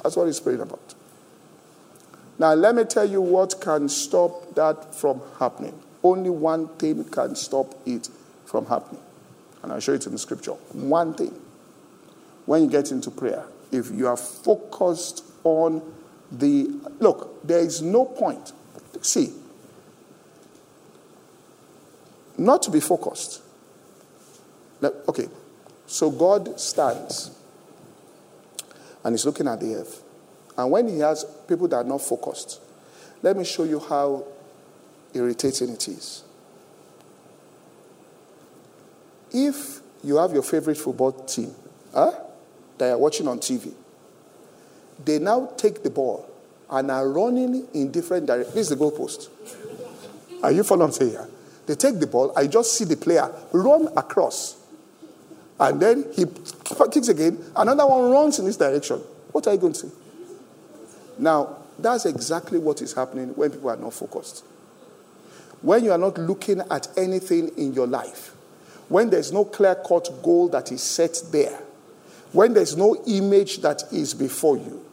That's 0.03 0.15
what 0.15 0.25
he's 0.25 0.39
praying 0.39 0.61
about. 0.61 0.93
Now, 2.37 2.53
let 2.53 2.75
me 2.75 2.83
tell 2.83 3.09
you 3.09 3.21
what 3.21 3.59
can 3.59 3.89
stop 3.89 4.55
that 4.55 4.95
from 4.95 5.21
happening. 5.39 5.77
Only 6.03 6.29
one 6.29 6.67
thing 6.77 7.03
can 7.05 7.35
stop 7.35 7.75
it 7.85 8.09
from 8.45 8.65
happening. 8.65 9.01
And 9.61 9.73
I'll 9.73 9.79
show 9.79 9.93
it 9.93 10.05
in 10.05 10.13
the 10.13 10.17
scripture. 10.17 10.53
One 10.73 11.13
thing. 11.13 11.33
When 12.49 12.63
you 12.63 12.67
get 12.71 12.89
into 12.89 13.11
prayer, 13.11 13.45
if 13.71 13.91
you 13.91 14.07
are 14.07 14.17
focused 14.17 15.23
on 15.43 15.83
the. 16.31 16.63
Look, 16.97 17.45
there 17.47 17.59
is 17.59 17.83
no 17.83 18.05
point. 18.05 18.53
See, 19.01 19.31
not 22.39 22.63
to 22.63 22.71
be 22.71 22.79
focused. 22.79 23.43
Okay, 24.83 25.27
so 25.85 26.09
God 26.09 26.59
stands 26.59 27.37
and 29.03 29.13
he's 29.13 29.27
looking 29.27 29.47
at 29.47 29.59
the 29.59 29.75
earth. 29.75 30.01
And 30.57 30.71
when 30.71 30.87
he 30.87 30.97
has 31.01 31.25
people 31.47 31.67
that 31.67 31.75
are 31.75 31.83
not 31.83 32.01
focused, 32.01 32.59
let 33.21 33.37
me 33.37 33.43
show 33.43 33.63
you 33.63 33.79
how 33.79 34.25
irritating 35.13 35.69
it 35.69 35.87
is. 35.87 36.23
If 39.31 39.81
you 40.03 40.15
have 40.15 40.33
your 40.33 40.41
favorite 40.41 40.79
football 40.79 41.11
team 41.11 41.53
huh, 41.93 42.11
that 42.79 42.87
you're 42.87 42.97
watching 42.97 43.27
on 43.27 43.39
TV, 43.39 43.71
they 45.05 45.19
now 45.19 45.51
take 45.57 45.83
the 45.83 45.89
ball 45.89 46.29
and 46.69 46.89
are 46.91 47.07
running 47.07 47.67
in 47.73 47.91
different 47.91 48.25
directions. 48.25 48.55
This 48.55 48.71
is 48.71 48.77
the 48.77 48.83
goalpost. 48.83 49.29
Are 50.43 50.51
you 50.51 50.63
following 50.63 50.93
me 50.99 51.11
here? 51.11 51.27
They 51.65 51.75
take 51.75 51.99
the 51.99 52.07
ball, 52.07 52.33
I 52.35 52.47
just 52.47 52.73
see 52.73 52.85
the 52.85 52.97
player 52.97 53.31
run 53.51 53.89
across. 53.95 54.57
And 55.59 55.79
then 55.79 56.05
he 56.13 56.25
kicks 56.91 57.09
again, 57.09 57.43
another 57.55 57.85
one 57.85 58.09
runs 58.09 58.39
in 58.39 58.45
this 58.45 58.57
direction. 58.57 58.97
What 59.31 59.45
are 59.45 59.53
you 59.53 59.59
going 59.59 59.73
to 59.73 59.79
see? 59.79 59.91
Now, 61.17 61.57
that's 61.77 62.05
exactly 62.05 62.59
what 62.59 62.81
is 62.81 62.93
happening 62.93 63.29
when 63.35 63.51
people 63.51 63.69
are 63.69 63.77
not 63.77 63.93
focused. 63.93 64.43
When 65.61 65.83
you 65.83 65.91
are 65.91 65.97
not 65.97 66.17
looking 66.17 66.61
at 66.71 66.87
anything 66.97 67.49
in 67.57 67.73
your 67.73 67.87
life, 67.87 68.33
when 68.87 69.09
there's 69.09 69.31
no 69.31 69.45
clear 69.45 69.75
cut 69.75 70.09
goal 70.23 70.47
that 70.49 70.71
is 70.71 70.81
set 70.81 71.21
there, 71.31 71.59
when 72.31 72.53
there's 72.53 72.77
no 72.77 72.95
image 73.07 73.61
that 73.61 73.83
is 73.91 74.13
before 74.13 74.57
you, 74.57 74.85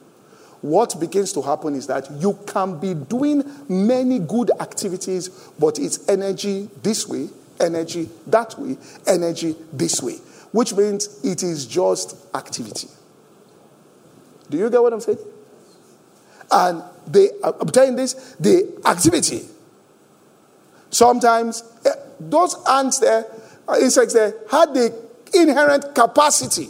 what 0.63 0.99
begins 0.99 1.33
to 1.35 1.43
happen 1.43 1.75
is 1.75 1.87
that 1.87 2.11
you 2.13 2.39
can 2.47 2.79
be 2.81 2.95
doing 2.95 3.45
many 3.69 4.19
good 4.19 4.51
activities, 4.59 5.29
but 5.59 5.79
it's 5.79 6.09
energy 6.09 6.69
this 6.83 7.07
way, 7.07 7.29
energy 7.61 8.09
that 8.27 8.59
way, 8.59 8.77
energy 9.07 9.55
this 9.73 10.03
way, 10.03 10.17
which 10.53 10.75
means 10.75 11.25
it 11.25 11.43
is 11.43 11.67
just 11.67 12.17
activity. 12.35 12.89
Do 14.49 14.59
you 14.59 14.71
get 14.71 14.83
what 14.83 14.93
I'm 14.93 15.01
saying? 15.01 15.19
And 16.51 16.83
they, 17.07 17.31
I'm 17.43 17.97
this, 17.97 18.15
the 18.41 18.81
activity. 18.85 19.43
Sometimes 20.91 21.63
eh, 21.85 21.91
those 22.21 22.57
ants 22.69 23.01
there, 23.01 23.27
insects 23.81 24.15
there, 24.15 24.35
had 24.51 24.73
the 24.73 24.95
inherent 25.35 25.95
capacity, 25.95 26.69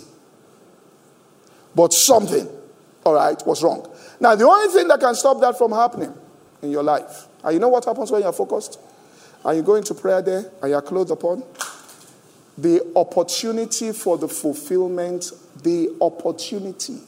but 1.77 1.93
something 1.93 2.49
all 3.07 3.15
right, 3.15 3.41
was 3.47 3.63
wrong. 3.63 3.89
Now, 4.19 4.35
the 4.35 4.45
only 4.45 4.67
thing 4.75 4.89
that 4.89 4.99
can 4.99 5.15
stop 5.15 5.41
that 5.41 5.57
from 5.57 5.71
happening 5.71 6.13
in 6.61 6.73
your 6.73 6.83
life, 6.83 7.29
and 7.45 7.55
you 7.55 7.61
know 7.61 7.69
what 7.69 7.85
happens 7.85 8.11
when 8.11 8.21
you're 8.21 8.33
focused? 8.33 8.81
And 9.45 9.57
you 9.57 9.63
go 9.63 9.77
into 9.77 9.95
prayer 9.95 10.21
there 10.21 10.51
and 10.61 10.71
you're 10.73 10.83
clothed 10.83 11.13
upon? 11.13 11.45
The 12.59 12.81
opportunity 12.97 13.93
for 13.93 14.19
the 14.19 14.27
fulfillment, 14.27 15.31
the 15.63 15.97
opportunity 16.01 16.99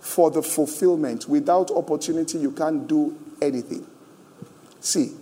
for 0.00 0.30
the 0.30 0.42
fulfillment. 0.42 1.28
Without 1.28 1.70
opportunity, 1.72 2.38
you 2.38 2.52
can't 2.52 2.88
do 2.88 3.14
anything. 3.42 3.86
See, 4.80 5.12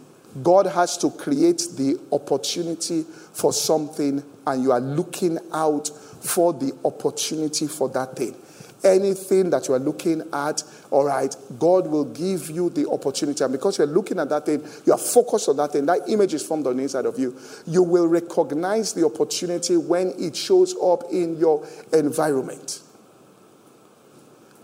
God 0.40 0.66
has 0.66 0.96
to 0.98 1.10
create 1.10 1.66
the 1.76 1.98
opportunity 2.12 3.02
for 3.02 3.52
something, 3.52 4.22
and 4.46 4.62
you 4.62 4.70
are 4.70 4.80
looking 4.80 5.38
out 5.52 5.88
for 5.88 6.52
the 6.52 6.72
opportunity 6.84 7.66
for 7.66 7.88
that 7.88 8.14
thing 8.14 8.36
anything 8.84 9.50
that 9.50 9.68
you 9.68 9.74
are 9.74 9.78
looking 9.78 10.22
at, 10.32 10.62
all 10.90 11.04
right, 11.04 11.34
God 11.58 11.86
will 11.86 12.06
give 12.06 12.50
you 12.50 12.70
the 12.70 12.88
opportunity. 12.90 13.42
And 13.44 13.52
because 13.52 13.78
you're 13.78 13.86
looking 13.86 14.18
at 14.18 14.28
that 14.28 14.46
thing, 14.46 14.64
you 14.86 14.92
are 14.92 14.98
focused 14.98 15.48
on 15.48 15.56
that 15.56 15.72
thing, 15.72 15.86
that 15.86 16.08
image 16.08 16.34
is 16.34 16.46
formed 16.46 16.66
on 16.66 16.76
the 16.76 16.82
inside 16.82 17.06
of 17.06 17.18
you. 17.18 17.36
You 17.66 17.82
will 17.82 18.06
recognize 18.06 18.92
the 18.92 19.04
opportunity 19.04 19.76
when 19.76 20.14
it 20.18 20.36
shows 20.36 20.74
up 20.82 21.04
in 21.10 21.38
your 21.38 21.66
environment. 21.92 22.80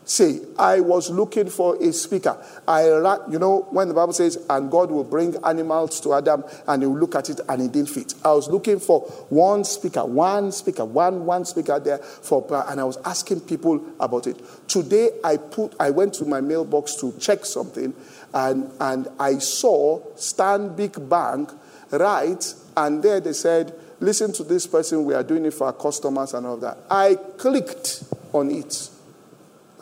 Say, 0.09 0.39
I 0.57 0.79
was 0.79 1.11
looking 1.11 1.51
for 1.51 1.75
a 1.83 1.93
speaker. 1.93 2.41
I, 2.69 2.85
you 3.29 3.41
know, 3.41 3.67
when 3.71 3.89
the 3.89 3.95
Bible 3.95 4.13
says, 4.13 4.39
and 4.49 4.71
God 4.71 4.89
will 4.89 5.03
bring 5.03 5.35
animals 5.45 6.01
to 6.03 6.15
Adam 6.15 6.45
and 6.69 6.81
he 6.81 6.87
will 6.87 6.97
look 6.97 7.17
at 7.17 7.29
it 7.29 7.41
and 7.49 7.61
it 7.61 7.73
didn't 7.73 7.89
fit. 7.89 8.15
I 8.25 8.31
was 8.31 8.47
looking 8.47 8.79
for 8.79 9.01
one 9.31 9.65
speaker, 9.65 10.05
one 10.05 10.53
speaker, 10.53 10.85
one, 10.85 11.27
one 11.27 11.45
speaker 11.45 11.81
there 11.81 11.99
for, 11.99 12.47
and 12.69 12.81
I 12.81 12.85
was 12.85 12.99
asking 12.99 13.41
people 13.41 13.85
about 13.99 14.29
it. 14.29 14.41
Today, 14.69 15.11
I 15.25 15.39
put, 15.39 15.75
I 15.81 15.91
went 15.91 16.15
to 16.15 16.25
my 16.25 16.41
mailbox 16.41 16.95
to 17.01 17.13
check 17.19 17.45
something 17.45 17.93
and, 18.33 18.71
and 18.79 19.09
I 19.19 19.39
saw 19.39 19.99
Stanbic 20.15 21.09
Bank, 21.09 21.51
right? 21.91 22.55
And 22.77 23.03
there 23.03 23.19
they 23.19 23.33
said, 23.33 23.75
listen 23.99 24.33
to 24.35 24.45
this 24.45 24.69
person, 24.69 25.05
we 25.05 25.15
are 25.15 25.25
doing 25.25 25.47
it 25.47 25.55
for 25.55 25.67
our 25.67 25.73
customers 25.73 26.33
and 26.33 26.47
all 26.47 26.59
that. 26.59 26.79
I 26.89 27.17
clicked 27.39 28.05
on 28.33 28.53
it. 28.53 28.91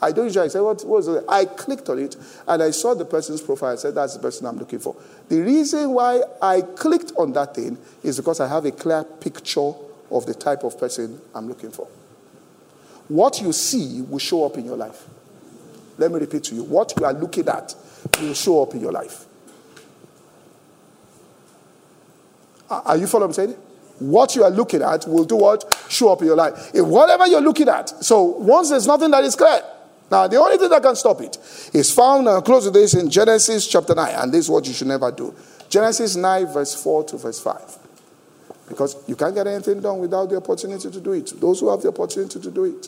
I 0.05 0.13
don't 0.13 0.27
usually 0.27 0.51
say, 0.51 0.61
what, 0.61 0.85
what 0.85 0.97
was 0.99 1.09
it? 1.09 1.25
I 1.27 1.47
clicked 1.47 1.89
on 1.89 1.99
it 1.99 2.15
and 2.47 2.63
I 2.63 2.73
saw 2.73 2.95
the 2.95 3.07
person's 3.07 3.41
profile. 3.41 3.73
I 3.73 3.77
said, 3.77 3.95
that's 3.95 4.13
the 4.13 4.21
person 4.21 4.47
I'm 4.47 4.59
looking 4.59 4.79
for. 4.79 4.95
The 5.31 5.41
reason 5.41 5.91
why 5.91 6.21
I 6.43 6.61
clicked 6.61 7.13
on 7.17 7.33
that 7.33 7.55
thing 7.55 7.79
is 8.03 8.19
because 8.19 8.39
I 8.39 8.47
have 8.47 8.67
a 8.67 8.71
clear 8.71 9.03
picture 9.03 9.73
of 10.11 10.27
the 10.27 10.35
type 10.35 10.63
of 10.63 10.79
person 10.79 11.19
I'm 11.35 11.49
looking 11.49 11.71
for. 11.71 11.89
What 13.09 13.41
you 13.41 13.53
see 13.55 14.03
will 14.03 14.19
show 14.19 14.45
up 14.45 14.59
in 14.59 14.67
your 14.67 14.77
life. 14.77 15.05
Let 15.97 16.13
me 16.13 16.19
repeat 16.19 16.45
to 16.45 16.55
you 16.55 16.65
what 16.65 16.93
you 16.99 17.07
are 17.07 17.15
looking 17.15 17.49
at 17.49 17.75
will 18.21 18.35
show 18.35 18.63
up 18.63 18.75
in 18.75 18.81
your 18.81 18.93
life. 18.93 19.25
Are 22.69 22.99
you 22.99 23.07
following 23.07 23.31
what 23.31 23.39
I'm 23.39 23.47
saying? 23.47 23.59
What 24.01 24.37
you 24.37 24.45
are 24.45 24.51
looking 24.51 24.83
at 24.83 25.09
will 25.09 25.25
do 25.25 25.37
what? 25.37 25.87
Show 25.89 26.13
up 26.13 26.21
in 26.21 26.27
your 26.27 26.37
life. 26.37 26.75
If 26.75 26.85
whatever 26.85 27.27
you're 27.27 27.41
looking 27.41 27.69
at, 27.71 27.89
so 28.05 28.23
once 28.23 28.69
there's 28.69 28.87
nothing 28.87 29.11
that 29.13 29.25
is 29.25 29.35
clear, 29.35 29.63
now, 30.15 30.29
the 30.29 30.37
only 30.37 30.59
thing 30.59 30.71
that 30.71 30.81
can 30.81 30.95
stop 30.95 31.21
it 31.23 31.37
is 31.73 31.91
found, 31.91 32.29
and 32.29 32.45
close 32.45 32.63
to 32.67 32.71
this, 32.71 32.95
in 32.95 33.11
Genesis 33.11 33.67
chapter 33.67 33.97
9. 33.97 34.15
And 34.15 34.33
this 34.33 34.45
is 34.45 34.51
what 34.51 34.65
you 34.65 34.73
should 34.73 34.87
never 34.87 35.11
do. 35.11 35.35
Genesis 35.69 36.15
9, 36.15 36.47
verse 36.53 36.81
4 36.81 37.03
to 37.03 37.17
verse 37.17 37.41
5. 37.41 37.79
Because 38.69 38.97
you 39.09 39.17
can't 39.17 39.35
get 39.35 39.49
anything 39.49 39.81
done 39.81 39.99
without 39.99 40.31
the 40.31 40.37
opportunity 40.37 40.89
to 40.89 41.01
do 41.01 41.13
it. 41.15 41.33
Those 41.41 41.59
who 41.59 41.69
have 41.69 41.83
the 41.83 41.89
opportunity 41.89 42.39
to 42.39 42.49
do 42.49 42.63
it. 42.63 42.87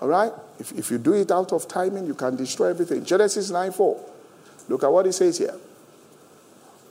All 0.00 0.08
right? 0.08 0.32
If, 0.58 0.72
if 0.72 0.90
you 0.90 0.98
do 0.98 1.12
it 1.12 1.30
out 1.30 1.52
of 1.52 1.68
timing, 1.68 2.06
you 2.06 2.14
can 2.14 2.34
destroy 2.34 2.70
everything. 2.70 3.04
Genesis 3.04 3.50
9, 3.50 3.70
4. 3.70 4.10
Look 4.68 4.82
at 4.82 4.90
what 4.90 5.06
he 5.06 5.12
says 5.12 5.38
here. 5.38 5.54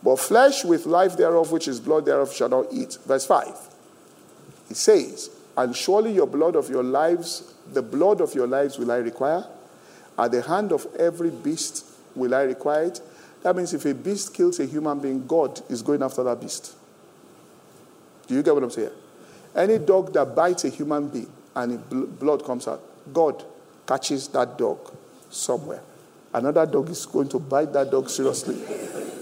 But 0.02 0.16
flesh 0.16 0.64
with 0.64 0.86
life 0.86 1.18
thereof, 1.18 1.52
which 1.52 1.68
is 1.68 1.82
blood 1.82 2.06
thereof, 2.06 2.34
shall 2.34 2.48
not 2.48 2.68
eat. 2.72 2.98
Verse 3.06 3.26
5. 3.26 3.50
He 4.70 4.76
says, 4.76 5.30
And 5.58 5.76
surely 5.76 6.14
your 6.14 6.28
blood 6.28 6.56
of 6.56 6.70
your 6.70 6.84
lives 6.84 7.56
the 7.74 7.82
blood 7.82 8.22
of 8.22 8.34
your 8.36 8.48
lives 8.48 8.78
will 8.78 8.92
I 8.92 8.98
require. 8.98 9.46
At 10.18 10.32
the 10.32 10.42
hand 10.42 10.72
of 10.72 10.88
every 10.98 11.30
beast 11.32 11.86
will 12.16 12.34
I 12.34 12.44
require 12.44 12.86
it. 12.86 13.02
That 13.44 13.56
means 13.56 13.74
if 13.74 13.86
a 13.86 13.94
beast 13.94 14.34
kills 14.34 14.60
a 14.60 14.66
human 14.66 15.00
being, 15.00 15.26
God 15.26 15.62
is 15.70 15.82
going 15.82 16.02
after 16.02 16.24
that 16.24 16.40
beast. 16.40 16.76
Do 18.28 18.36
you 18.36 18.44
get 18.44 18.54
what 18.54 18.64
I'm 18.64 18.72
saying? 18.72 18.92
Any 19.56 19.78
dog 19.78 20.14
that 20.14 20.36
bites 20.36 20.66
a 20.66 20.70
human 20.70 21.10
being 21.10 21.32
and 21.56 22.20
blood 22.20 22.44
comes 22.44 22.68
out, 22.68 22.82
God 23.14 23.44
catches 23.88 24.28
that 24.30 24.58
dog 24.58 24.80
somewhere. 25.30 25.82
Another 26.34 26.66
dog 26.66 26.90
is 26.90 27.06
going 27.06 27.30
to 27.30 27.40
bite 27.40 27.72
that 27.74 27.92
dog 27.92 28.10
seriously. 28.10 28.56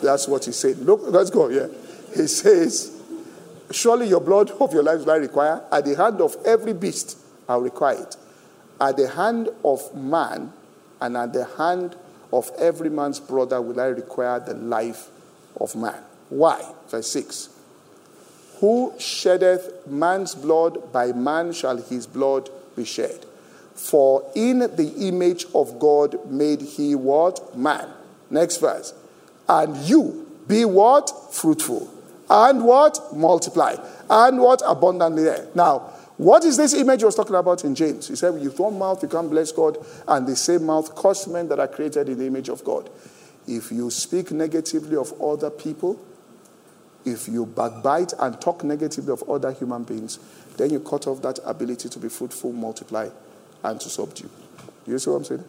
That's 0.02 0.28
what 0.28 0.46
he 0.46 0.52
said. 0.52 0.78
Look, 0.80 1.02
let's 1.04 1.30
go. 1.30 1.50
Yeah. 1.50 1.68
He 2.16 2.28
says, 2.28 2.93
Surely 3.74 4.08
your 4.08 4.22
blood 4.22 4.52
of 4.60 4.74
your 4.74 4.84
lives 4.84 5.06
will 5.06 5.14
I 5.14 5.18
require. 5.18 5.62
At 5.72 5.86
the 5.86 5.96
hand 5.96 6.22
of 6.22 6.36
every 6.46 6.74
beast, 6.74 7.18
I'll 7.48 7.62
require 7.62 8.02
it 8.02 8.16
at 8.84 8.98
the 8.98 9.08
hand 9.08 9.50
of 9.64 9.96
man 9.96 10.52
and 11.00 11.16
at 11.16 11.34
the 11.34 11.46
hand 11.58 11.96
of 12.32 12.52
every 12.58 12.90
man's 12.90 13.20
brother 13.20 13.62
will 13.62 13.80
I 13.80 13.86
require 13.86 14.40
the 14.40 14.54
life 14.56 15.10
of 15.60 15.76
man. 15.76 16.02
Why? 16.30 16.62
Verse 16.90 17.10
6. 17.12 17.50
Who 18.60 18.94
sheddeth 18.98 19.88
man's 19.88 20.36
blood, 20.36 20.92
by 20.92 21.12
man 21.12 21.54
shall 21.54 21.78
his 21.78 22.08
blood 22.08 22.50
be 22.76 22.86
shed. 22.86 23.26
For 23.76 24.30
in 24.36 24.60
the 24.60 24.94
image 25.00 25.46
of 25.54 25.80
God 25.80 26.30
made 26.30 26.62
he 26.62 26.96
what? 26.96 27.58
Man. 27.58 27.90
Next 28.30 28.58
verse. 28.58 28.94
And 29.48 29.78
you 29.78 30.28
be 30.48 30.66
what? 30.66 31.12
Fruitful. 31.34 31.93
And 32.34 32.66
what? 32.66 33.00
Multiply. 33.16 33.76
And 34.10 34.40
what? 34.40 34.62
Abundantly 34.66 35.24
there. 35.24 35.48
Now, 35.54 35.94
What 36.18 36.46
is 36.46 36.58
this 36.58 36.76
image 36.76 37.02
he 37.02 37.06
was 37.06 37.16
talking 37.16 37.36
about 37.36 37.64
in 37.64 37.74
James? 37.74 38.08
He 38.08 38.16
said, 38.16 38.34
With 38.34 38.60
one 38.60 38.78
mouth 38.78 39.02
you 39.02 39.10
can't 39.10 39.30
bless 39.30 39.52
God, 39.52 39.78
and 40.08 40.28
the 40.28 40.36
same 40.36 40.66
mouth 40.66 40.96
curse 40.96 41.28
men 41.28 41.48
that 41.50 41.60
are 41.60 41.68
created 41.68 42.08
in 42.08 42.20
the 42.20 42.28
image 42.28 42.50
of 42.50 42.64
God. 42.64 42.90
If 43.48 43.72
you 43.72 43.90
speak 43.90 44.32
negatively 44.32 44.96
of 44.96 45.20
other 45.20 45.50
people, 45.50 46.00
if 47.04 47.28
you 47.28 47.46
backbite 47.46 48.14
and 48.20 48.40
talk 48.40 48.64
negatively 48.64 49.12
of 49.12 49.28
other 49.28 49.52
human 49.52 49.84
beings, 49.84 50.20
then 50.56 50.70
you 50.70 50.80
cut 50.80 51.08
off 51.08 51.22
that 51.24 51.40
ability 51.44 51.90
to 51.90 52.00
be 52.00 52.10
fruitful, 52.10 52.54
multiply, 52.54 53.10
and 53.64 53.82
to 53.82 53.90
subdue. 53.90 54.30
Do 54.86 54.92
you 54.92 55.00
see 55.00 55.10
what 55.10 55.18
I'm 55.18 55.26
saying? 55.26 55.44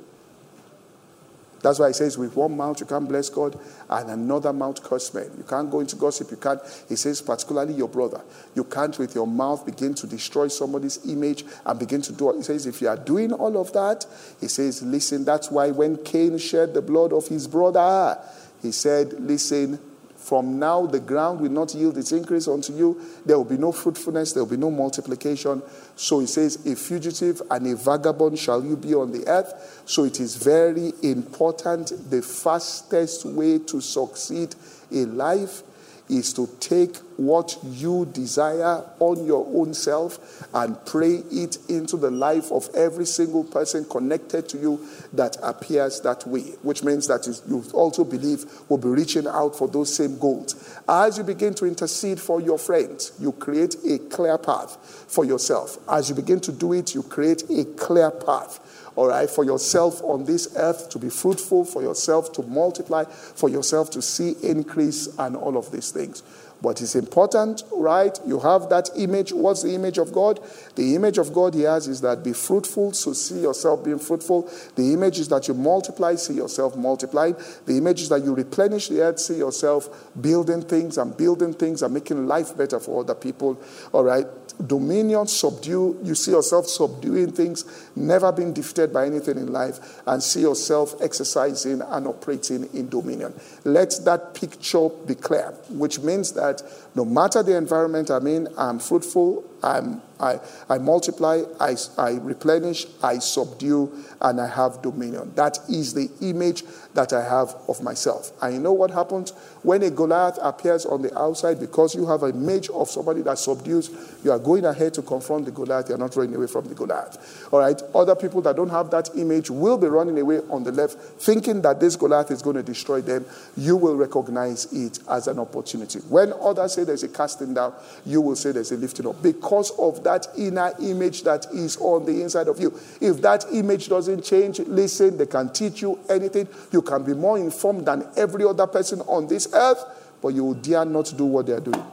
That's 1.65 1.79
why 1.79 1.89
he 1.89 1.95
says, 1.95 2.19
with 2.19 2.37
one 2.37 2.55
mouth 2.59 2.79
you 2.79 2.85
can't 2.85 3.09
bless 3.09 3.31
God, 3.31 3.59
and 3.89 4.11
another 4.11 4.53
mouth 4.53 4.83
curse 4.83 5.15
men. 5.15 5.31
You 5.39 5.45
can't 5.45 5.71
go 5.71 5.81
into 5.81 5.97
gossip. 5.97 6.31
You 6.31 6.37
can't, 6.37 6.61
he 6.91 6.95
says, 6.95 7.23
particularly 7.23 7.73
your 7.73 7.89
brother. 7.89 8.21
You 8.55 8.65
can't, 8.65 8.99
with 8.99 9.15
your 9.15 9.27
mouth, 9.27 9.65
begin 9.65 9.95
to 9.95 10.07
destroy 10.07 10.49
somebody's 10.49 11.07
image 11.09 11.47
and 11.65 11.79
begin 11.79 12.03
to 12.03 12.13
do 12.13 12.29
it. 12.29 12.37
He 12.37 12.43
says, 12.43 12.67
if 12.67 12.83
you 12.83 12.89
are 12.89 12.99
doing 12.99 13.33
all 13.33 13.57
of 13.57 13.73
that, 13.73 14.05
he 14.43 14.49
says, 14.49 14.83
listen, 14.83 15.25
that's 15.25 15.51
why 15.51 15.71
when 15.71 15.97
Cain 16.05 16.37
shed 16.37 16.75
the 16.75 16.83
blood 16.83 17.15
of 17.15 17.29
his 17.29 17.49
brother, 17.49 18.21
he 18.61 18.71
said, 18.71 19.15
listen, 19.15 19.79
from 20.25 20.59
now, 20.59 20.87
the 20.87 21.01
ground 21.01 21.43
will 21.43 21.51
not 21.51 21.75
yield 21.75 21.99
its 21.99 22.11
increase 22.11 22.49
unto 22.49 22.73
you. 22.73 22.99
There 23.27 23.37
will 23.37 23.45
be 23.45 23.59
no 23.59 23.73
fruitfulness, 23.73 24.33
there 24.33 24.43
will 24.43 24.51
be 24.51 24.57
no 24.57 24.71
multiplication. 24.71 25.63
So 25.97 26.21
he 26.21 26.27
says, 26.27 26.65
A 26.65 26.75
fugitive 26.75 27.43
and 27.51 27.67
a 27.67 27.77
vagabond 27.77 28.39
shall 28.39 28.65
you 28.65 28.75
be 28.75 28.95
on 28.95 29.13
the 29.13 29.29
earth. 29.29 29.83
So 29.85 30.05
it 30.05 30.21
is 30.21 30.37
very 30.37 30.95
important. 31.03 31.93
The 32.09 32.23
fastest 32.23 33.27
way 33.27 33.59
to 33.59 33.83
succeed 33.83 34.55
in 34.91 35.19
life 35.19 35.63
is 36.09 36.33
to 36.35 36.47
take 36.61 36.97
what 37.17 37.57
you 37.65 38.07
desire 38.13 38.85
on 38.99 39.25
your 39.25 39.47
own 39.55 39.73
self 39.73 40.47
and 40.53 40.77
pray 40.85 41.23
it 41.31 41.59
into 41.69 41.97
the 41.97 42.11
life 42.11 42.51
of 42.53 42.69
every 42.75 43.07
single 43.07 43.45
person 43.45 43.85
connected 43.87 44.49
to 44.49 44.59
you 44.59 44.87
that 45.13 45.37
appears 45.43 46.01
that 46.01 46.27
way, 46.27 46.43
which 46.63 46.83
means 46.83 47.07
that 47.07 47.27
you 47.49 47.65
also 47.73 48.05
believe 48.05 48.45
will 48.69 48.79
be 48.79 48.89
reaching 48.89 49.27
out 49.27 49.57
for 49.57 49.69
those 49.69 49.95
same 49.95 50.19
goals. 50.19 50.79
As 50.89 51.17
you 51.17 51.25
begin 51.25 51.55
to 51.55 51.67
intercede 51.67 52.21
for 52.21 52.41
your 52.41 52.59
friends, 52.59 53.13
you 53.19 53.33
create 53.33 53.77
a 53.89 53.99
clear 53.99 54.37
path 54.37 54.77
for 55.09 55.25
yourself. 55.25 55.79
As 55.89 56.09
you 56.09 56.15
begin 56.15 56.41
to 56.41 56.53
do 56.53 56.73
it, 56.73 56.95
you 56.95 57.03
create 57.03 57.45
a 57.51 57.65
clear 57.77 58.11
path 58.11 58.61
all 58.97 59.09
right, 59.09 59.29
for 59.29 59.45
yourself 59.45 60.03
on 60.03 60.25
this 60.25 60.55
earth 60.57 60.89
to 60.91 60.99
be 60.99 61.09
fruitful, 61.09 61.65
for 61.65 61.83
yourself 61.83 62.33
to 62.33 62.43
multiply, 62.43 63.05
for 63.05 63.49
yourself 63.49 63.91
to 63.91 64.03
see 64.03 64.35
increase, 64.43 65.09
and 65.19 65.37
all 65.37 65.57
of 65.57 65.71
these 65.73 65.91
things. 65.91 66.23
But 66.63 66.81
it's 66.81 66.95
important, 66.95 67.63
right? 67.73 68.19
You 68.27 68.41
have 68.41 68.71
that 68.71 68.89
image. 68.97 69.33
What's 69.33 69.63
the 69.63 69.75
image 69.75 69.99
of 69.99 70.13
God? 70.13 70.41
The 70.77 70.95
image 70.95 71.19
of 71.19 71.35
God 71.35 71.53
he 71.53 71.63
has 71.63 71.89
is 71.89 72.01
that 72.01 72.25
be 72.25 72.33
fruitful, 72.33 72.95
so 72.95 73.13
see 73.13 73.41
yourself 73.41 73.85
being 73.85 73.99
fruitful. 73.99 74.51
The 74.75 74.95
image 74.95 75.19
is 75.19 75.29
that 75.29 75.47
you 75.47 75.53
multiply, 75.53 76.15
see 76.15 76.35
yourself 76.35 76.75
multiplying. 76.75 77.37
The 77.67 77.77
image 77.77 78.01
is 78.01 78.09
that 78.09 78.23
you 78.23 78.35
replenish 78.35 78.89
the 78.89 79.03
earth, 79.03 79.19
see 79.19 79.37
yourself 79.37 80.11
building 80.19 80.63
things 80.63 80.97
and 80.97 81.15
building 81.15 81.53
things 81.53 81.83
and 81.83 81.93
making 81.93 82.27
life 82.27 82.57
better 82.57 82.81
for 82.81 83.01
other 83.01 83.15
people. 83.15 83.61
All 83.93 84.05
right? 84.05 84.27
Dominion, 84.67 85.27
subdue. 85.27 85.99
You 86.03 86.15
see 86.15 86.31
yourself 86.31 86.67
subduing 86.67 87.33
things, 87.33 87.65
never 87.97 88.33
being 88.33 88.53
defeated 88.53 88.93
by 88.93 89.07
anything 89.07 89.37
in 89.39 89.53
life, 89.53 90.03
and 90.07 90.23
see 90.23 90.41
yourself 90.41 90.95
exercising 91.01 91.83
and 91.83 92.07
operating 92.07 92.69
in 92.75 92.89
dominion. 92.89 93.35
Let 93.65 93.95
that 94.05 94.35
picture 94.35 94.89
be 94.89 95.15
clear, 95.15 95.55
which 95.71 96.01
means 96.01 96.33
that 96.33 96.63
no 96.95 97.05
matter 97.05 97.43
the 97.43 97.57
environment 97.57 98.11
I'm 98.11 98.27
in, 98.27 98.49
I'm 98.57 98.79
fruitful, 98.79 99.45
I'm, 99.63 100.03
I, 100.21 100.41
I 100.69 100.79
multiply, 100.79 101.43
I, 101.59 101.77
I 101.97 102.13
replenish, 102.13 102.87
I 103.03 103.19
subdue, 103.19 104.05
and 104.21 104.41
I 104.41 104.47
have 104.47 104.83
dominion. 104.83 105.33
That 105.35 105.59
is 105.69 105.95
the 105.95 106.11
image 106.21 106.65
that 106.93 107.13
I 107.13 107.25
have 107.25 107.57
of 107.67 107.83
myself. 107.83 108.33
And 108.43 108.55
you 108.55 108.61
know 108.61 108.73
what 108.73 108.91
happens 108.91 109.33
when 109.65 109.83
a 109.83 109.91
Goliath 109.91 110.39
appears 110.41 110.87
on 110.87 111.03
the 111.03 111.19
outside? 111.19 111.59
Because 111.59 111.95
you 111.95 112.07
have 112.07 112.23
an 112.23 112.37
image 112.37 112.69
of 112.69 112.91
somebody 112.91 113.23
that 113.23 113.39
subdues, 113.39 113.91
you 114.23 114.31
are 114.31 114.39
going 114.39 114.67
ahead 114.67 114.95
to 114.95 115.03
confront 115.03 115.47
the 115.47 115.51
Goliath, 115.51 115.89
you're 115.89 115.99
not 115.99 116.15
running 116.15 116.37
away 116.37 116.47
from 116.47 116.69
the 116.69 116.75
Goliath. 116.75 117.49
All 117.51 117.61
right? 117.61 117.81
Other 117.95 118.15
people 118.15 118.43
that 118.43 118.57
don't 118.57 118.69
have 118.69 118.91
that 118.91 119.09
image 119.17 119.51
will 119.51 119.79
be 119.79 119.87
running 119.87 120.19
away 120.19 120.41
on 120.51 120.65
the 120.65 120.71
left, 120.71 120.99
thinking 120.99 121.63
that 121.63 121.81
this 121.81 121.97
Goliath 121.97 122.31
is 122.31 122.43
going 122.43 122.57
to 122.57 122.63
destroy 122.63 123.01
them. 123.01 123.25
You 123.57 123.77
will 123.77 123.97
recognize 123.97 124.71
it 124.73 124.99
as 125.09 125.29
an 125.29 125.39
opportunity. 125.39 126.01
When 126.11 126.35
others 126.43 126.75
say 126.75 126.85
there's 126.85 127.03
a 127.03 127.09
casting 127.09 127.55
down, 127.55 127.73
you 128.05 128.21
will 128.21 128.37
say 128.37 128.53
there's 128.53 128.71
a 128.71 128.77
lifting 128.77 129.07
up. 129.07 129.23
Because 129.23 129.71
of 129.79 130.05
that 130.05 130.29
inner 130.37 130.73
image 130.83 131.23
that 131.23 131.47
is 131.55 131.79
on 131.79 132.05
the 132.05 132.21
inside 132.21 132.49
of 132.49 132.61
you. 132.61 132.79
If 133.01 133.23
that 133.23 133.47
image 133.51 133.89
doesn't 133.89 134.25
change, 134.25 134.59
listen, 134.61 135.17
they 135.17 135.27
can 135.27 135.51
teach 135.51 135.81
you 135.81 135.99
anything. 136.11 136.49
You 136.71 136.83
can 136.83 137.03
be 137.03 137.15
more 137.15 137.39
informed 137.39 137.87
than 137.87 138.07
every 138.15 138.45
other 138.45 138.67
person 138.67 139.01
on 139.03 139.27
this 139.27 139.54
earth, 139.55 139.85
but 140.21 140.29
you 140.29 140.45
will 140.45 140.55
dare 140.55 140.85
not 140.85 141.13
do 141.17 141.25
what 141.25 141.47
they 141.47 141.53
are 141.53 141.61
doing. 141.61 141.85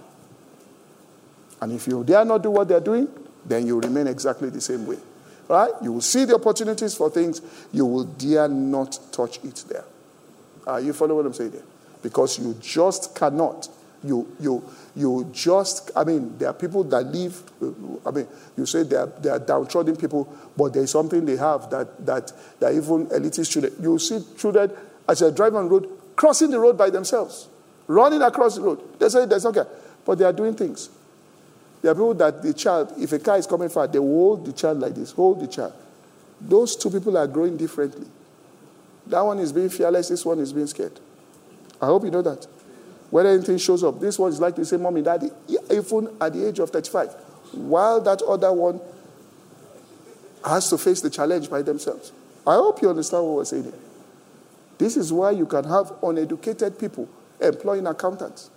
And 1.62 1.72
if 1.74 1.88
you 1.88 2.04
dare 2.04 2.26
not 2.26 2.42
do 2.42 2.52
what 2.52 2.68
they're 2.68 2.80
doing, 2.80 3.08
then 3.46 3.68
you 3.68 3.80
remain 3.80 4.08
exactly 4.08 4.50
the 4.50 4.62
same 4.62 4.86
way. 4.86 4.98
Right? 5.48 5.72
You 5.82 5.94
will 5.94 6.02
see 6.02 6.26
the 6.26 6.36
opportunities 6.36 6.96
for 6.96 7.10
things, 7.10 7.42
you 7.74 7.86
will 7.86 8.06
dare 8.06 8.48
not 8.48 8.98
touch 9.12 9.44
it 9.44 9.64
there. 9.68 9.84
Are 10.66 10.80
you 10.80 10.94
following 10.94 11.18
what 11.18 11.26
I'm 11.26 11.34
saying 11.34 11.52
there? 11.52 11.64
Because 12.02 12.40
you 12.40 12.56
just 12.62 13.14
cannot. 13.16 13.68
You, 14.04 14.36
you, 14.40 14.64
you 14.96 15.30
just, 15.32 15.92
I 15.96 16.04
mean, 16.04 16.38
there 16.38 16.50
are 16.50 16.54
people 16.54 16.84
that 16.86 17.04
live, 17.06 17.44
I 18.06 18.12
mean, 18.12 18.28
you 18.58 18.66
say 18.66 18.84
they 18.84 18.96
are, 18.96 19.08
they 19.08 19.30
are 19.30 19.40
downtrodden 19.40 19.96
people, 19.96 20.34
but 20.58 20.74
there's 20.74 20.92
something 20.92 21.26
they 21.26 21.38
have 21.38 21.70
that, 21.70 22.04
that, 22.06 22.32
that 22.60 22.74
even 22.74 23.08
elitist 23.08 23.52
children, 23.52 23.74
you 23.80 24.00
see 24.00 24.20
children 24.38 24.72
as 25.08 25.20
they're 25.20 25.32
driving 25.32 25.60
on 25.60 25.70
road, 25.70 25.88
crossing 26.22 26.52
the 26.52 26.60
road 26.60 26.78
by 26.78 26.92
themselves, 26.92 27.48
running 27.88 28.22
across 28.22 28.54
the 28.54 28.62
road. 28.62 28.80
They 29.00 29.10
say 29.10 29.26
there's 29.26 29.44
okay, 29.44 29.64
but 30.06 30.20
they 30.20 30.24
are 30.24 30.32
doing 30.32 30.54
things. 30.54 30.88
There 31.82 31.92
are 31.92 31.96
people 31.96 32.14
that 32.14 32.44
the 32.44 32.54
child, 32.54 32.94
if 33.00 33.12
a 33.12 33.18
car 33.18 33.40
is 33.40 33.48
coming 33.48 33.70
fast, 33.70 33.92
they 33.92 33.98
hold 33.98 34.46
the 34.46 34.54
child 34.54 34.82
like 34.82 34.94
this, 34.94 35.14
hold 35.14 35.40
the 35.40 35.48
child. 35.48 35.74
Those 36.40 36.76
two 36.76 36.92
people 36.92 37.18
are 37.18 37.26
growing 37.26 37.58
differently. 37.58 38.06
That 39.08 39.22
one 39.22 39.40
is 39.40 39.52
being 39.52 39.70
fearless, 39.70 40.10
this 40.10 40.24
one 40.24 40.38
is 40.38 40.54
being 40.54 40.68
scared. 40.68 41.00
I 41.82 41.88
hope 41.88 42.04
you 42.04 42.12
know 42.12 42.22
that. 42.22 42.46
Whether 43.10 43.30
anything 43.30 43.58
shows 43.58 43.84
up, 43.84 44.00
this 44.00 44.20
one 44.20 44.32
is 44.32 44.40
like 44.40 44.56
to 44.58 44.64
say, 44.64 44.78
Mommy, 44.78 45.02
Daddy, 45.02 45.32
even 45.72 46.16
at 46.22 46.34
the 46.34 46.48
age 46.48 46.60
of 46.60 46.70
35, 46.70 47.14
while 47.54 48.00
that 48.00 48.22
other 48.22 48.54
one 48.54 48.80
has 50.46 50.70
to 50.70 50.78
face 50.78 51.02
the 51.02 51.10
challenge 51.10 51.50
by 51.50 51.64
themselves. 51.64 52.12
I 52.46 52.54
hope 52.54 52.80
you 52.84 52.92
understand 52.92 53.26
what 53.26 53.38
we're 53.38 53.46
saying 53.46 53.64
here. 53.64 53.74
This 54.82 54.98
is 54.98 55.14
why 55.14 55.30
you 55.30 55.46
can 55.46 55.64
have 55.66 55.94
uneducated 56.02 56.80
people 56.80 57.08
employing 57.40 57.86
accountants. 57.86 58.50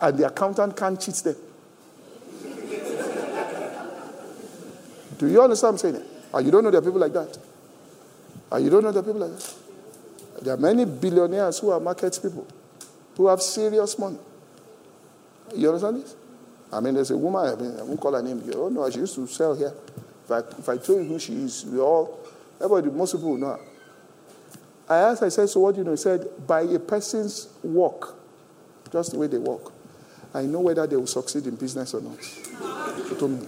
And 0.00 0.16
the 0.16 0.28
accountant 0.28 0.76
can't 0.76 1.00
cheat 1.00 1.16
them. 1.16 1.34
Do 5.18 5.26
you 5.26 5.42
understand 5.42 5.74
what 5.74 5.84
I'm 5.84 5.92
saying? 5.92 6.04
Or 6.32 6.40
you 6.40 6.52
don't 6.52 6.62
know 6.62 6.70
there 6.70 6.78
are 6.78 6.84
people 6.84 7.00
like 7.00 7.12
that? 7.14 7.36
Or 8.48 8.60
you 8.60 8.70
don't 8.70 8.84
know 8.84 8.92
there 8.92 9.02
are 9.02 9.04
people 9.04 9.22
like 9.22 9.36
that? 9.36 9.54
There 10.42 10.54
are 10.54 10.56
many 10.56 10.84
billionaires 10.84 11.58
who 11.58 11.70
are 11.70 11.80
market 11.80 12.16
people, 12.22 12.46
who 13.16 13.26
have 13.26 13.42
serious 13.42 13.98
money. 13.98 14.18
You 15.56 15.70
understand 15.70 16.04
this? 16.04 16.14
I 16.72 16.78
mean, 16.78 16.94
there's 16.94 17.10
a 17.10 17.18
woman, 17.18 17.44
I, 17.44 17.60
mean, 17.60 17.76
I 17.76 17.82
won't 17.82 17.98
call 17.98 18.12
her 18.12 18.22
name 18.22 18.40
here. 18.40 18.54
Oh, 18.54 18.68
no, 18.68 18.88
she 18.88 19.00
used 19.00 19.16
to 19.16 19.26
sell 19.26 19.56
here. 19.56 19.74
If 20.24 20.30
I, 20.30 20.38
if 20.38 20.68
I 20.68 20.76
told 20.76 21.02
you 21.02 21.08
who 21.08 21.18
she 21.18 21.32
is, 21.32 21.66
we 21.66 21.80
all, 21.80 22.19
everybody, 22.62 22.90
most 22.90 23.12
people 23.14 23.36
know. 23.36 23.58
I 24.88 24.96
asked, 24.98 25.22
I 25.22 25.28
said, 25.28 25.48
so 25.48 25.60
what 25.60 25.74
do 25.74 25.78
you 25.78 25.84
know? 25.84 25.92
He 25.92 25.96
said, 25.96 26.28
by 26.46 26.62
a 26.62 26.78
person's 26.78 27.48
work, 27.62 28.16
just 28.92 29.12
the 29.12 29.18
way 29.18 29.28
they 29.28 29.38
walk, 29.38 29.72
I 30.34 30.42
know 30.42 30.60
whether 30.60 30.86
they 30.86 30.96
will 30.96 31.06
succeed 31.06 31.46
in 31.46 31.56
business 31.56 31.94
or 31.94 32.00
not. 32.00 32.22
She 32.22 33.14
told 33.14 33.30
me. 33.32 33.46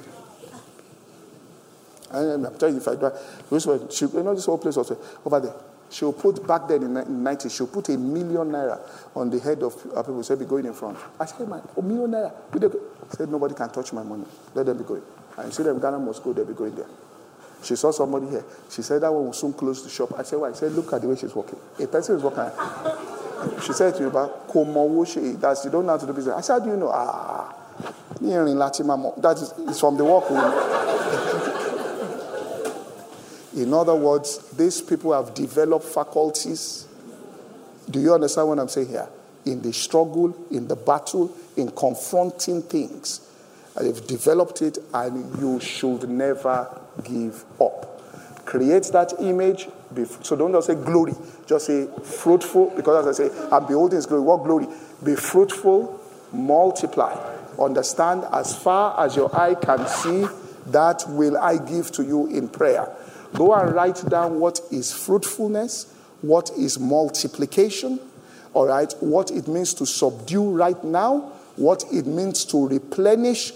And 2.12 2.46
I'm 2.46 2.54
telling 2.56 2.74
you, 2.74 2.80
if 2.80 2.88
I 2.88 2.94
do, 2.94 3.88
she, 3.90 4.04
you 4.06 4.22
know, 4.22 4.34
this 4.34 4.44
whole 4.46 4.58
place 4.58 4.76
was 4.76 4.92
over 5.24 5.40
there. 5.40 5.54
She'll 5.90 6.12
put, 6.12 6.46
back 6.46 6.68
then 6.68 6.82
in 6.82 6.94
the 6.94 7.02
90s, 7.02 7.56
she'll 7.56 7.66
put 7.66 7.88
a 7.88 7.98
million 7.98 8.50
naira 8.50 8.80
on 9.14 9.30
the 9.30 9.38
head 9.38 9.62
of 9.62 9.82
people. 9.82 10.22
Say, 10.22 10.36
be 10.36 10.44
going 10.44 10.66
in 10.66 10.74
front. 10.74 10.98
I 11.18 11.26
said, 11.26 11.48
man, 11.48 11.62
a 11.76 11.82
million 11.82 12.10
naira. 12.10 12.32
Said, 13.16 13.28
nobody 13.30 13.54
can 13.54 13.68
touch 13.70 13.92
my 13.92 14.02
money. 14.02 14.24
Let 14.54 14.66
them 14.66 14.78
be 14.78 14.84
going. 14.84 15.02
And 15.36 15.46
you 15.46 15.52
see 15.52 15.62
them, 15.62 15.80
Ghana 15.80 15.98
must 15.98 16.22
go, 16.22 16.32
they'll 16.32 16.44
be 16.44 16.54
going 16.54 16.74
there. 16.74 16.86
She 17.62 17.76
saw 17.76 17.90
somebody 17.92 18.28
here. 18.28 18.44
She 18.70 18.82
said 18.82 19.02
that 19.02 19.12
one 19.12 19.26
will 19.26 19.32
soon 19.32 19.52
close 19.52 19.82
the 19.82 19.88
shop. 19.90 20.12
I 20.18 20.22
said, 20.22 20.38
why? 20.38 20.50
I 20.50 20.52
said, 20.52 20.72
look 20.72 20.92
at 20.92 21.00
the 21.00 21.08
way 21.08 21.16
she's 21.16 21.34
walking. 21.34 21.58
A 21.78 21.86
person 21.86 22.16
is 22.16 22.22
walking. 22.22 22.50
She 23.62 23.72
said 23.72 23.94
to 23.94 24.00
me 24.02 24.06
about 24.08 24.48
Komowo 24.48 25.40
That's 25.40 25.64
you 25.64 25.70
don't 25.70 25.86
know 25.86 25.92
how 25.92 25.98
to 25.98 26.06
do 26.06 26.12
business. 26.12 26.36
I 26.36 26.40
said, 26.40 26.64
do 26.64 26.70
you 26.70 26.76
know? 26.76 26.90
Ah, 26.92 27.54
that 28.20 29.38
is 29.40 29.54
it's 29.68 29.80
from 29.80 29.96
the 29.96 30.04
walk. 30.04 30.30
In 33.56 33.74
other 33.74 33.94
words, 33.94 34.38
these 34.52 34.80
people 34.80 35.12
have 35.12 35.34
developed 35.34 35.84
faculties. 35.84 36.86
Do 37.90 38.00
you 38.00 38.14
understand 38.14 38.48
what 38.48 38.58
I'm 38.58 38.68
saying 38.68 38.88
here? 38.88 39.08
In 39.44 39.60
the 39.60 39.72
struggle, 39.72 40.34
in 40.50 40.68
the 40.68 40.76
battle, 40.76 41.36
in 41.56 41.70
confronting 41.72 42.62
things. 42.62 43.28
you've 43.82 44.06
developed 44.06 44.62
it, 44.62 44.78
and 44.94 45.38
you 45.40 45.60
should 45.60 46.08
never 46.08 46.80
give 47.04 47.44
up. 47.60 48.00
Create 48.44 48.84
that 48.92 49.14
image. 49.20 49.68
So 50.22 50.36
don't 50.36 50.52
just 50.52 50.66
say 50.66 50.74
glory, 50.74 51.14
just 51.46 51.66
say 51.66 51.86
fruitful, 52.02 52.72
because 52.74 53.06
as 53.06 53.20
I 53.20 53.28
say, 53.28 53.48
I'm 53.52 53.66
beholding 53.66 53.96
his 53.96 54.06
glory. 54.06 54.22
What 54.22 54.44
glory? 54.44 54.66
Be 55.04 55.14
fruitful, 55.16 56.00
multiply. 56.32 57.14
Understand 57.58 58.24
as 58.32 58.56
far 58.56 58.98
as 59.04 59.14
your 59.16 59.34
eye 59.36 59.54
can 59.54 59.86
see, 59.86 60.26
that 60.66 61.04
will 61.08 61.36
I 61.36 61.58
give 61.58 61.92
to 61.92 62.04
you 62.04 62.26
in 62.28 62.48
prayer. 62.48 62.88
Go 63.34 63.54
and 63.54 63.74
write 63.74 64.08
down 64.08 64.40
what 64.40 64.60
is 64.70 64.92
fruitfulness, 64.92 65.92
what 66.22 66.50
is 66.56 66.78
multiplication, 66.78 68.00
all 68.54 68.66
right, 68.68 68.92
what 69.00 69.30
it 69.30 69.48
means 69.48 69.74
to 69.74 69.86
subdue 69.86 70.50
right 70.50 70.82
now, 70.84 71.32
what 71.56 71.84
it 71.92 72.06
means 72.06 72.44
to 72.46 72.68
replenish. 72.68 73.52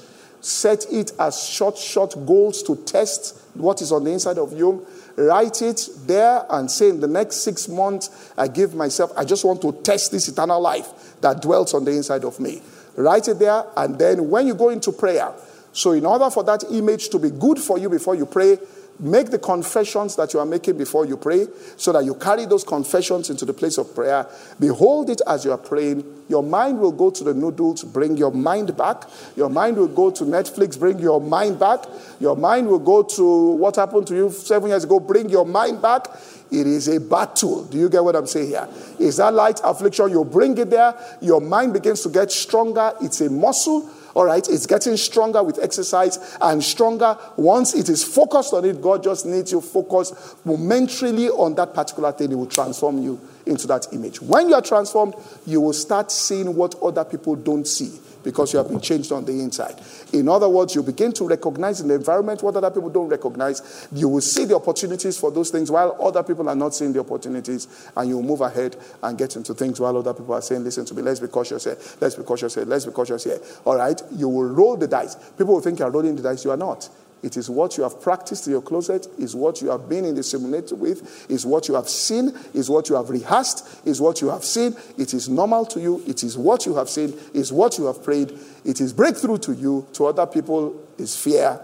Set 0.46 0.86
it 0.92 1.10
as 1.18 1.42
short, 1.42 1.76
short 1.76 2.14
goals 2.24 2.62
to 2.62 2.76
test 2.76 3.36
what 3.54 3.82
is 3.82 3.90
on 3.90 4.04
the 4.04 4.12
inside 4.12 4.38
of 4.38 4.56
you. 4.56 4.86
Write 5.16 5.60
it 5.60 5.88
there 6.06 6.46
and 6.48 6.70
say, 6.70 6.90
in 6.90 7.00
the 7.00 7.08
next 7.08 7.38
six 7.38 7.66
months, 7.66 8.32
I 8.38 8.46
give 8.46 8.72
myself, 8.72 9.10
I 9.16 9.24
just 9.24 9.44
want 9.44 9.60
to 9.62 9.72
test 9.82 10.12
this 10.12 10.28
eternal 10.28 10.60
life 10.60 11.16
that 11.20 11.42
dwells 11.42 11.74
on 11.74 11.84
the 11.84 11.90
inside 11.90 12.22
of 12.22 12.38
me. 12.38 12.62
Write 12.94 13.26
it 13.26 13.40
there, 13.40 13.64
and 13.76 13.98
then 13.98 14.30
when 14.30 14.46
you 14.46 14.54
go 14.54 14.68
into 14.68 14.92
prayer, 14.92 15.32
so 15.72 15.90
in 15.90 16.06
order 16.06 16.30
for 16.30 16.44
that 16.44 16.62
image 16.70 17.08
to 17.08 17.18
be 17.18 17.30
good 17.30 17.58
for 17.58 17.76
you 17.76 17.90
before 17.90 18.14
you 18.14 18.24
pray, 18.24 18.56
Make 18.98 19.30
the 19.30 19.38
confessions 19.38 20.16
that 20.16 20.32
you 20.32 20.40
are 20.40 20.46
making 20.46 20.78
before 20.78 21.04
you 21.04 21.18
pray 21.18 21.46
so 21.76 21.92
that 21.92 22.04
you 22.04 22.14
carry 22.14 22.46
those 22.46 22.64
confessions 22.64 23.28
into 23.28 23.44
the 23.44 23.52
place 23.52 23.76
of 23.76 23.94
prayer. 23.94 24.26
Behold 24.58 25.10
it 25.10 25.20
as 25.26 25.44
you 25.44 25.52
are 25.52 25.58
praying. 25.58 26.04
Your 26.28 26.42
mind 26.42 26.80
will 26.80 26.92
go 26.92 27.10
to 27.10 27.22
the 27.22 27.34
noodles, 27.34 27.84
bring 27.84 28.16
your 28.16 28.30
mind 28.32 28.74
back. 28.76 29.04
Your 29.36 29.50
mind 29.50 29.76
will 29.76 29.88
go 29.88 30.10
to 30.10 30.24
Netflix, 30.24 30.78
bring 30.78 30.98
your 30.98 31.20
mind 31.20 31.58
back. 31.58 31.84
Your 32.20 32.36
mind 32.36 32.68
will 32.68 32.78
go 32.78 33.02
to 33.02 33.50
what 33.52 33.76
happened 33.76 34.06
to 34.06 34.16
you 34.16 34.30
seven 34.30 34.70
years 34.70 34.84
ago, 34.84 34.98
bring 34.98 35.28
your 35.28 35.44
mind 35.44 35.82
back. 35.82 36.08
It 36.50 36.66
is 36.66 36.88
a 36.88 36.98
battle. 36.98 37.64
Do 37.64 37.76
you 37.76 37.88
get 37.88 38.02
what 38.02 38.16
I'm 38.16 38.26
saying 38.26 38.48
here? 38.48 38.68
Is 38.98 39.18
that 39.18 39.34
light 39.34 39.60
affliction? 39.62 40.10
You 40.10 40.24
bring 40.24 40.56
it 40.56 40.70
there, 40.70 40.94
your 41.20 41.40
mind 41.40 41.74
begins 41.74 42.00
to 42.02 42.08
get 42.08 42.32
stronger. 42.32 42.92
It's 43.02 43.20
a 43.20 43.28
muscle 43.28 43.90
all 44.16 44.24
right, 44.24 44.48
it's 44.48 44.64
getting 44.64 44.96
stronger 44.96 45.42
with 45.42 45.62
exercise 45.62 46.38
and 46.40 46.64
stronger. 46.64 47.18
Once 47.36 47.74
it 47.74 47.90
is 47.90 48.02
focused 48.02 48.54
on 48.54 48.64
it, 48.64 48.80
God 48.80 49.02
just 49.02 49.26
needs 49.26 49.52
you 49.52 49.60
focused 49.60 50.14
momentarily 50.46 51.28
on 51.28 51.54
that 51.56 51.74
particular 51.74 52.12
thing. 52.12 52.32
It 52.32 52.34
will 52.34 52.46
transform 52.46 53.02
you 53.02 53.20
into 53.44 53.66
that 53.66 53.88
image. 53.92 54.22
When 54.22 54.48
you 54.48 54.54
are 54.54 54.62
transformed, 54.62 55.16
you 55.44 55.60
will 55.60 55.74
start 55.74 56.10
seeing 56.10 56.56
what 56.56 56.74
other 56.82 57.04
people 57.04 57.36
don't 57.36 57.66
see 57.66 57.92
because 58.26 58.52
you 58.52 58.58
have 58.58 58.68
been 58.68 58.80
changed 58.80 59.12
on 59.12 59.24
the 59.24 59.30
inside. 59.30 59.80
In 60.12 60.28
other 60.28 60.48
words, 60.48 60.74
you 60.74 60.82
begin 60.82 61.12
to 61.12 61.28
recognize 61.28 61.80
in 61.80 61.86
the 61.86 61.94
environment 61.94 62.42
what 62.42 62.56
other 62.56 62.72
people 62.72 62.90
don't 62.90 63.08
recognize. 63.08 63.86
You 63.92 64.08
will 64.08 64.20
see 64.20 64.44
the 64.44 64.56
opportunities 64.56 65.16
for 65.16 65.30
those 65.30 65.50
things 65.50 65.70
while 65.70 65.96
other 66.02 66.24
people 66.24 66.48
are 66.48 66.56
not 66.56 66.74
seeing 66.74 66.92
the 66.92 66.98
opportunities, 66.98 67.68
and 67.96 68.08
you 68.08 68.20
move 68.20 68.40
ahead 68.40 68.76
and 69.04 69.16
get 69.16 69.36
into 69.36 69.54
things 69.54 69.78
while 69.78 69.96
other 69.96 70.12
people 70.12 70.34
are 70.34 70.42
saying, 70.42 70.64
Listen 70.64 70.84
to 70.86 70.94
me, 70.94 71.02
let's 71.02 71.20
be 71.20 71.28
cautious 71.28 71.62
here, 71.62 71.78
let's 72.00 72.16
be 72.16 72.24
cautious 72.24 72.56
here, 72.56 72.64
let's 72.64 72.84
be 72.84 72.90
cautious 72.90 73.22
here. 73.22 73.38
All 73.64 73.76
right? 73.76 74.02
You 74.10 74.28
will 74.28 74.48
roll 74.48 74.76
the 74.76 74.88
dice. 74.88 75.14
People 75.38 75.54
will 75.54 75.60
think 75.60 75.78
you 75.78 75.84
are 75.84 75.90
rolling 75.92 76.16
the 76.16 76.22
dice, 76.22 76.44
you 76.44 76.50
are 76.50 76.56
not. 76.56 76.88
It 77.22 77.36
is 77.36 77.48
what 77.48 77.76
you 77.76 77.82
have 77.82 78.00
practiced 78.00 78.46
in 78.46 78.52
your 78.52 78.62
closet, 78.62 79.06
is 79.18 79.34
what 79.34 79.62
you 79.62 79.70
have 79.70 79.88
been 79.88 80.04
in 80.04 80.14
the 80.14 80.22
simulator 80.22 80.74
with, 80.74 81.28
is 81.30 81.46
what 81.46 81.66
you 81.66 81.74
have 81.74 81.88
seen, 81.88 82.32
is 82.52 82.68
what 82.68 82.88
you 82.88 82.94
have 82.94 83.10
rehearsed, 83.10 83.66
is 83.86 84.00
what 84.00 84.20
you 84.20 84.28
have 84.28 84.44
seen. 84.44 84.76
It 84.98 85.14
is 85.14 85.28
normal 85.28 85.64
to 85.66 85.80
you, 85.80 86.02
it 86.06 86.22
is 86.22 86.36
what 86.36 86.66
you 86.66 86.76
have 86.76 86.88
seen, 86.88 87.18
is 87.32 87.52
what 87.52 87.78
you 87.78 87.86
have 87.86 88.04
prayed. 88.04 88.38
It 88.64 88.80
is 88.80 88.92
breakthrough 88.92 89.38
to 89.38 89.54
you, 89.54 89.86
to 89.94 90.06
other 90.06 90.26
people 90.26 90.80
is 90.98 91.16
fear. 91.16 91.60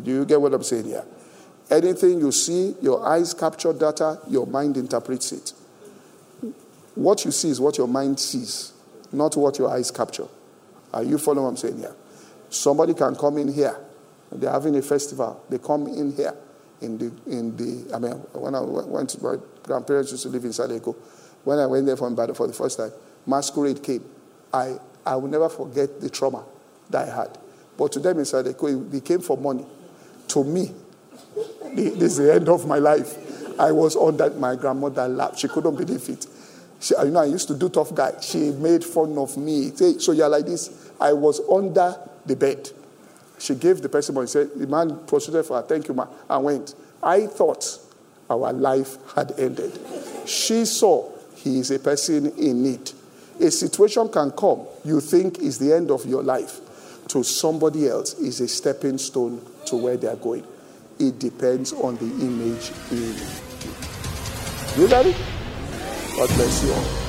Do 0.00 0.10
you 0.10 0.24
get 0.24 0.40
what 0.40 0.54
I'm 0.54 0.62
saying 0.62 0.86
here? 0.86 1.04
Anything 1.70 2.20
you 2.20 2.30
see, 2.30 2.74
your 2.80 3.04
eyes 3.04 3.34
capture 3.34 3.72
data, 3.72 4.20
your 4.28 4.46
mind 4.46 4.76
interprets 4.76 5.32
it. 5.32 5.52
What 6.94 7.24
you 7.24 7.32
see 7.32 7.50
is 7.50 7.60
what 7.60 7.78
your 7.78 7.88
mind 7.88 8.20
sees, 8.20 8.72
not 9.10 9.36
what 9.36 9.58
your 9.58 9.70
eyes 9.70 9.90
capture. 9.90 10.28
Are 10.92 11.02
you 11.02 11.18
following 11.18 11.44
what 11.44 11.50
I'm 11.50 11.56
saying 11.56 11.78
here? 11.78 11.94
Somebody 12.48 12.94
can 12.94 13.16
come 13.16 13.38
in 13.38 13.52
here 13.52 13.76
they're 14.40 14.50
having 14.50 14.76
a 14.76 14.82
festival. 14.82 15.44
They 15.48 15.58
come 15.58 15.86
in 15.86 16.12
here. 16.14 16.34
In 16.80 16.98
the, 16.98 17.12
in 17.26 17.56
the, 17.56 17.94
I 17.94 17.98
mean, 17.98 18.12
when 18.32 18.54
I 18.54 18.60
went 18.60 19.10
to 19.10 19.22
my 19.22 19.36
grandparents 19.62 20.10
used 20.10 20.24
to 20.24 20.28
live 20.28 20.44
in 20.44 20.50
Saleko, 20.50 20.94
when 21.44 21.58
I 21.58 21.66
went 21.66 21.86
there 21.86 21.96
for, 21.96 22.14
for 22.34 22.46
the 22.46 22.52
first 22.52 22.78
time, 22.78 22.90
masquerade 23.26 23.82
came. 23.82 24.04
I, 24.52 24.76
I 25.06 25.16
will 25.16 25.28
never 25.28 25.48
forget 25.48 26.00
the 26.00 26.10
trauma 26.10 26.44
that 26.90 27.08
I 27.08 27.14
had. 27.14 27.38
But 27.76 27.92
to 27.92 28.00
them 28.00 28.18
in 28.18 28.24
Saleko, 28.24 28.90
they 28.90 29.00
came 29.00 29.20
for 29.20 29.36
money. 29.36 29.64
To 30.28 30.44
me, 30.44 30.72
this 31.74 32.02
is 32.02 32.16
the 32.18 32.34
end 32.34 32.48
of 32.48 32.66
my 32.66 32.78
life. 32.78 33.16
I 33.58 33.72
was 33.72 33.96
on 33.96 34.16
that 34.18 34.38
my 34.38 34.56
grandmother 34.56 35.08
lap. 35.08 35.36
She 35.36 35.48
couldn't 35.48 35.76
believe 35.76 36.08
it. 36.08 36.26
She, 36.80 36.94
you 37.02 37.10
know, 37.10 37.20
I 37.20 37.26
used 37.26 37.48
to 37.48 37.54
do 37.54 37.68
tough 37.68 37.94
guy. 37.94 38.12
She 38.20 38.50
made 38.50 38.84
fun 38.84 39.16
of 39.16 39.36
me. 39.36 39.70
So 39.98 40.12
you're 40.12 40.28
like 40.28 40.46
this. 40.46 40.90
I 41.00 41.12
was 41.12 41.40
under 41.48 41.96
the 42.26 42.36
bed. 42.36 42.70
She 43.44 43.54
gave 43.54 43.82
the 43.82 43.90
person 43.90 44.14
money, 44.14 44.26
said, 44.26 44.52
The 44.56 44.66
man 44.66 45.00
prostrated 45.06 45.44
for 45.44 45.58
her, 45.58 45.62
thank 45.62 45.86
you, 45.86 45.92
ma, 45.92 46.06
and 46.30 46.44
went. 46.44 46.74
I 47.02 47.26
thought 47.26 47.78
our 48.30 48.54
life 48.54 48.96
had 49.14 49.38
ended. 49.38 49.78
She 50.24 50.64
saw 50.64 51.12
he 51.34 51.58
is 51.58 51.70
a 51.70 51.78
person 51.78 52.32
in 52.38 52.62
need. 52.62 52.90
A 53.38 53.50
situation 53.50 54.08
can 54.08 54.30
come 54.30 54.62
you 54.82 54.98
think 54.98 55.40
is 55.40 55.58
the 55.58 55.74
end 55.74 55.90
of 55.90 56.06
your 56.06 56.22
life 56.22 56.60
to 57.08 57.22
somebody 57.22 57.86
else 57.86 58.14
is 58.14 58.40
a 58.40 58.48
stepping 58.48 58.96
stone 58.96 59.44
to 59.66 59.76
where 59.76 59.98
they 59.98 60.06
are 60.08 60.16
going. 60.16 60.46
It 60.98 61.18
depends 61.18 61.74
on 61.74 61.96
the 61.96 62.06
image 62.24 62.72
in 62.92 63.12
you. 64.78 64.84
You? 64.84 64.88
God 64.88 66.28
bless 66.30 66.64
you 66.64 66.72
all. 66.72 67.03